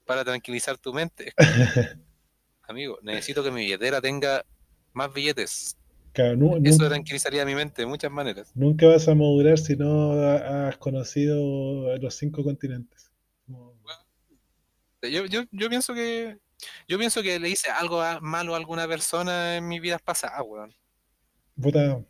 para 0.05 0.25
tranquilizar 0.25 0.77
tu 0.77 0.93
mente. 0.93 1.33
Amigo, 2.63 2.99
necesito 3.03 3.43
que 3.43 3.51
mi 3.51 3.61
billetera 3.63 4.01
tenga 4.01 4.45
más 4.93 5.13
billetes. 5.13 5.78
Claro, 6.13 6.33
Eso 6.33 6.59
nunca- 6.59 6.89
tranquilizaría 6.89 7.45
mi 7.45 7.55
mente 7.55 7.83
de 7.83 7.85
muchas 7.85 8.11
maneras. 8.11 8.51
Nunca 8.55 8.87
vas 8.87 9.07
a 9.07 9.15
madurar 9.15 9.57
si 9.57 9.75
no 9.75 10.13
ha- 10.13 10.67
has 10.69 10.77
conocido 10.77 11.97
los 11.97 12.15
cinco 12.15 12.43
continentes. 12.43 13.11
Yo, 15.01 15.25
yo, 15.25 15.43
yo 15.51 15.69
pienso 15.69 15.93
que 15.93 16.37
yo 16.87 16.97
pienso 16.97 17.21
que 17.23 17.39
le 17.39 17.49
hice 17.49 17.69
algo 17.69 18.01
a- 18.01 18.19
malo 18.19 18.53
a 18.53 18.57
alguna 18.57 18.85
persona 18.87 19.55
en 19.55 19.67
mis 19.67 19.79
vidas 19.81 20.01
pasadas, 20.01 20.41
weón. 20.45 20.73
Puta, 21.61 22.03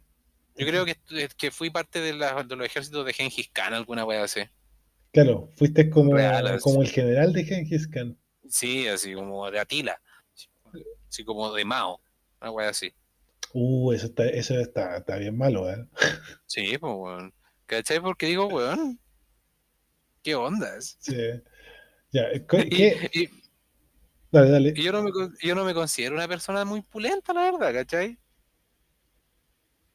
Yo 0.55 0.65
creo 0.67 0.85
que, 0.85 0.95
que 1.37 1.51
fui 1.51 1.69
parte 1.69 1.99
de, 2.01 2.13
la- 2.13 2.43
de 2.43 2.55
los 2.55 2.65
ejércitos 2.65 3.05
de 3.05 3.13
Gengis 3.13 3.49
Khan, 3.53 3.73
alguna 3.73 4.05
wea 4.05 4.23
así. 4.23 4.41
claro, 5.11 5.49
fuiste 5.55 5.89
como, 5.89 6.15
Real, 6.15 6.59
como 6.61 6.81
el 6.81 6.89
general 6.89 7.31
de 7.33 7.43
Gengis 7.43 7.87
Khan. 7.87 8.17
Sí, 8.47 8.87
así 8.87 9.13
como 9.13 9.49
de 9.51 9.59
Atila. 9.59 10.01
Así 11.07 11.23
como 11.23 11.53
de 11.53 11.63
Mao. 11.65 12.01
Una 12.41 12.51
wea 12.51 12.69
así. 12.69 12.91
Uh, 13.53 13.91
eso 13.93 14.07
está, 14.07 14.25
eso 14.27 14.59
está, 14.59 14.97
está 14.97 15.17
bien 15.17 15.37
malo, 15.37 15.69
¿eh? 15.69 15.87
Sí, 16.47 16.77
pues, 16.77 16.93
weón. 16.95 17.33
¿Cachai? 17.65 17.99
Porque 18.01 18.25
digo, 18.27 18.47
weón. 18.47 18.99
¿Qué 20.23 20.35
ondas? 20.35 20.97
Sí. 20.99 21.15
Ya, 22.11 22.25
¿qué- 22.47 22.67
Y, 22.69 22.69
qué? 22.69 23.09
y- 23.13 23.29
Dale, 24.31 24.49
dale. 24.51 24.73
yo, 24.73 24.91
no 24.91 25.03
me, 25.03 25.11
yo 25.41 25.55
no 25.55 25.63
me 25.65 25.73
considero 25.73 26.15
una 26.15 26.27
persona 26.27 26.65
muy 26.65 26.81
pulenta, 26.81 27.33
la 27.33 27.51
verdad, 27.51 27.73
¿cachai? 27.73 28.19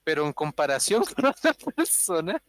Pero 0.03 0.27
en 0.27 0.33
comparación 0.33 1.05
con 1.14 1.27
otras 1.27 1.57
personas, 1.77 2.40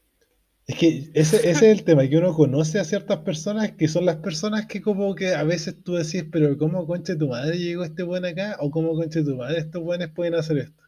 Es 0.68 0.78
que 0.78 1.10
ese, 1.16 1.38
ese 1.38 1.50
es 1.72 1.80
el 1.80 1.84
tema, 1.86 2.08
que 2.08 2.18
uno 2.20 2.32
conoce 2.36 2.78
a 2.80 2.84
ciertas 2.84 3.22
personas 3.22 3.72
que 3.72 3.88
son 3.88 4.06
las 4.06 4.18
personas 4.18 4.68
que 4.68 4.80
como 4.80 5.16
que 5.16 5.34
a 5.34 5.44
veces 5.44 5.82
tú 5.84 5.96
decís, 5.96 6.26
pero 6.32 6.56
¿cómo 6.60 6.86
concha 6.86 7.18
tu 7.18 7.28
madre 7.30 7.58
llegó 7.58 7.84
este 7.84 8.04
buen 8.04 8.26
acá? 8.26 8.58
¿O 8.60 8.70
cómo 8.70 8.94
concha 8.94 9.24
tu 9.24 9.36
madre 9.38 9.58
estos 9.60 9.82
buenos 9.82 10.12
pueden 10.12 10.36
hacer 10.36 10.60
esto? 10.60 10.84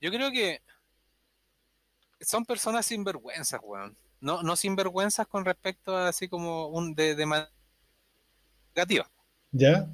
Yo 0.00 0.10
creo 0.10 0.30
que 0.30 0.60
son 2.20 2.44
personas 2.44 2.86
sinvergüenzas, 2.86 3.60
weón. 3.62 3.96
No, 4.20 4.42
no 4.42 4.56
sinvergüenzas 4.56 5.26
con 5.26 5.44
respecto 5.44 5.96
a 5.96 6.08
así 6.08 6.28
como 6.28 6.66
un 6.68 6.94
de, 6.94 7.14
de 7.14 7.26
manera 7.26 7.50
negativa, 8.74 9.08
¿Ya? 9.52 9.88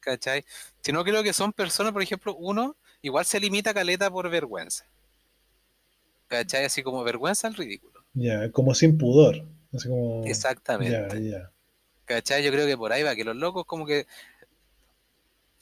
¿cachai? 0.00 0.44
Sino 0.80 1.04
creo 1.04 1.22
que 1.22 1.32
son 1.32 1.52
personas, 1.52 1.92
por 1.92 2.02
ejemplo, 2.02 2.34
uno 2.36 2.76
igual 3.02 3.24
se 3.24 3.40
limita 3.40 3.70
a 3.70 3.74
caleta 3.74 4.10
por 4.10 4.28
vergüenza. 4.30 4.86
¿Cachai? 6.28 6.64
Así 6.64 6.82
como 6.82 7.04
vergüenza 7.04 7.46
al 7.48 7.54
ridículo. 7.54 8.04
Ya, 8.14 8.50
como 8.50 8.74
sin 8.74 8.98
pudor. 8.98 9.44
Así 9.72 9.88
como... 9.88 10.24
Exactamente. 10.24 11.22
Ya, 11.22 11.38
ya. 11.38 11.50
¿Cachai? 12.04 12.42
Yo 12.42 12.50
creo 12.50 12.66
que 12.66 12.76
por 12.76 12.92
ahí 12.92 13.02
va, 13.02 13.14
que 13.14 13.24
los 13.24 13.36
locos 13.36 13.64
como 13.66 13.86
que 13.86 14.06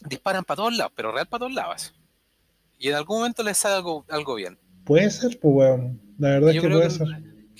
disparan 0.01 0.44
para 0.44 0.57
todos 0.57 0.77
lados, 0.77 0.92
pero 0.94 1.12
real 1.12 1.27
para 1.27 1.40
todos 1.40 1.53
lados. 1.53 1.94
Y 2.78 2.88
en 2.88 2.94
algún 2.94 3.18
momento 3.18 3.42
les 3.42 3.56
sale 3.58 3.76
algo, 3.76 4.04
algo 4.08 4.34
bien. 4.34 4.58
Puede 4.84 5.10
ser, 5.10 5.38
pues, 5.40 5.54
weón. 5.54 6.00
La 6.18 6.30
verdad 6.30 6.52
Yo 6.52 6.60
es 6.60 6.66
que 6.66 6.72
puede 6.72 6.84
que- 6.84 6.90
ser. 6.90 7.06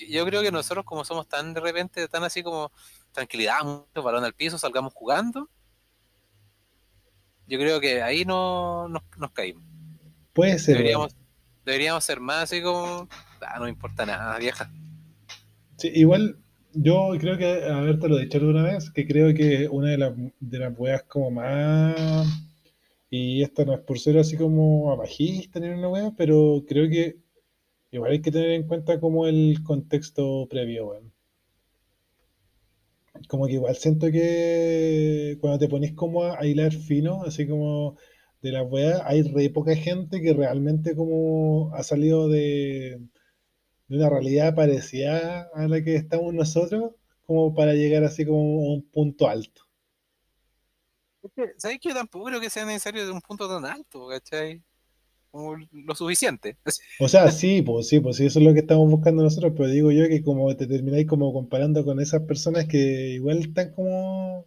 Yo 0.09 0.25
creo 0.25 0.41
que 0.43 0.51
nosotros 0.51 0.85
como 0.85 1.03
somos 1.03 1.27
tan 1.27 1.53
de 1.55 1.59
repente, 1.59 2.07
tan 2.07 2.23
así 2.23 2.43
como 2.43 2.71
tranquilidad, 3.11 3.63
mucho 3.63 4.03
balón 4.03 4.23
al 4.23 4.33
piso, 4.33 4.57
salgamos 4.59 4.93
jugando. 4.93 5.49
Yo 7.47 7.57
creo 7.57 7.79
que 7.79 8.01
ahí 8.01 8.25
no 8.25 8.87
nos, 8.89 9.01
nos 9.17 9.31
caímos. 9.31 9.63
Puede 10.33 10.59
ser, 10.59 10.75
weón. 10.75 10.83
Deberíamos, 10.83 11.15
deberíamos 11.65 12.03
ser 12.03 12.19
más 12.19 12.43
así 12.43 12.61
como, 12.61 13.07
ah, 13.41 13.59
no 13.59 13.67
importa 13.67 14.05
nada, 14.05 14.37
vieja. 14.37 14.71
Sí, 15.77 15.89
igual, 15.93 16.37
yo 16.73 17.09
creo 17.19 17.37
que, 17.37 17.63
haberte 17.65 18.07
lo 18.09 18.17
dicho 18.17 18.37
alguna 18.37 18.63
vez, 18.63 18.91
que 18.91 19.07
creo 19.07 19.33
que 19.33 19.67
una 19.69 19.89
de 19.91 19.97
las, 19.97 20.13
de 20.39 20.59
las 20.59 20.73
weas 20.77 21.03
como 21.03 21.31
más, 21.31 21.95
y 23.09 23.41
esto 23.43 23.65
no 23.65 23.73
es 23.73 23.79
por 23.81 23.99
ser 23.99 24.17
así 24.17 24.37
como 24.37 24.91
abajista 24.91 25.59
ni 25.59 25.69
una 25.69 25.89
wea, 25.89 26.13
pero 26.17 26.63
creo 26.67 26.89
que 26.89 27.17
igual 27.91 28.11
hay 28.13 28.21
que 28.21 28.31
tener 28.31 28.51
en 28.51 28.67
cuenta 28.67 28.99
como 28.99 29.27
el 29.27 29.63
contexto 29.63 30.47
previo, 30.49 30.87
weón. 30.89 31.13
Como 33.27 33.47
que 33.47 33.53
igual 33.53 33.75
siento 33.75 34.11
que 34.11 35.37
cuando 35.41 35.59
te 35.59 35.67
pones 35.69 35.93
como 35.93 36.23
a 36.23 36.45
hilar 36.45 36.71
fino, 36.73 37.23
así 37.23 37.47
como 37.47 37.97
de 38.41 38.51
las 38.51 38.69
weas, 38.71 39.01
hay 39.05 39.23
re 39.23 39.49
poca 39.49 39.75
gente 39.75 40.21
que 40.21 40.33
realmente 40.33 40.95
como 40.95 41.73
ha 41.73 41.83
salido 41.83 42.29
de, 42.29 42.99
de 43.87 43.97
una 43.97 44.09
realidad 44.09 44.55
parecida 44.55 45.49
a 45.53 45.67
la 45.67 45.83
que 45.83 45.95
estamos 45.95 46.33
nosotros, 46.33 46.93
como 47.23 47.53
para 47.55 47.73
llegar 47.73 48.03
así 48.03 48.25
como 48.25 48.39
a 48.69 48.73
un 48.75 48.83
punto 48.89 49.27
alto. 49.27 49.66
¿Sabes 51.57 51.79
que 51.79 51.89
yo 51.89 51.95
tampoco 51.95 52.25
creo 52.25 52.41
que 52.41 52.49
sea 52.49 52.65
necesario 52.65 53.05
de 53.05 53.11
un 53.11 53.21
punto 53.21 53.47
tan 53.47 53.65
alto, 53.65 54.07
¿cachai? 54.07 54.63
Como 55.31 55.57
lo 55.71 55.95
suficiente. 55.95 56.57
O 56.99 57.07
sea, 57.07 57.31
sí, 57.31 57.61
pues 57.61 57.87
sí, 57.87 57.99
pues 57.99 58.17
sí, 58.17 58.25
eso 58.25 58.39
es 58.39 58.45
lo 58.45 58.53
que 58.53 58.61
estamos 58.61 58.89
buscando 58.89 59.23
nosotros, 59.23 59.53
pero 59.55 59.69
digo 59.69 59.91
yo 59.91 60.07
que 60.07 60.23
como 60.23 60.55
te 60.55 60.67
termináis 60.67 61.07
como 61.07 61.31
comparando 61.33 61.85
con 61.85 61.99
esas 61.99 62.23
personas 62.23 62.65
que 62.65 63.11
igual 63.11 63.39
están 63.39 63.71
como... 63.73 64.45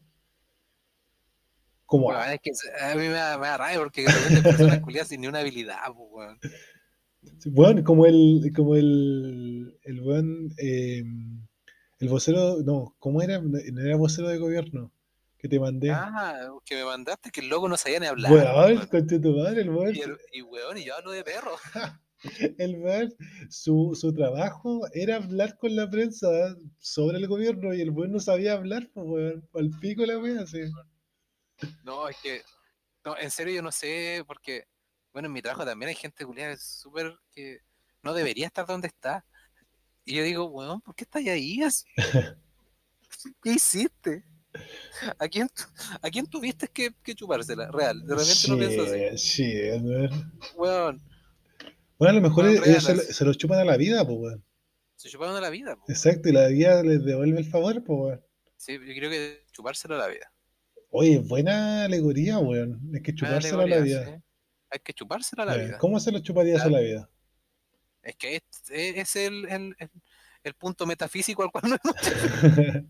Como... 1.86 2.08
Weón, 2.08 2.30
es 2.30 2.40
que 2.40 2.50
a 2.80 2.94
mí 2.94 3.02
me 3.02 3.08
da, 3.08 3.38
me 3.38 3.48
da 3.48 3.56
rabia 3.56 3.78
porque 3.78 4.02
de 4.02 4.42
personas 4.42 4.80
culiadas 4.80 5.08
sin 5.08 5.20
ni 5.20 5.26
una 5.26 5.40
habilidad, 5.40 5.78
pues, 5.94 6.08
weón. 6.10 6.38
Bueno, 7.46 7.84
como 7.84 8.06
el, 8.06 8.52
como 8.54 8.76
el, 8.76 9.78
el 9.82 10.00
buen, 10.00 10.54
eh, 10.56 11.02
el 11.98 12.08
vocero, 12.08 12.62
no, 12.64 12.96
¿cómo 12.98 13.20
era? 13.20 13.40
No 13.40 13.80
era 13.80 13.96
vocero 13.96 14.28
de 14.28 14.38
gobierno 14.38 14.90
que 15.40 15.48
te 15.48 15.58
mandé. 15.58 15.90
Ah, 15.90 16.48
que 16.64 16.76
me 16.76 16.84
mandaste 16.84 17.30
que 17.30 17.40
el 17.40 17.48
loco 17.48 17.68
no 17.68 17.76
sabía 17.76 18.00
ni 18.00 18.06
hablar. 18.06 18.30
Weón, 18.30 18.56
weón. 18.76 18.86
conche 18.88 19.18
tu 19.18 19.36
madre, 19.36 19.62
el 19.62 19.70
weón. 19.70 19.94
Y, 19.96 20.00
el- 20.00 20.18
y 20.32 20.42
weón, 20.42 20.78
y 20.78 20.84
yo 20.84 20.94
hablo 20.96 21.10
de 21.12 21.24
perro. 21.24 21.56
El 22.58 22.76
weón, 22.76 23.14
su, 23.48 23.96
su 23.98 24.12
trabajo 24.14 24.82
era 24.92 25.16
hablar 25.16 25.56
con 25.56 25.74
la 25.74 25.88
prensa 25.88 26.28
sobre 26.78 27.16
el 27.16 27.26
gobierno 27.26 27.72
y 27.72 27.80
el 27.80 27.88
weón 27.88 28.12
no 28.12 28.20
sabía 28.20 28.52
hablar, 28.52 28.90
pues 28.92 29.06
weón. 29.08 29.48
Al 29.54 29.70
pico 29.80 30.04
la 30.04 30.18
wea, 30.18 30.42
así. 30.42 30.60
No, 31.82 32.06
es 32.10 32.16
que, 32.22 32.42
no, 33.06 33.16
en 33.16 33.30
serio 33.30 33.54
yo 33.54 33.62
no 33.62 33.72
sé, 33.72 34.22
porque, 34.26 34.64
bueno, 35.14 35.28
en 35.28 35.32
mi 35.32 35.40
trabajo 35.40 35.64
también 35.64 35.88
hay 35.88 35.94
gente 35.94 36.26
culiada 36.26 36.58
súper 36.58 37.18
que 37.32 37.60
no 38.02 38.12
debería 38.12 38.48
estar 38.48 38.66
donde 38.66 38.88
está. 38.88 39.24
Y 40.04 40.16
yo 40.16 40.22
digo, 40.22 40.44
weón, 40.44 40.82
¿por 40.82 40.94
qué 40.94 41.04
estás 41.04 41.24
ahí 41.26 41.62
así? 41.62 41.86
¿Qué 43.42 43.52
hiciste? 43.52 44.24
¿A 45.18 45.28
quién, 45.28 45.48
¿A 46.02 46.10
quién 46.10 46.26
tuviste 46.26 46.68
que, 46.68 46.92
que 47.02 47.14
chupársela? 47.14 47.70
Real, 47.70 48.04
de 48.06 48.14
repente 48.14 48.48
no 48.48 48.56
pienso 48.58 48.82
así. 49.14 49.54
Weón, 50.56 51.02
Bueno, 51.98 52.10
a 52.10 52.12
lo 52.12 52.20
mejor 52.20 52.44
real, 52.46 52.80
se, 52.80 53.12
se 53.12 53.24
los 53.24 53.38
chupan 53.38 53.60
a 53.60 53.64
la 53.64 53.76
vida, 53.76 54.04
pues 54.06 54.18
weón. 54.18 54.44
se 54.96 55.08
chuparon 55.08 55.34
de 55.34 55.40
la 55.40 55.50
vida. 55.50 55.76
po. 55.76 55.84
Exacto, 55.88 56.28
y 56.28 56.32
la 56.32 56.48
vida 56.48 56.82
les 56.82 57.04
devuelve 57.04 57.38
el 57.38 57.44
favor, 57.46 57.82
pues 57.84 57.98
weón. 58.00 58.24
Sí, 58.56 58.72
yo 58.74 58.94
creo 58.94 59.10
que 59.10 59.44
chupárselo 59.52 59.94
a 59.94 59.98
la 59.98 60.08
vida. 60.08 60.32
Oye, 60.90 61.18
buena 61.18 61.84
alegoría, 61.84 62.38
weón. 62.38 62.80
Es 62.94 63.02
que 63.02 63.14
chupárselo 63.14 63.60
a 63.62 63.66
la 63.66 63.78
vida. 63.78 64.04
sí. 64.04 64.12
Hay 64.72 64.78
que 64.80 64.92
chupárselo 64.92 65.42
a 65.42 65.46
la 65.46 65.56
vida. 65.56 65.78
¿Cómo 65.78 65.98
se 66.00 66.12
lo 66.12 66.18
chuparías 66.20 66.62
a 66.62 66.68
la 66.70 66.80
vida? 66.80 67.08
Es 68.02 68.16
que 68.16 68.36
es, 68.36 68.42
es 68.70 69.16
el, 69.16 69.46
el, 69.48 69.74
el- 69.78 69.90
el 70.42 70.54
punto 70.54 70.86
metafísico 70.86 71.42
al 71.42 71.50
cual 71.50 71.64
no 71.68 71.76
hemos 71.84 72.84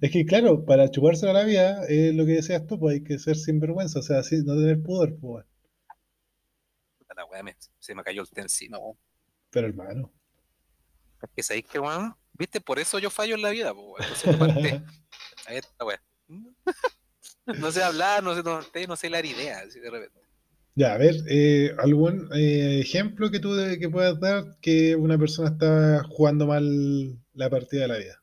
Es 0.00 0.10
que 0.10 0.26
claro, 0.26 0.64
para 0.64 0.90
chupárselo 0.90 1.30
a 1.30 1.34
la 1.34 1.44
vida, 1.44 1.84
es 1.88 2.14
lo 2.14 2.26
que 2.26 2.32
decías 2.32 2.66
tú, 2.66 2.78
pues 2.78 2.94
hay 2.94 3.04
que 3.04 3.18
ser 3.18 3.36
sinvergüenza, 3.36 4.00
o 4.00 4.02
sea, 4.02 4.18
así, 4.18 4.42
no 4.44 4.54
tener 4.54 4.82
pudor, 4.82 5.16
pues 5.20 5.46
la 7.14 7.42
me- 7.42 7.56
se 7.78 7.94
me 7.94 8.02
cayó 8.02 8.22
el 8.22 8.28
té 8.30 8.40
encima. 8.40 8.78
weón. 8.78 8.96
Pero 9.50 9.66
hermano. 9.68 10.12
Es 11.22 11.30
que 11.36 11.42
sabéis 11.42 11.66
que, 11.66 11.78
weón, 11.78 12.14
viste, 12.32 12.60
por 12.60 12.78
eso 12.78 12.98
yo 12.98 13.10
fallo 13.10 13.34
en 13.34 13.42
la 13.42 13.50
vida, 13.50 13.72
pues. 13.74 14.24
Entonces. 14.24 14.82
Ahí 15.46 15.56
está, 15.58 15.84
weón. 15.84 16.00
No 17.60 17.70
sé 17.72 17.82
hablar, 17.82 18.22
no 18.22 18.34
sé 18.34 18.42
té, 18.72 18.86
no 18.86 18.96
sé 18.96 19.08
dar 19.08 19.24
ideas, 19.26 19.64
así 19.66 19.80
de 19.80 19.90
repente. 19.90 20.20
Ya, 20.74 20.94
a 20.94 20.98
ver, 20.98 21.16
eh, 21.28 21.74
algún 21.78 22.28
eh, 22.34 22.80
ejemplo 22.80 23.30
que 23.30 23.40
tú 23.40 23.54
de- 23.54 23.78
que 23.78 23.88
puedas 23.88 24.18
dar 24.20 24.58
que 24.60 24.94
una 24.96 25.18
persona 25.18 25.50
está 25.50 26.02
jugando 26.04 26.46
mal 26.46 27.18
la 27.34 27.50
partida 27.50 27.82
de 27.82 27.88
la 27.88 27.98
vida. 27.98 28.21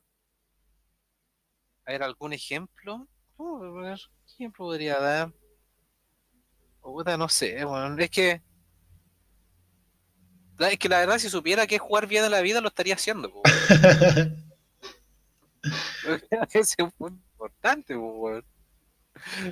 A 1.90 1.92
ver, 1.92 2.04
algún 2.04 2.32
ejemplo. 2.32 3.08
Uh, 3.36 3.64
a 3.64 3.82
ver, 3.82 3.98
¿qué 4.24 4.34
ejemplo 4.34 4.66
podría 4.66 5.00
dar? 5.00 5.32
Puta, 6.80 7.16
no 7.16 7.28
sé, 7.28 7.64
weón. 7.64 8.00
Es 8.00 8.10
que. 8.10 8.40
Es 10.60 10.78
que 10.78 10.88
la 10.88 11.00
verdad, 11.00 11.18
si 11.18 11.28
supiera 11.28 11.66
que 11.66 11.80
jugar 11.80 12.06
bien 12.06 12.22
a 12.22 12.28
la 12.28 12.42
vida, 12.42 12.60
lo 12.60 12.68
estaría 12.68 12.94
haciendo. 12.94 13.32
Ese 16.52 16.60
es 16.60 16.76
importante, 16.78 17.96
weón. 17.96 18.44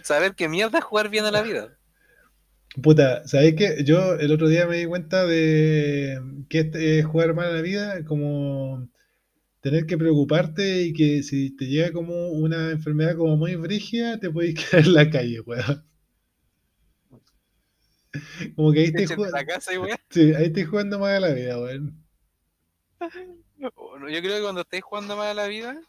Saber 0.04 0.36
qué 0.36 0.48
mierda 0.48 0.78
es 0.78 0.84
jugar 0.84 1.08
bien 1.08 1.24
a 1.24 1.32
la 1.32 1.42
vida. 1.42 1.76
Puta, 2.80 3.26
¿sabes 3.26 3.56
qué? 3.56 3.82
Yo 3.82 4.14
el 4.14 4.30
otro 4.30 4.46
día 4.46 4.68
me 4.68 4.76
di 4.76 4.86
cuenta 4.86 5.26
de 5.26 6.22
que 6.48 6.60
este, 6.60 7.02
jugar 7.02 7.34
mal 7.34 7.52
la 7.52 7.62
vida, 7.62 8.04
como 8.04 8.88
tener 9.60 9.86
que 9.86 9.98
preocuparte 9.98 10.82
y 10.82 10.92
que 10.92 11.22
si 11.22 11.54
te 11.56 11.66
llega 11.66 11.92
como 11.92 12.28
una 12.30 12.70
enfermedad 12.70 13.16
como 13.16 13.36
muy 13.36 13.56
brígida, 13.56 14.18
te 14.18 14.30
puedes 14.30 14.54
quedar 14.70 14.84
en 14.86 14.94
la 14.94 15.10
calle, 15.10 15.40
weón. 15.40 15.84
Como 18.56 18.72
que 18.72 18.80
ahí 18.80 18.92
te 18.92 19.06
weón. 19.14 19.98
Sí, 20.10 20.32
ahí 20.34 20.46
estoy 20.46 20.64
jugando 20.64 20.98
mal 20.98 21.16
a 21.16 21.20
la 21.28 21.34
vida, 21.34 21.58
weón. 21.58 22.04
Yo 23.58 24.20
creo 24.22 24.36
que 24.36 24.42
cuando 24.42 24.60
estáis 24.62 24.82
jugando 24.84 25.16
mal 25.16 25.28
a 25.28 25.34
la 25.34 25.46
vida 25.46 25.80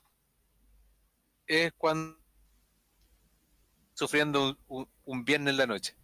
es 1.48 1.72
cuando 1.78 2.18
sufriendo 3.94 4.50
un, 4.50 4.58
un- 4.68 4.88
un 5.06 5.26
viernes 5.26 5.52
en 5.52 5.58
la 5.58 5.68
noche. 5.68 5.96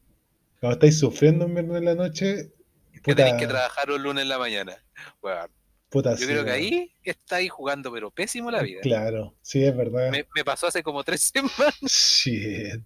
Cuando 0.60 0.74
estáis 0.76 1.00
sufriendo 1.00 1.46
un 1.46 1.54
viernes 1.54 1.78
en 1.78 1.86
la 1.86 1.96
noche, 1.96 2.52
Que 2.94 3.00
puta, 3.02 3.16
tenéis 3.16 3.36
que 3.38 3.48
trabajar 3.48 3.92
un 3.92 4.04
lunes 4.04 4.24
en 4.24 4.30
la 4.30 4.38
mañana. 4.40 4.74
Weón, 5.22 5.50
puta, 5.96 6.12
yo 6.12 6.18
sí, 6.18 6.26
creo 6.26 6.46
que 6.46 6.52
ahí 6.52 6.92
estáis 7.04 7.52
jugando, 7.52 7.92
pero 7.92 8.12
pésimo 8.12 8.52
la 8.52 8.62
vida. 8.62 8.82
Claro, 8.82 9.36
sí, 9.42 9.64
es 9.64 9.76
verdad. 9.76 10.12
Me, 10.12 10.26
me 10.36 10.44
pasó 10.46 10.68
hace 10.68 10.84
como 10.84 11.04
tres 11.04 11.22
semanas. 11.34 11.76
Shit. 11.82 12.82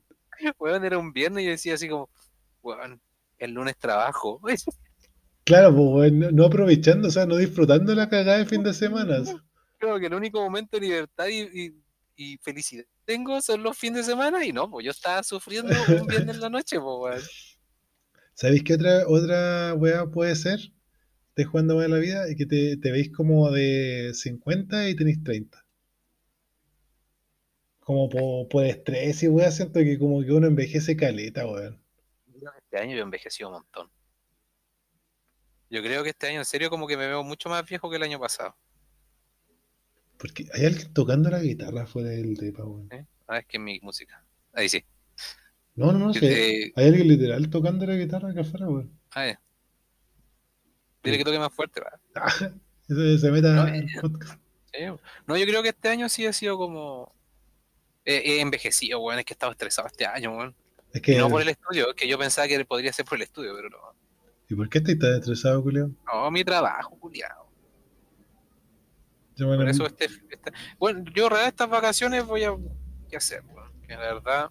Weón, 0.58 0.86
era 0.86 0.98
un 0.98 1.12
viernes 1.12 1.44
y 1.44 1.46
yo 1.48 1.52
decía 1.52 1.74
así 1.74 1.90
como, 1.90 2.10
weón, 2.62 3.02
el 3.38 3.52
lunes 3.52 3.78
trabajo. 3.78 4.40
Claro, 5.46 5.76
pues, 5.76 6.14
no, 6.14 6.30
no 6.30 6.46
aprovechando, 6.46 7.08
o 7.08 7.12
sea, 7.12 7.26
no 7.26 7.36
disfrutando 7.36 7.96
la 7.96 8.08
cagada 8.08 8.38
de 8.38 8.46
fin 8.46 8.62
de 8.62 8.72
semana. 8.72 9.24
Creo 9.80 10.00
que 10.00 10.06
el 10.06 10.14
único 10.14 10.40
momento 10.42 10.78
de 10.78 10.86
libertad 10.86 11.28
y, 11.28 11.40
y- 11.42 11.84
y 12.16 12.38
felicidad 12.40 12.84
que 12.84 12.90
tengo 13.14 13.42
son 13.42 13.64
los 13.64 13.76
fines 13.78 14.06
de 14.06 14.12
semana 14.12 14.46
y 14.46 14.52
no, 14.52 14.70
pues 14.70 14.86
yo 14.86 14.92
estaba 14.92 15.24
sufriendo 15.24 15.74
un 16.00 16.06
viernes 16.06 16.36
en 16.36 16.42
la 16.42 16.50
noche, 16.50 16.80
pues, 16.80 16.96
weón. 17.00 17.22
¿Sabéis 18.34 18.64
qué 18.64 18.76
otra, 18.76 19.08
otra 19.08 19.74
weá 19.74 20.06
puede 20.06 20.36
ser? 20.36 20.60
Estés 21.40 21.52
jugando 21.52 21.78
mal 21.78 21.90
la 21.90 22.00
vida 22.00 22.30
y 22.30 22.36
que 22.36 22.46
te, 22.46 22.76
te 22.76 22.92
veis 22.92 23.14
como 23.14 23.50
de 23.50 24.12
50 24.14 24.90
y 24.90 24.96
tenéis 24.98 25.24
30. 25.24 25.66
Como 27.80 28.10
por, 28.10 28.50
por 28.50 28.66
estrés 28.66 29.24
y 29.24 29.30
weá, 29.30 29.50
siento 29.50 29.80
que 29.80 29.98
como 29.98 30.22
que 30.22 30.34
uno 30.34 30.48
envejece 30.48 30.98
caleta, 30.98 31.48
weón. 31.48 31.82
Este 32.58 32.78
año 32.78 32.98
yo 32.98 33.04
envejecí 33.04 33.46
un 33.46 33.54
montón. 33.54 33.90
Yo 35.70 35.82
creo 35.82 36.04
que 36.04 36.10
este 36.10 36.28
año 36.28 36.40
en 36.40 36.46
serio 36.46 36.70
como 36.70 36.88
que 36.88 36.98
me 36.98 37.08
veo 37.08 37.24
mucho 37.24 37.48
más 37.48 37.66
viejo 37.66 37.90
que 37.90 37.96
el 37.96 38.04
año 38.04 38.20
pasado. 38.20 38.54
Porque 40.18 40.46
hay 40.54 40.66
alguien 40.66 40.92
tocando 40.94 41.30
la 41.30 41.40
guitarra 41.40 41.86
fuera 41.88 42.10
del 42.10 42.36
depa, 42.36 42.66
weón. 42.66 42.90
¿eh? 42.92 43.06
Ah, 43.28 43.40
es 43.40 43.46
que 43.46 43.56
es 43.56 43.64
mi 43.64 43.80
música. 43.82 44.22
Ahí 44.52 44.68
sí. 44.68 44.84
No, 45.78 45.94
no, 45.94 46.00
no 46.00 46.14
sé. 46.14 46.20
te- 46.20 46.74
Hay 46.76 46.88
alguien 46.88 47.08
literal 47.08 47.50
tocando 47.50 47.86
la 47.86 47.96
guitarra 47.96 48.32
acá 48.32 48.42
afuera, 48.42 48.68
weón. 48.68 48.92
Ah, 49.12 49.28
ya. 49.28 49.42
Dile 51.04 51.18
que 51.18 51.24
toque 51.24 51.40
más 51.40 51.54
fuerte, 51.54 51.82
va. 51.82 52.00
Se, 52.88 53.32
meta 53.32 53.54
No, 53.54 53.68
en 53.68 53.88
eh, 53.88 54.02
podcast. 54.02 54.40
No, 55.28 55.38
yo 55.38 55.46
creo 55.46 55.62
que 55.62 55.70
este 55.70 55.90
año 55.90 56.10
sí 56.10 56.26
ha 56.26 56.34
sido 56.34 56.58
como. 56.58 57.14
He, 58.06 58.16
he 58.16 58.42
envejecido, 58.42 59.00
weón. 59.00 59.20
Es 59.20 59.26
que 59.26 59.34
he 59.34 59.36
estado 59.36 59.52
estresado 59.52 59.88
este 59.88 60.06
año, 60.06 60.32
weón. 60.36 60.56
Es 60.94 61.00
Y 61.00 61.02
que, 61.02 61.18
no 61.18 61.30
por 61.30 61.42
el 61.42 61.50
estudio, 61.50 61.90
es 61.90 61.96
que 61.96 62.08
yo 62.08 62.18
pensaba 62.18 62.48
que 62.48 62.66
podría 62.66 62.92
ser 62.92 63.06
por 63.06 63.18
el 63.18 63.24
estudio, 63.24 63.54
pero 63.56 63.70
no. 63.70 63.78
¿y 64.50 64.56
por 64.56 64.68
qué 64.68 64.80
estás 64.80 64.98
tan 64.98 65.14
estresado, 65.14 65.62
Julio? 65.62 65.92
No, 66.12 66.32
mi 66.32 66.44
trabajo, 66.44 66.98
me 69.48 69.56
Por 69.58 69.70
eso 69.70 69.86
este, 69.86 70.06
este- 70.06 70.52
Bueno, 70.78 71.04
yo 71.14 71.30
real 71.30 71.48
estas 71.48 71.70
vacaciones 71.70 72.26
voy 72.26 72.44
a. 72.44 72.56
¿Qué 73.10 73.18
hacer, 73.18 73.44
weón? 73.46 73.72
Que 73.82 73.94
la 73.94 74.14
verdad. 74.14 74.50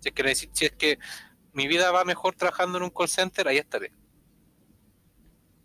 Si 0.00 0.08
es 0.08 0.14
que, 0.14 0.34
si 0.34 0.64
es 0.64 0.72
que 0.72 0.98
mi 1.52 1.68
vida 1.68 1.90
va 1.90 2.04
mejor 2.04 2.34
trabajando 2.34 2.78
en 2.78 2.84
un 2.84 2.90
call 2.90 3.08
center, 3.08 3.46
ahí 3.48 3.58
estaré. 3.58 3.92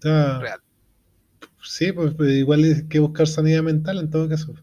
Real. 0.05 0.59
Sí, 1.63 1.91
pues, 1.91 2.13
pues, 2.15 2.31
igual 2.31 2.63
hay 2.63 2.87
que 2.87 2.99
buscar 2.99 3.27
sanidad 3.27 3.63
mental 3.63 3.99
en 3.99 4.09
todo 4.09 4.29
caso. 4.29 4.53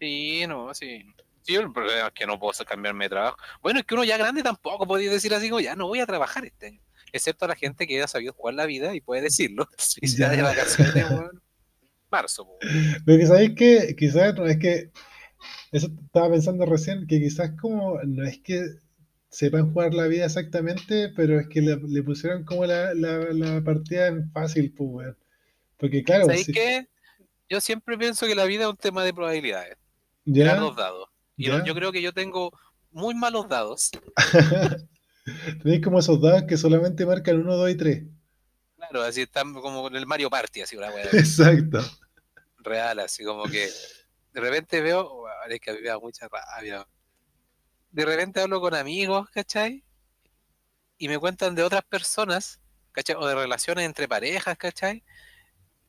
Sí, 0.00 0.44
no, 0.48 0.72
sí. 0.74 1.04
Sí, 1.42 1.54
el 1.54 1.72
problema 1.72 2.08
es 2.08 2.12
que 2.12 2.26
no 2.26 2.38
puedo 2.38 2.52
cambiarme 2.64 3.04
de 3.06 3.10
trabajo. 3.10 3.36
Bueno, 3.62 3.80
es 3.80 3.86
que 3.86 3.94
uno 3.94 4.04
ya 4.04 4.16
grande 4.18 4.42
tampoco 4.42 4.86
podría 4.86 5.10
decir 5.10 5.32
así 5.34 5.48
como 5.48 5.60
ya 5.60 5.74
no 5.74 5.86
voy 5.86 6.00
a 6.00 6.06
trabajar 6.06 6.44
este 6.44 6.66
año. 6.66 6.80
Excepto 7.12 7.44
a 7.44 7.48
la 7.48 7.56
gente 7.56 7.86
que 7.86 8.02
ha 8.02 8.08
sabido 8.08 8.32
jugar 8.32 8.54
la 8.54 8.66
vida 8.66 8.94
y 8.94 9.00
puede 9.00 9.22
decirlo. 9.22 9.68
Si 9.78 10.16
da 10.16 10.28
de 10.30 10.38
Ya. 10.38 10.42
vacaciones, 10.44 11.10
weón. 11.10 11.42
Marzo, 12.10 12.44
po. 12.44 12.58
Pero 13.04 13.18
que 13.18 13.26
sabéis 13.26 13.54
que 13.54 13.94
quizás 13.96 14.34
no 14.34 14.46
es 14.46 14.58
que 14.58 14.90
eso 15.72 15.88
estaba 16.04 16.30
pensando 16.30 16.66
recién, 16.66 17.06
que 17.06 17.20
quizás 17.20 17.52
como 17.60 18.00
no 18.02 18.24
es 18.24 18.38
que 18.40 18.60
sepan 19.30 19.72
jugar 19.72 19.94
la 19.94 20.06
vida 20.06 20.26
exactamente, 20.26 21.10
pero 21.16 21.40
es 21.40 21.48
que 21.48 21.62
le, 21.62 21.76
le 21.76 22.02
pusieron 22.02 22.44
como 22.44 22.66
la, 22.66 22.94
la, 22.94 23.18
la 23.32 23.62
partida 23.62 24.08
en 24.08 24.30
fácil, 24.32 24.72
pues, 24.76 24.90
weón. 24.90 25.18
Porque 25.78 26.02
claro, 26.04 26.26
¿Sabéis 26.26 26.46
si- 26.46 26.52
qué? 26.52 26.88
Yo 27.48 27.60
siempre 27.60 27.98
pienso 27.98 28.26
que 28.26 28.34
la 28.34 28.44
vida 28.44 28.64
es 28.64 28.70
un 28.70 28.76
tema 28.76 29.04
de 29.04 29.14
probabilidades. 29.14 29.76
Ya, 30.24 30.54
los 30.56 30.76
dados. 30.76 31.08
Y 31.36 31.46
yo 31.46 31.74
creo 31.74 31.90
que 31.90 32.02
yo 32.02 32.12
tengo 32.12 32.52
muy 32.92 33.14
malos 33.14 33.48
dados. 33.48 33.90
tenéis 35.62 35.82
como 35.82 35.98
esos 35.98 36.20
dados 36.20 36.44
que 36.44 36.56
solamente 36.56 37.06
marcan 37.06 37.38
1, 37.40 37.56
2 37.56 37.70
y 37.70 37.76
3. 37.76 38.04
Claro, 38.76 39.02
así 39.02 39.22
están 39.22 39.52
como 39.54 39.82
con 39.82 39.94
el 39.96 40.06
Mario 40.06 40.30
Party, 40.30 40.62
así 40.62 40.76
una 40.76 40.90
weá 40.90 41.04
Exacto. 41.12 41.80
real, 42.58 42.98
así 43.00 43.24
como 43.24 43.44
que 43.44 43.68
de 44.32 44.40
repente 44.40 44.80
veo, 44.80 45.00
oh, 45.06 45.26
es 45.48 45.60
que 45.60 45.70
a 45.70 45.74
mí 45.74 45.80
me 45.82 45.88
da 45.88 45.98
mucha 45.98 46.28
rabia. 46.28 46.86
De 47.90 48.04
repente 48.04 48.40
hablo 48.40 48.60
con 48.60 48.74
amigos, 48.74 49.28
¿cachai? 49.30 49.84
Y 50.98 51.08
me 51.08 51.18
cuentan 51.18 51.54
de 51.54 51.62
otras 51.62 51.82
personas, 51.84 52.60
¿cachai? 52.92 53.16
O 53.16 53.26
de 53.26 53.34
relaciones 53.34 53.84
entre 53.86 54.06
parejas, 54.08 54.56
¿cachai? 54.56 55.02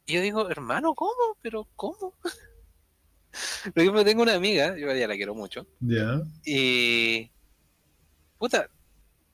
Y 0.05 0.13
yo 0.13 0.21
digo, 0.21 0.49
hermano, 0.49 0.95
¿cómo? 0.95 1.37
¿Pero 1.41 1.67
cómo? 1.75 2.15
Por 3.73 3.81
ejemplo, 3.81 4.03
tengo 4.03 4.23
una 4.23 4.33
amiga, 4.33 4.75
yo 4.77 4.93
ya 4.93 5.07
la 5.07 5.15
quiero 5.15 5.35
mucho, 5.35 5.67
Ya. 5.79 6.21
y. 6.43 7.31
Puta, 8.37 8.69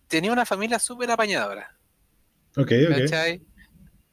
tenía 0.07 0.33
una 0.33 0.45
familia 0.45 0.79
súper 0.79 1.09
apañadora, 1.09 1.77
Ok, 2.57 2.71
ok. 2.89 2.97
¿cachai? 2.99 3.41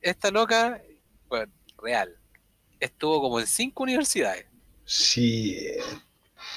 esta 0.00 0.30
loca, 0.30 0.80
bueno, 1.28 1.52
real, 1.82 2.16
estuvo 2.78 3.20
como 3.20 3.40
en 3.40 3.46
cinco 3.46 3.82
universidades. 3.82 4.46
Sí. 4.84 5.58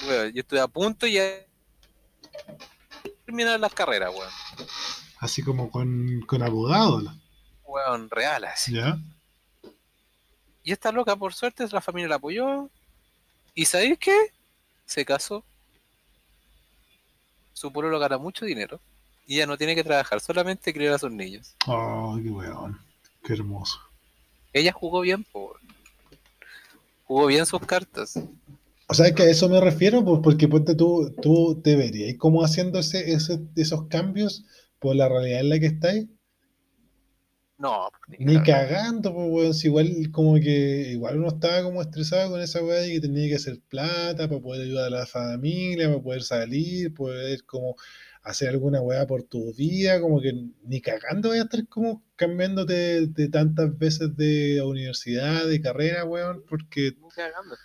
Weón, 0.06 0.32
yo 0.32 0.40
estuve 0.40 0.60
a 0.60 0.68
punto 0.68 1.06
y 1.06 1.14
ya 1.14 1.46
terminar 3.24 3.60
las 3.60 3.74
carreras, 3.74 4.10
weón. 4.14 4.30
Así 5.18 5.42
como 5.42 5.70
con, 5.70 6.22
con 6.26 6.42
abogado, 6.42 7.02
¿no? 7.02 7.20
Weón, 7.64 8.08
real 8.10 8.44
así. 8.44 8.74
¿ya? 8.74 8.98
Y 10.62 10.72
esta 10.72 10.92
loca, 10.92 11.16
por 11.16 11.34
suerte, 11.34 11.66
la 11.70 11.80
familia 11.80 12.08
la 12.08 12.14
apoyó. 12.16 12.70
¿Y 13.54 13.64
sabéis 13.64 13.98
qué? 13.98 14.32
Se 14.86 15.04
casó. 15.04 15.44
Su 17.52 17.72
pueblo 17.72 17.98
gana 17.98 18.18
mucho 18.18 18.44
dinero. 18.44 18.80
Y 19.26 19.36
ella 19.36 19.46
no 19.46 19.58
tiene 19.58 19.74
que 19.74 19.84
trabajar, 19.84 20.20
solamente 20.20 20.72
criar 20.72 20.94
a 20.94 20.98
sus 20.98 21.10
niños. 21.10 21.54
Oh, 21.66 22.18
qué 22.22 22.30
weón. 22.30 22.80
Qué 23.24 23.34
hermoso. 23.34 23.80
Ella 24.52 24.72
jugó 24.72 25.00
bien, 25.00 25.24
po. 25.24 25.46
weón. 25.46 25.60
Jugó 27.04 27.26
bien 27.26 27.46
sus 27.46 27.60
cartas. 27.60 28.18
O 28.88 28.94
sea, 28.94 29.14
que 29.14 29.22
a 29.22 29.30
eso 29.30 29.48
me 29.48 29.60
refiero, 29.60 30.04
pues, 30.04 30.20
porque 30.22 30.48
ponte 30.48 30.74
tú, 30.74 31.14
tú 31.22 31.60
te 31.62 31.76
verías 31.76 32.16
como 32.18 32.42
haciendo 32.44 32.80
ese, 32.80 33.12
ese- 33.12 33.46
esos 33.56 33.86
cambios 33.88 34.44
por 34.80 34.96
la 34.96 35.08
realidad 35.08 35.40
en 35.40 35.48
la 35.50 35.60
que 35.60 35.66
estáis. 35.66 36.06
No, 37.58 37.90
Ni 38.18 38.42
cagando. 38.42 38.42
cagando, 38.42 39.12
pues, 39.14 39.28
weón. 39.30 39.54
Si 39.54 39.68
igual, 39.68 40.10
como 40.12 40.34
que, 40.36 40.90
igual 40.92 41.18
uno 41.18 41.28
estaba 41.28 41.62
como 41.62 41.80
estresado 41.82 42.30
con 42.30 42.40
esa 42.40 42.62
weá 42.64 42.80
de 42.80 42.92
que 42.92 43.00
tenía 43.00 43.28
que 43.28 43.36
hacer 43.36 43.60
plata 43.68 44.28
para 44.28 44.40
poder 44.40 44.62
ayudar 44.62 44.86
a 44.86 44.90
la 45.00 45.06
familia, 45.06 45.88
para 45.88 46.02
poder 46.02 46.22
salir, 46.22 46.92
poder 46.94 47.44
como 47.44 47.76
hacer 48.22 48.48
alguna 48.50 48.80
weá 48.82 49.06
por 49.06 49.22
tu 49.24 49.52
día, 49.52 50.00
como 50.00 50.20
que 50.20 50.32
ni 50.64 50.80
cagando 50.80 51.28
voy 51.30 51.38
a 51.38 51.42
estar 51.42 51.66
como 51.68 52.04
cambiándote 52.16 52.72
de, 52.74 53.06
de 53.08 53.28
tantas 53.28 53.76
veces 53.78 54.16
de 54.16 54.60
universidad, 54.62 55.46
de 55.46 55.60
carrera, 55.60 56.04
weón, 56.04 56.44
porque 56.48 56.96
Ni 57.00 57.08
cagando. 57.10 57.56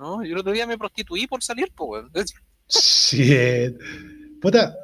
No, 0.00 0.24
yo 0.24 0.32
el 0.32 0.38
otro 0.38 0.52
día 0.52 0.66
me 0.66 0.78
prostituí 0.78 1.26
por 1.26 1.42
salir, 1.42 1.70
po, 1.72 1.84
weón. 1.84 2.10
shit. 2.68 3.76
Puta, 4.40 4.74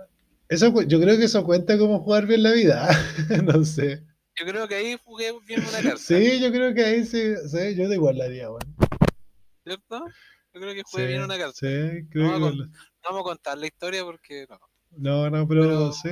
eso, 0.49 0.83
yo 0.83 1.01
creo 1.01 1.17
que 1.17 1.25
eso 1.25 1.43
cuenta 1.45 1.79
como 1.79 2.01
jugar 2.01 2.27
bien 2.27 2.43
la 2.43 2.53
vida, 2.53 2.87
no 3.45 3.65
sé. 3.65 4.03
Yo 4.39 4.45
creo 4.47 4.69
que 4.69 4.75
ahí 4.75 4.97
jugué 5.03 5.33
bien 5.47 5.61
una 5.63 5.81
carta. 5.83 5.97
Sí, 5.97 6.39
yo 6.41 6.53
creo 6.53 6.75
que 6.75 6.85
ahí 6.85 7.05
sí, 7.07 7.35
sí, 7.51 7.75
yo 7.75 7.89
de 7.89 7.95
igual 7.95 8.19
la 8.19 8.25
haría, 8.27 8.51
weón. 8.51 8.77
¿Cierto? 9.65 10.05
Yo 10.53 10.61
creo 10.61 10.75
que 10.75 10.83
jugué 10.85 11.07
bien 11.07 11.23
una 11.23 11.39
carta. 11.39 11.55
Sí, 11.55 11.67
creo 12.11 12.25
No, 12.27 12.35
que 12.35 12.41
con- 12.41 12.53
igual- 12.55 12.71
No 12.71 13.11
vamos 13.11 13.21
a 13.21 13.25
contar 13.25 13.59
la 13.59 13.67
historia 13.67 14.05
porque 14.05 14.47
no. 14.49 14.59
No, 14.99 15.31
no, 15.31 15.49
pero, 15.49 15.63
Pero- 15.63 15.93
sí. 15.93 16.11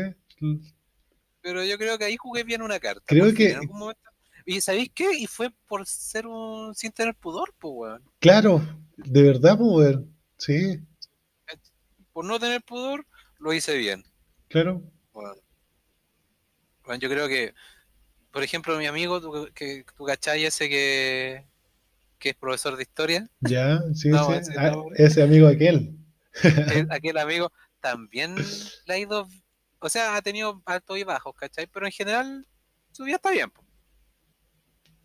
Pero 1.42 1.62
yo 1.64 1.76
creo 1.76 1.98
que 1.98 2.04
ahí 2.06 2.16
jugué 2.16 2.42
bien 2.44 2.62
una 2.62 2.80
carta. 2.80 3.02
Creo 3.06 3.34
que- 3.34 3.50
en 3.50 3.56
algún 3.58 3.78
momento- 3.78 4.00
¿Y 4.46 4.60
sabéis 4.60 4.90
qué? 4.94 5.12
Y 5.18 5.26
fue 5.26 5.50
por 5.66 5.86
ser 5.86 6.26
un. 6.26 6.74
sin 6.74 6.92
tener 6.92 7.14
pudor, 7.14 7.54
pues, 7.58 7.72
weón. 7.76 8.04
Claro, 8.20 8.60
de 8.96 9.22
verdad, 9.22 9.56
pues, 9.58 9.70
weón. 9.70 10.14
Sí, 10.38 10.78
Por 12.14 12.24
no 12.24 12.38
tener 12.40 12.62
pudor, 12.62 13.06
lo 13.38 13.52
hice 13.52 13.76
bien. 13.76 14.04
claro. 14.48 14.82
Bueno, 15.12 15.34
Bueno, 16.84 17.00
yo 17.00 17.08
creo 17.08 17.28
que, 17.28 17.54
por 18.32 18.42
ejemplo, 18.42 18.78
mi 18.78 18.86
amigo, 18.86 19.20
tú, 19.20 19.48
que, 19.54 19.84
tú 19.96 20.04
cachai 20.06 20.44
ese 20.44 20.68
que, 20.68 21.46
que 22.18 22.30
es 22.30 22.36
profesor 22.36 22.76
de 22.76 22.84
historia, 22.84 23.28
Ya, 23.40 23.82
sí, 23.94 24.10
No, 24.10 24.26
sí. 24.26 24.32
ese 24.34 24.54
Ah, 24.58 24.70
no. 24.70 24.86
ese 24.96 25.22
amigo 25.22 25.48
aquel. 25.48 25.98
el- 26.44 26.88
aquel 26.90 27.18
amigo 27.18 27.52
también 27.80 28.36
le 28.86 28.94
ha 28.94 28.98
ido, 28.98 29.28
o 29.80 29.88
sea, 29.88 30.16
ha 30.16 30.22
tenido 30.22 30.62
altos 30.66 30.98
y 30.98 31.04
bajos, 31.04 31.34
¿cachai? 31.36 31.66
Pero 31.68 31.86
en 31.86 31.92
general 31.92 32.46
su 32.92 33.04
vida 33.04 33.16
está 33.16 33.30
bien, 33.30 33.50
po. 33.50 33.63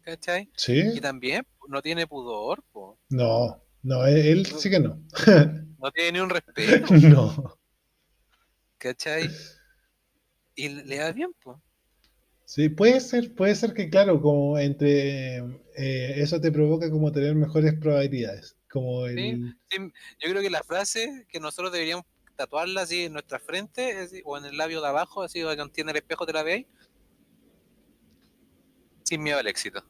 ¿Cachai? 0.09 0.43
Y 0.43 0.51
Sí. 0.55 1.01
también 1.01 1.45
no 1.67 1.81
tiene 1.81 2.07
pudor, 2.07 2.63
po. 2.71 2.99
No, 3.09 3.61
no, 3.83 4.05
él, 4.05 4.17
él 4.17 4.45
sí 4.45 4.69
que 4.69 4.79
no. 4.79 4.99
no 5.77 5.91
tiene 5.91 6.13
ni 6.13 6.19
un 6.19 6.29
respeto, 6.29 6.93
No. 6.95 7.57
¿cachai? 8.77 9.29
Y 10.55 10.69
le 10.69 10.97
da 10.97 11.11
bien, 11.11 11.31
pues. 11.41 11.57
Sí, 12.45 12.67
puede 12.69 12.99
ser, 12.99 13.35
puede 13.35 13.53
ser 13.53 13.73
que, 13.73 13.89
claro, 13.89 14.19
como 14.21 14.57
entre 14.57 15.37
eh, 15.77 16.13
eso 16.17 16.41
te 16.41 16.51
provoca 16.51 16.89
como 16.89 17.11
tener 17.11 17.35
mejores 17.35 17.75
probabilidades. 17.79 18.57
Como 18.71 19.05
el. 19.05 19.55
Yo 19.71 20.29
creo 20.29 20.41
que 20.41 20.49
la 20.49 20.63
frase 20.63 21.25
que 21.29 21.39
nosotros 21.39 21.71
deberíamos 21.71 22.05
tatuarla 22.35 22.81
así 22.81 23.03
en 23.03 23.13
nuestra 23.13 23.37
frente 23.39 23.97
así, 23.99 24.21
o 24.25 24.37
en 24.37 24.45
el 24.45 24.57
labio 24.57 24.81
de 24.81 24.87
abajo, 24.87 25.21
así 25.21 25.41
que 25.41 25.69
tiene 25.73 25.91
el 25.91 25.97
espejo, 25.97 26.25
te 26.25 26.33
la 26.33 26.41
veis. 26.43 26.65
Sin 29.03 29.21
miedo 29.23 29.39
al 29.39 29.47
éxito. 29.47 29.83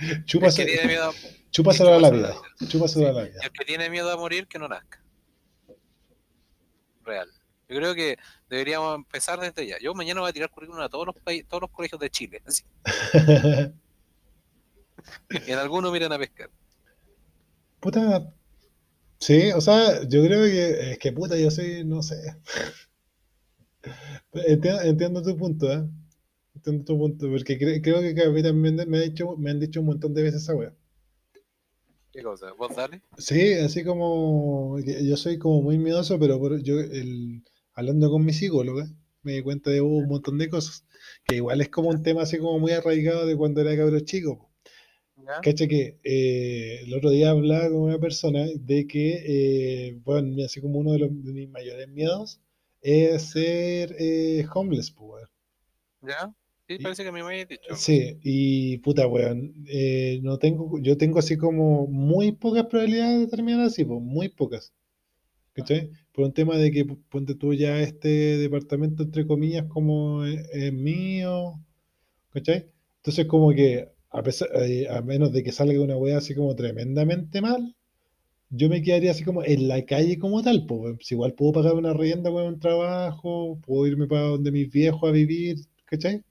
El 0.26 0.54
que 0.54 0.64
tiene 0.64 0.86
miedo, 0.86 1.12
chúpaselo 1.50 1.94
a 1.94 2.00
la 2.00 2.10
vida. 2.10 2.34
Chúpaselo 2.68 3.08
a 3.08 3.12
la 3.12 3.22
vida. 3.24 3.40
el 3.42 3.52
que 3.52 3.64
tiene 3.64 3.90
miedo 3.90 4.10
a 4.10 4.16
morir, 4.16 4.46
que 4.46 4.58
no 4.58 4.68
nazca. 4.68 5.02
Real. 7.04 7.28
Yo 7.68 7.76
creo 7.76 7.94
que 7.94 8.16
deberíamos 8.48 8.96
empezar 8.96 9.38
desde 9.38 9.66
ya. 9.66 9.78
Yo 9.80 9.94
mañana 9.94 10.20
voy 10.20 10.30
a 10.30 10.32
tirar 10.32 10.50
currículum 10.50 10.82
a 10.82 10.88
todos 10.88 11.06
los 11.06 11.14
países, 11.16 11.46
todos 11.48 11.62
los 11.62 11.70
colegios 11.70 12.00
de 12.00 12.10
Chile. 12.10 12.42
Así. 12.44 12.64
En 15.30 15.58
algunos 15.58 15.90
miran 15.92 16.12
a 16.12 16.18
pescar. 16.18 16.50
Puta. 17.80 18.30
Sí, 19.18 19.50
o 19.52 19.60
sea, 19.60 20.02
yo 20.06 20.22
creo 20.22 20.44
que 20.44 20.92
es 20.92 20.98
que 20.98 21.12
puta, 21.12 21.38
yo 21.38 21.50
soy, 21.50 21.84
no 21.84 22.02
sé. 22.02 22.36
Entiendo, 24.32 24.82
entiendo 24.82 25.22
tu 25.22 25.36
punto, 25.36 25.72
¿eh? 25.72 25.88
Entiendo 26.60 26.84
tu 26.84 26.96
punto, 26.98 27.28
porque 27.28 27.58
cre- 27.58 27.80
creo 27.82 28.00
que 28.14 28.22
a 28.22 28.30
mí 28.30 28.42
también 28.42 28.76
me, 28.88 28.98
ha 28.98 29.00
dicho, 29.02 29.36
me 29.36 29.50
han 29.50 29.58
dicho 29.60 29.80
un 29.80 29.86
montón 29.86 30.14
de 30.14 30.22
veces 30.22 30.42
esa 30.42 30.54
wea. 30.54 30.74
¿Qué 32.12 32.22
cosa? 32.22 32.52
¿Vos 32.52 32.74
dale? 32.74 33.02
Sí, 33.18 33.52
así 33.54 33.84
como 33.84 34.78
yo 34.80 35.16
soy 35.16 35.38
como 35.38 35.62
muy 35.62 35.78
miedoso, 35.78 36.18
pero 36.18 36.38
por- 36.38 36.62
yo 36.62 36.78
el, 36.80 37.42
hablando 37.74 38.10
con 38.10 38.24
mi 38.24 38.32
psicóloga 38.32 38.88
me 39.22 39.32
di 39.34 39.42
cuenta 39.42 39.70
de 39.70 39.80
un 39.80 40.06
montón 40.08 40.38
de 40.38 40.48
cosas, 40.48 40.86
que 41.24 41.36
igual 41.36 41.60
es 41.60 41.68
como 41.68 41.90
un 41.90 42.02
tema 42.02 42.22
así 42.22 42.38
como 42.38 42.58
muy 42.58 42.72
arraigado 42.72 43.26
de 43.26 43.36
cuando 43.36 43.60
era 43.60 43.76
cabro 43.76 44.00
chico. 44.00 44.50
Cacha 45.40 45.68
que 45.68 46.00
eh, 46.04 46.82
el 46.84 46.94
otro 46.94 47.10
día 47.10 47.30
hablaba 47.30 47.64
con 47.70 47.78
una 47.82 47.98
persona 48.00 48.46
de 48.60 48.86
que, 48.86 49.88
eh, 49.88 50.00
bueno, 50.04 50.44
así 50.44 50.60
como 50.62 50.80
uno 50.80 50.92
de, 50.92 51.00
los, 51.00 51.10
de 51.24 51.32
mis 51.32 51.50
mayores 51.50 51.88
miedos 51.88 52.40
es 52.82 53.22
ser 53.32 53.96
eh, 53.98 54.46
homeless, 54.54 54.90
pues. 54.92 55.26
¿Ya? 56.02 56.34
Sí, 56.70 56.78
Y- 56.78 56.82
parece 56.84 57.02
que 57.04 57.10
me 57.12 57.20
habéis 57.20 57.48
dicho. 57.48 57.74
Sí, 57.76 58.18
y 58.22 58.78
puta, 58.78 59.06
weón, 59.08 59.54
eh, 59.68 60.20
no 60.22 60.38
tengo, 60.38 60.78
yo 60.80 60.96
tengo 60.96 61.18
así 61.18 61.36
como 61.36 61.86
muy 61.88 62.32
pocas 62.32 62.66
probabilidades 62.66 63.20
de 63.20 63.26
terminar 63.28 63.62
así, 63.66 63.84
pues, 63.84 64.00
muy 64.00 64.28
pocas. 64.28 64.72
¿Cachai? 65.54 65.90
Por 66.12 66.26
un 66.26 66.32
tema 66.34 66.56
de 66.58 66.70
que, 66.72 66.84
ponte 66.86 67.34
tú 67.36 67.54
ya 67.54 67.80
este 67.80 68.08
departamento, 68.38 69.04
entre 69.04 69.26
comillas, 69.26 69.66
como 69.68 70.24
es, 70.24 70.48
es 70.52 70.72
mío, 70.72 71.54
¿cachai? 72.32 72.66
Entonces 72.98 73.26
como 73.26 73.50
que, 73.52 73.88
a 74.10 74.22
pesar, 74.22 74.48
eh, 74.62 74.88
a 74.90 75.02
menos 75.02 75.32
de 75.32 75.42
que 75.44 75.52
salga 75.52 75.80
una 75.82 75.96
weá 75.98 76.18
así 76.18 76.34
como 76.34 76.54
tremendamente 76.56 77.40
mal, 77.42 77.76
yo 78.50 78.68
me 78.68 78.82
quedaría 78.82 79.12
así 79.12 79.24
como 79.24 79.44
en 79.44 79.68
la 79.68 79.84
calle 79.86 80.18
como 80.18 80.42
tal, 80.42 80.66
pues, 80.66 81.10
igual 81.12 81.34
puedo 81.34 81.52
pagar 81.52 81.74
una 81.74 81.92
rienda 81.94 82.30
con 82.30 82.44
un 82.46 82.60
trabajo, 82.60 83.58
puedo 83.66 83.86
irme 83.86 84.06
para 84.08 84.22
donde 84.22 84.52
mis 84.52 84.70
viejos 84.70 85.08
a 85.08 85.12
vivir, 85.12 85.56
¿cachai? 85.86 86.22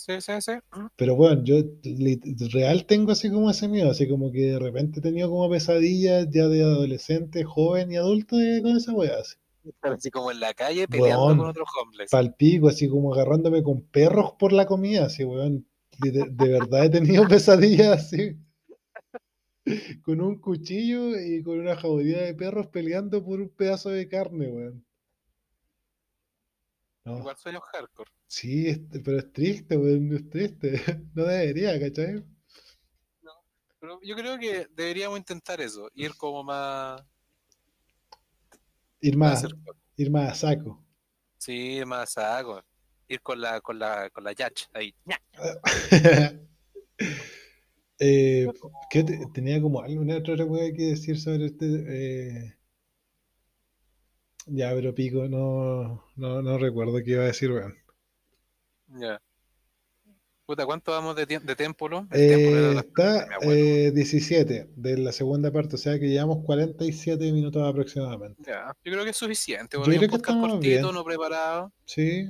Sí, 0.00 0.18
sí, 0.22 0.32
sí. 0.40 0.52
Pero 0.96 1.14
bueno, 1.14 1.44
yo 1.44 1.56
real 2.54 2.86
tengo 2.86 3.12
así 3.12 3.30
como 3.30 3.50
ese 3.50 3.68
miedo, 3.68 3.90
así 3.90 4.08
como 4.08 4.32
que 4.32 4.52
de 4.52 4.58
repente 4.58 5.00
he 5.00 5.02
tenido 5.02 5.28
como 5.28 5.50
pesadillas 5.50 6.26
ya 6.30 6.48
de 6.48 6.62
adolescente, 6.62 7.44
joven 7.44 7.92
y 7.92 7.96
adulto 7.96 8.38
de- 8.38 8.62
con 8.62 8.78
esa 8.78 8.94
weá, 8.94 9.18
así. 9.20 9.36
Así 9.82 10.10
como 10.10 10.30
en 10.30 10.40
la 10.40 10.54
calle 10.54 10.88
peleando 10.88 11.26
Weón. 11.26 11.36
con 11.38 11.48
otros 11.50 11.68
homeless. 11.82 12.10
Palpico, 12.10 12.68
así 12.68 12.88
como 12.88 13.12
agarrándome 13.12 13.62
con 13.62 13.82
perros 13.82 14.32
por 14.38 14.54
la 14.54 14.64
comida, 14.64 15.04
así, 15.04 15.22
weón. 15.22 15.66
De, 15.98 16.12
de- 16.12 16.28
de 16.30 16.48
verdad 16.48 16.86
he 16.86 16.88
tenido 16.88 17.24
pesadillas 17.28 17.88
así. 18.04 18.38
Con 20.02 20.22
un 20.22 20.40
cuchillo 20.40 21.10
y 21.20 21.42
con 21.42 21.60
una 21.60 21.76
jauría 21.76 22.22
de 22.22 22.34
perros 22.34 22.68
peleando 22.68 23.22
por 23.22 23.38
un 23.42 23.50
pedazo 23.50 23.90
de 23.90 24.08
carne, 24.08 24.48
weón. 24.48 24.84
No, 27.10 27.18
Igual 27.18 27.36
sueños 27.36 27.62
hardcore. 27.72 28.10
sí, 28.26 28.68
es- 28.68 28.80
pero 29.04 29.18
es 29.18 29.32
triste, 29.32 29.76
weón, 29.76 30.12
es 30.14 30.28
triste. 30.30 30.72
No 31.14 31.24
debería, 31.24 31.78
¿cachai? 31.80 32.24
Pero 33.78 33.98
yo 34.02 34.14
creo 34.14 34.38
que 34.38 34.66
deberíamos 34.70 35.18
intentar 35.18 35.60
eso, 35.60 35.88
ir 35.94 36.14
como 36.16 36.42
más, 36.44 37.02
Ir 39.08 39.16
más 39.22 39.44
ir 39.96 40.10
más 40.10 40.30
a 40.30 40.34
saco. 40.34 40.82
Sí, 41.38 41.82
más 41.86 42.16
a 42.16 42.36
saco. 42.36 42.62
Ir 43.08 43.20
con 43.22 43.40
la, 43.40 43.60
con 43.60 43.78
la, 43.78 44.08
con 44.10 44.22
la 44.24 44.32
yach 44.32 44.66
ahí. 44.72 44.94
Eh, 47.98 48.48
¿qué 48.90 49.04
te- 49.04 49.26
tenía 49.34 49.60
como 49.60 49.82
alguna 49.82 50.16
otra 50.16 50.46
cosa 50.46 50.72
que 50.74 50.82
decir 50.84 51.18
sobre 51.20 51.46
este? 51.46 51.66
eh, 52.46 52.56
ya, 54.46 54.70
pero 54.74 54.94
pico, 54.94 55.28
no, 55.28 56.04
no, 56.16 56.42
no 56.42 56.58
recuerdo 56.58 56.98
qué 57.04 57.12
iba 57.12 57.22
a 57.22 57.26
decir, 57.26 57.50
weón. 57.52 57.74
Ya. 58.88 59.20
Puta, 60.46 60.66
¿cuánto 60.66 60.90
vamos 60.90 61.14
de, 61.14 61.26
de 61.26 61.54
Templo? 61.56 62.08
El 62.10 62.20
Eh, 62.20 62.72
está 62.78 63.28
eh, 63.42 63.92
17 63.94 64.70
de 64.74 64.98
la 64.98 65.12
segunda 65.12 65.52
parte, 65.52 65.76
o 65.76 65.78
sea 65.78 65.96
que 66.00 66.08
llevamos 66.08 66.44
47 66.44 67.30
minutos 67.30 67.62
aproximadamente. 67.62 68.42
Ya, 68.44 68.66
yo 68.84 68.92
creo 68.92 69.04
que 69.04 69.10
es 69.10 69.16
suficiente. 69.16 69.76
Yo 69.76 69.84
creo 69.84 69.94
un 69.94 70.00
que 70.00 70.08
podcast 70.08 70.40
cortito, 70.40 70.58
bien. 70.60 70.82
no 70.94 71.04
preparado. 71.04 71.72
Sí, 71.84 72.26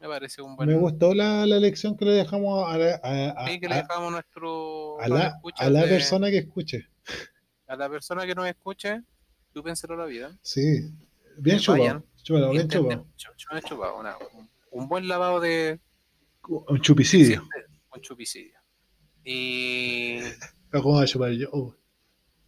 Me 0.00 0.08
parece 0.08 0.42
un 0.42 0.56
buen. 0.56 0.68
me 0.68 0.74
gustó 0.74 1.14
la, 1.14 1.46
la 1.46 1.60
lección 1.60 1.96
que 1.96 2.04
le 2.04 2.10
dejamos 2.12 2.68
a 2.68 2.76
la, 2.78 3.00
a- 3.04 3.44
a- 3.44 3.46
Sí, 3.48 3.60
que 3.60 3.68
le 3.68 3.76
dejamos 3.76 4.08
a 4.08 4.10
nuestro. 4.10 5.00
a 5.00 5.08
la- 5.08 5.40
a 5.58 5.70
la 5.70 5.82
de- 5.82 5.88
persona 5.88 6.30
que 6.30 6.38
escuche. 6.38 6.88
a 7.68 7.76
la 7.76 7.88
persona 7.88 8.26
que 8.26 8.34
nos 8.34 8.48
escuche, 8.48 9.02
chúpenselo 9.54 9.96
la 9.96 10.04
vida. 10.06 10.36
Sí, 10.42 10.90
bien 11.38 11.56
Que 11.58 11.62
chupado. 11.62 12.04
Chúpalo, 12.22 12.50
bien 12.50 12.68
chupado. 12.68 13.06
un, 14.34 14.50
un 14.72 14.88
buen 14.88 15.06
lavado 15.08 15.40
de 15.40 15.80
Un 16.48 16.80
chupicidio. 16.80 17.42
un 17.94 18.00
chupicidio. 18.02 18.58
Y. 19.24 20.18
¿Cómo 20.70 20.94
voy 20.94 21.04
a 21.04 21.06
chupar 21.06 21.30
yo? 21.32 21.48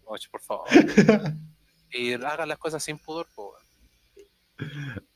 Oye, 0.04 0.26
por 0.30 0.42
favor. 0.42 0.66
y 1.90 2.12
hagan 2.14 2.48
las 2.48 2.58
cosas 2.58 2.82
sin 2.82 2.98
pudor, 2.98 3.26
po, 3.34 3.52
weón. 3.52 4.66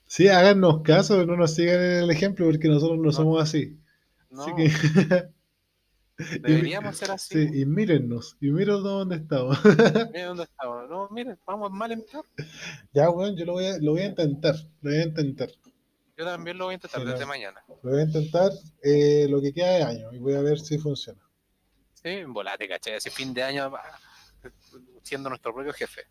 Sí, 0.06 0.28
háganos 0.28 0.82
caso, 0.82 1.24
no 1.26 1.36
nos 1.36 1.54
sigan 1.54 1.76
en 1.76 2.02
el 2.04 2.10
ejemplo 2.10 2.46
porque 2.46 2.68
nosotros 2.68 2.98
no, 2.98 3.04
No. 3.04 3.12
somos 3.12 3.42
así. 3.42 3.78
No, 4.30 4.42
Así 4.44 4.52
que, 4.56 4.70
deberíamos 6.42 6.96
ser 6.96 7.10
así. 7.10 7.48
sí, 7.48 7.60
y 7.60 7.66
mírennos, 7.66 8.36
y 8.40 8.50
miren 8.50 8.82
dónde 8.82 9.16
estamos. 9.16 9.58
Mira 9.64 10.26
dónde 10.26 10.44
estamos. 10.44 10.88
No, 10.88 11.08
miren, 11.10 11.38
vamos 11.46 11.70
mal 11.70 11.92
en 11.92 12.04
peor. 12.04 12.24
ya, 12.92 13.08
bueno, 13.08 13.36
yo 13.36 13.44
lo 13.44 13.52
voy, 13.54 13.66
a, 13.66 13.78
lo 13.78 13.92
voy 13.92 14.02
a 14.02 14.06
intentar, 14.06 14.54
lo 14.82 14.90
voy 14.90 15.00
a 15.00 15.04
intentar. 15.04 15.50
Yo 16.16 16.24
también 16.24 16.58
lo 16.58 16.66
voy 16.66 16.72
a 16.72 16.74
intentar 16.74 17.00
Sí, 17.00 17.06
desde 17.06 17.20
no. 17.20 17.26
mañana. 17.26 17.64
Lo 17.82 17.90
voy 17.90 18.00
a 18.00 18.04
intentar 18.04 18.52
eh, 18.82 19.26
lo 19.28 19.40
que 19.40 19.52
queda 19.52 19.70
de 19.70 19.82
año 19.82 20.12
y 20.12 20.18
voy 20.18 20.34
a 20.34 20.42
ver 20.42 20.58
si 20.58 20.78
funciona. 20.78 21.20
Sí, 21.94 22.24
volate, 22.24 22.68
¿cachai? 22.68 22.94
Ese 22.94 23.10
fin 23.10 23.32
de 23.32 23.42
año 23.42 23.70
va, 23.70 23.82
siendo 25.02 25.28
nuestro 25.28 25.54
propio 25.54 25.72
jefe. 25.72 26.02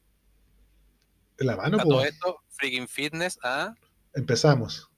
En 1.38 1.47
la 1.47 1.55
mano, 1.55 1.78
a 1.78 1.84
todo 1.84 1.97
pues, 1.97 2.12
esto, 2.12 2.38
Freaking 2.49 2.88
Fitness, 2.88 3.39
¿ah? 3.43 3.74
empezamos. 4.14 4.89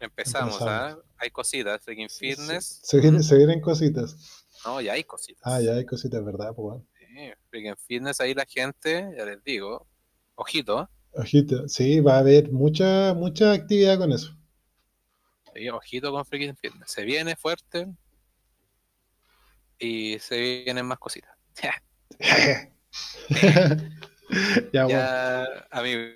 Empezamos, 0.00 0.54
Empezamos. 0.54 0.62
¿ah? 0.62 0.98
Hay 1.18 1.30
cositas, 1.30 1.82
Freaking 1.82 2.10
Fitness. 2.10 2.80
Se, 2.82 3.00
vienen, 3.00 3.22
se 3.22 3.36
vienen 3.36 3.60
cositas. 3.60 4.43
No, 4.64 4.80
ya 4.80 4.92
hay 4.92 5.04
cositas. 5.04 5.42
Ah, 5.44 5.60
ya 5.60 5.72
hay 5.72 5.84
cositas, 5.84 6.24
¿verdad? 6.24 6.54
Pues, 6.54 6.56
bueno. 6.56 6.86
Sí, 6.98 7.32
Freaking 7.50 7.76
Fitness, 7.76 8.20
ahí 8.20 8.34
la 8.34 8.44
gente, 8.46 9.14
ya 9.16 9.24
les 9.24 9.42
digo, 9.44 9.86
ojito, 10.34 10.88
Ojito, 11.16 11.68
sí, 11.68 12.00
va 12.00 12.16
a 12.16 12.18
haber 12.18 12.50
mucha, 12.50 13.14
mucha 13.14 13.52
actividad 13.52 13.98
con 13.98 14.10
eso. 14.12 14.36
sí, 15.54 15.68
ojito 15.68 16.10
con 16.10 16.24
Freaking 16.24 16.56
Fitness. 16.56 16.90
Se 16.90 17.04
viene 17.04 17.36
fuerte 17.36 17.86
y 19.78 20.18
se 20.18 20.40
vienen 20.64 20.86
más 20.86 20.98
cositas. 20.98 21.30
ya, 24.72 24.84
bueno, 24.84 24.88
ya, 24.88 25.66
amigos, 25.70 26.14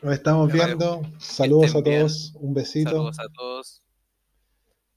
nos 0.00 0.14
estamos 0.14 0.52
ya, 0.52 0.66
viendo. 0.66 1.02
Saludos 1.18 1.74
a 1.74 1.80
bien. 1.80 2.00
todos, 2.00 2.32
un 2.36 2.54
besito. 2.54 2.90
saludos 2.90 3.18
a 3.18 3.28
todos. 3.30 3.82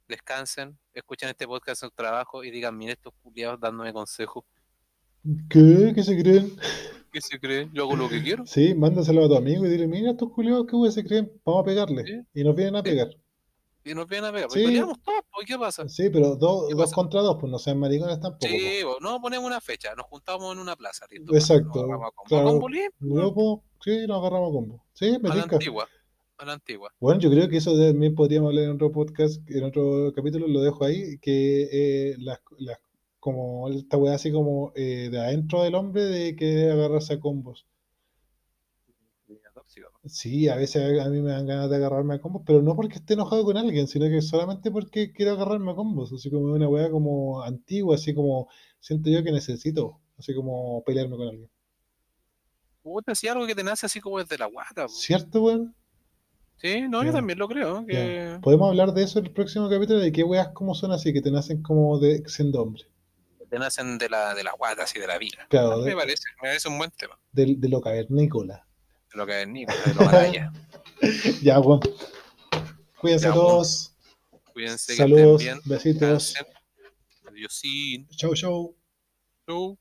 Descansen, 0.07 0.77
escuchen 0.93 1.29
este 1.29 1.47
podcast 1.47 1.83
en 1.83 1.89
su 1.89 1.95
trabajo 1.95 2.43
y 2.43 2.51
digan, 2.51 2.77
miren 2.77 2.93
estos 2.93 3.13
culiados 3.21 3.59
dándome 3.59 3.93
consejos. 3.93 4.43
¿Qué? 5.49 5.91
¿Qué 5.93 6.03
se 6.03 6.19
creen? 6.21 6.55
¿Qué 7.11 7.21
se 7.21 7.39
creen? 7.39 7.69
Yo 7.73 7.83
hago 7.83 7.95
lo 7.95 8.09
que 8.09 8.23
quiero. 8.23 8.45
Sí, 8.45 8.73
mándaselo 8.73 9.25
a 9.25 9.27
tu 9.27 9.35
amigo 9.35 9.65
y 9.65 9.69
dile, 9.69 9.87
mira 9.87 10.11
estos 10.11 10.31
culiados, 10.31 10.65
¿qué 10.67 10.75
güey 10.75 10.91
se 10.91 11.03
creen? 11.03 11.31
Vamos 11.45 11.61
a 11.61 11.65
pegarle. 11.65 12.03
Sí. 12.05 12.21
Y 12.33 12.43
nos 12.43 12.55
vienen 12.55 12.75
a 12.77 12.83
pegar. 12.83 13.09
Y 13.83 13.93
nos 13.93 14.07
vienen 14.07 14.29
a 14.29 14.33
pegar. 14.33 14.49
Sí. 14.51 14.59
Sí. 14.59 14.65
Peleamos 14.65 15.01
todos, 15.01 15.21
pues, 15.33 15.47
¿qué 15.47 15.57
pasa? 15.57 15.89
Sí, 15.89 16.09
pero 16.09 16.35
dos, 16.35 16.67
¿Qué 16.69 16.73
dos 16.75 16.83
pasa? 16.85 16.95
contra 16.95 17.21
dos, 17.21 17.37
pues 17.39 17.51
no 17.51 17.59
sean 17.59 17.79
maricones 17.79 18.19
tampoco. 18.19 18.47
Sí, 18.47 18.83
vos, 18.83 18.97
no 19.01 19.19
ponemos 19.21 19.45
una 19.45 19.59
fecha, 19.59 19.93
nos 19.95 20.05
juntamos 20.07 20.53
en 20.53 20.59
una 20.59 20.75
plaza, 20.75 21.05
listo. 21.09 21.33
Exacto, 21.33 21.67
Nos 21.67 21.77
agarramos 21.83 22.07
a 22.07 22.11
combo. 22.15 22.67
claro. 22.99 23.33
Pues. 23.33 23.59
Sí, 23.83 24.07
nos 24.07 24.19
agarramos 24.19 24.49
a 24.49 24.53
combo. 24.53 24.85
Sí, 24.93 25.17
me 25.21 25.29
a 25.29 25.35
la 25.35 25.43
antigua, 25.43 25.87
a 26.41 26.45
la 26.45 26.53
antigua. 26.53 26.91
Bueno, 26.99 27.19
yo 27.19 27.29
creo 27.29 27.47
que 27.47 27.57
eso 27.57 27.77
también 27.77 28.15
podríamos 28.15 28.49
hablar 28.49 28.65
en 28.65 28.71
otro 28.71 28.91
podcast, 28.91 29.47
en 29.49 29.63
otro 29.63 30.11
capítulo, 30.15 30.47
lo 30.47 30.61
dejo 30.61 30.83
ahí, 30.85 31.19
que 31.19 31.69
eh, 31.71 32.15
las, 32.17 32.39
las, 32.57 32.79
como 33.19 33.69
esta 33.69 33.97
weá 33.97 34.15
así 34.15 34.31
como 34.31 34.73
eh, 34.75 35.09
de 35.11 35.19
adentro 35.19 35.63
del 35.63 35.75
hombre 35.75 36.03
de 36.05 36.35
que 36.35 36.71
agarrarse 36.71 37.13
a 37.13 37.19
combos. 37.19 37.67
Sí, 40.05 40.49
a 40.49 40.55
veces 40.55 40.99
a 40.99 41.09
mí 41.09 41.21
me 41.21 41.31
dan 41.31 41.45
ganas 41.45 41.69
de 41.69 41.75
agarrarme 41.75 42.15
a 42.15 42.19
combos, 42.19 42.41
pero 42.43 42.63
no 42.63 42.75
porque 42.75 42.95
esté 42.95 43.13
enojado 43.13 43.45
con 43.45 43.55
alguien, 43.55 43.87
sino 43.87 44.09
que 44.09 44.21
solamente 44.21 44.71
porque 44.71 45.13
quiero 45.13 45.33
agarrarme 45.33 45.71
a 45.71 45.75
combos, 45.75 46.11
así 46.11 46.31
como 46.31 46.53
una 46.53 46.67
weá 46.67 46.89
como 46.89 47.43
antigua, 47.43 47.95
así 47.95 48.15
como 48.15 48.49
siento 48.79 49.11
yo 49.11 49.23
que 49.23 49.31
necesito, 49.31 50.01
así 50.17 50.33
como 50.33 50.83
pelearme 50.83 51.17
con 51.17 51.27
alguien. 51.27 51.49
Puta, 52.81 53.13
si 53.13 53.27
algo 53.27 53.45
que 53.45 53.53
te 53.53 53.63
nace 53.63 53.85
así 53.85 54.01
como 54.01 54.17
desde 54.17 54.39
la 54.39 54.47
guata. 54.47 54.87
¿Cierto, 54.87 55.43
weón? 55.43 55.75
Sí, 56.61 56.81
no, 56.87 57.03
yo 57.03 57.11
también 57.11 57.39
lo 57.39 57.47
creo. 57.47 57.83
Que... 57.87 58.37
Podemos 58.41 58.69
hablar 58.69 58.93
de 58.93 59.03
eso 59.03 59.17
en 59.19 59.25
el 59.25 59.31
próximo 59.31 59.67
capítulo, 59.67 59.99
de 59.99 60.11
qué 60.11 60.23
weas 60.23 60.49
como 60.49 60.75
son 60.75 60.91
así, 60.91 61.11
que 61.11 61.21
te 61.21 61.31
nacen 61.31 61.63
como 61.63 61.97
de 61.99 62.23
siendo 62.27 62.61
hombre. 62.61 62.83
te 63.49 63.57
nacen 63.57 63.97
de 63.97 64.07
la, 64.09 64.35
de 64.35 64.43
la 64.43 64.51
guata, 64.53 64.83
así 64.83 64.99
de 64.99 65.07
la 65.07 65.17
vida. 65.17 65.47
Claro, 65.49 65.77
me 65.79 65.89
de, 65.89 65.95
parece, 65.95 66.23
me 66.41 66.49
parece 66.49 66.69
un 66.69 66.77
buen 66.77 66.91
tema. 66.91 67.17
de- 67.31 67.55
de 67.57 67.67
lo 67.67 67.81
cavernícola. 67.81 68.65
De 69.11 69.17
lo 69.17 69.45
Nico, 69.47 69.73
de 69.85 69.93
lo 69.95 70.05
batalla. 70.05 70.53
Ya, 71.41 71.59
weón. 71.59 71.79
Cuídense 72.99 73.25
Ya, 73.27 73.33
todos. 73.33 73.95
Cuídense 74.53 74.93
que 74.93 74.97
Saludos, 74.97 75.41
estén 75.41 75.57
bien. 75.57 75.59
besitos. 75.65 76.35
Adiosín. 77.27 78.07
Chau, 78.09 78.35
chau. 78.35 78.75
Chau. 79.47 79.77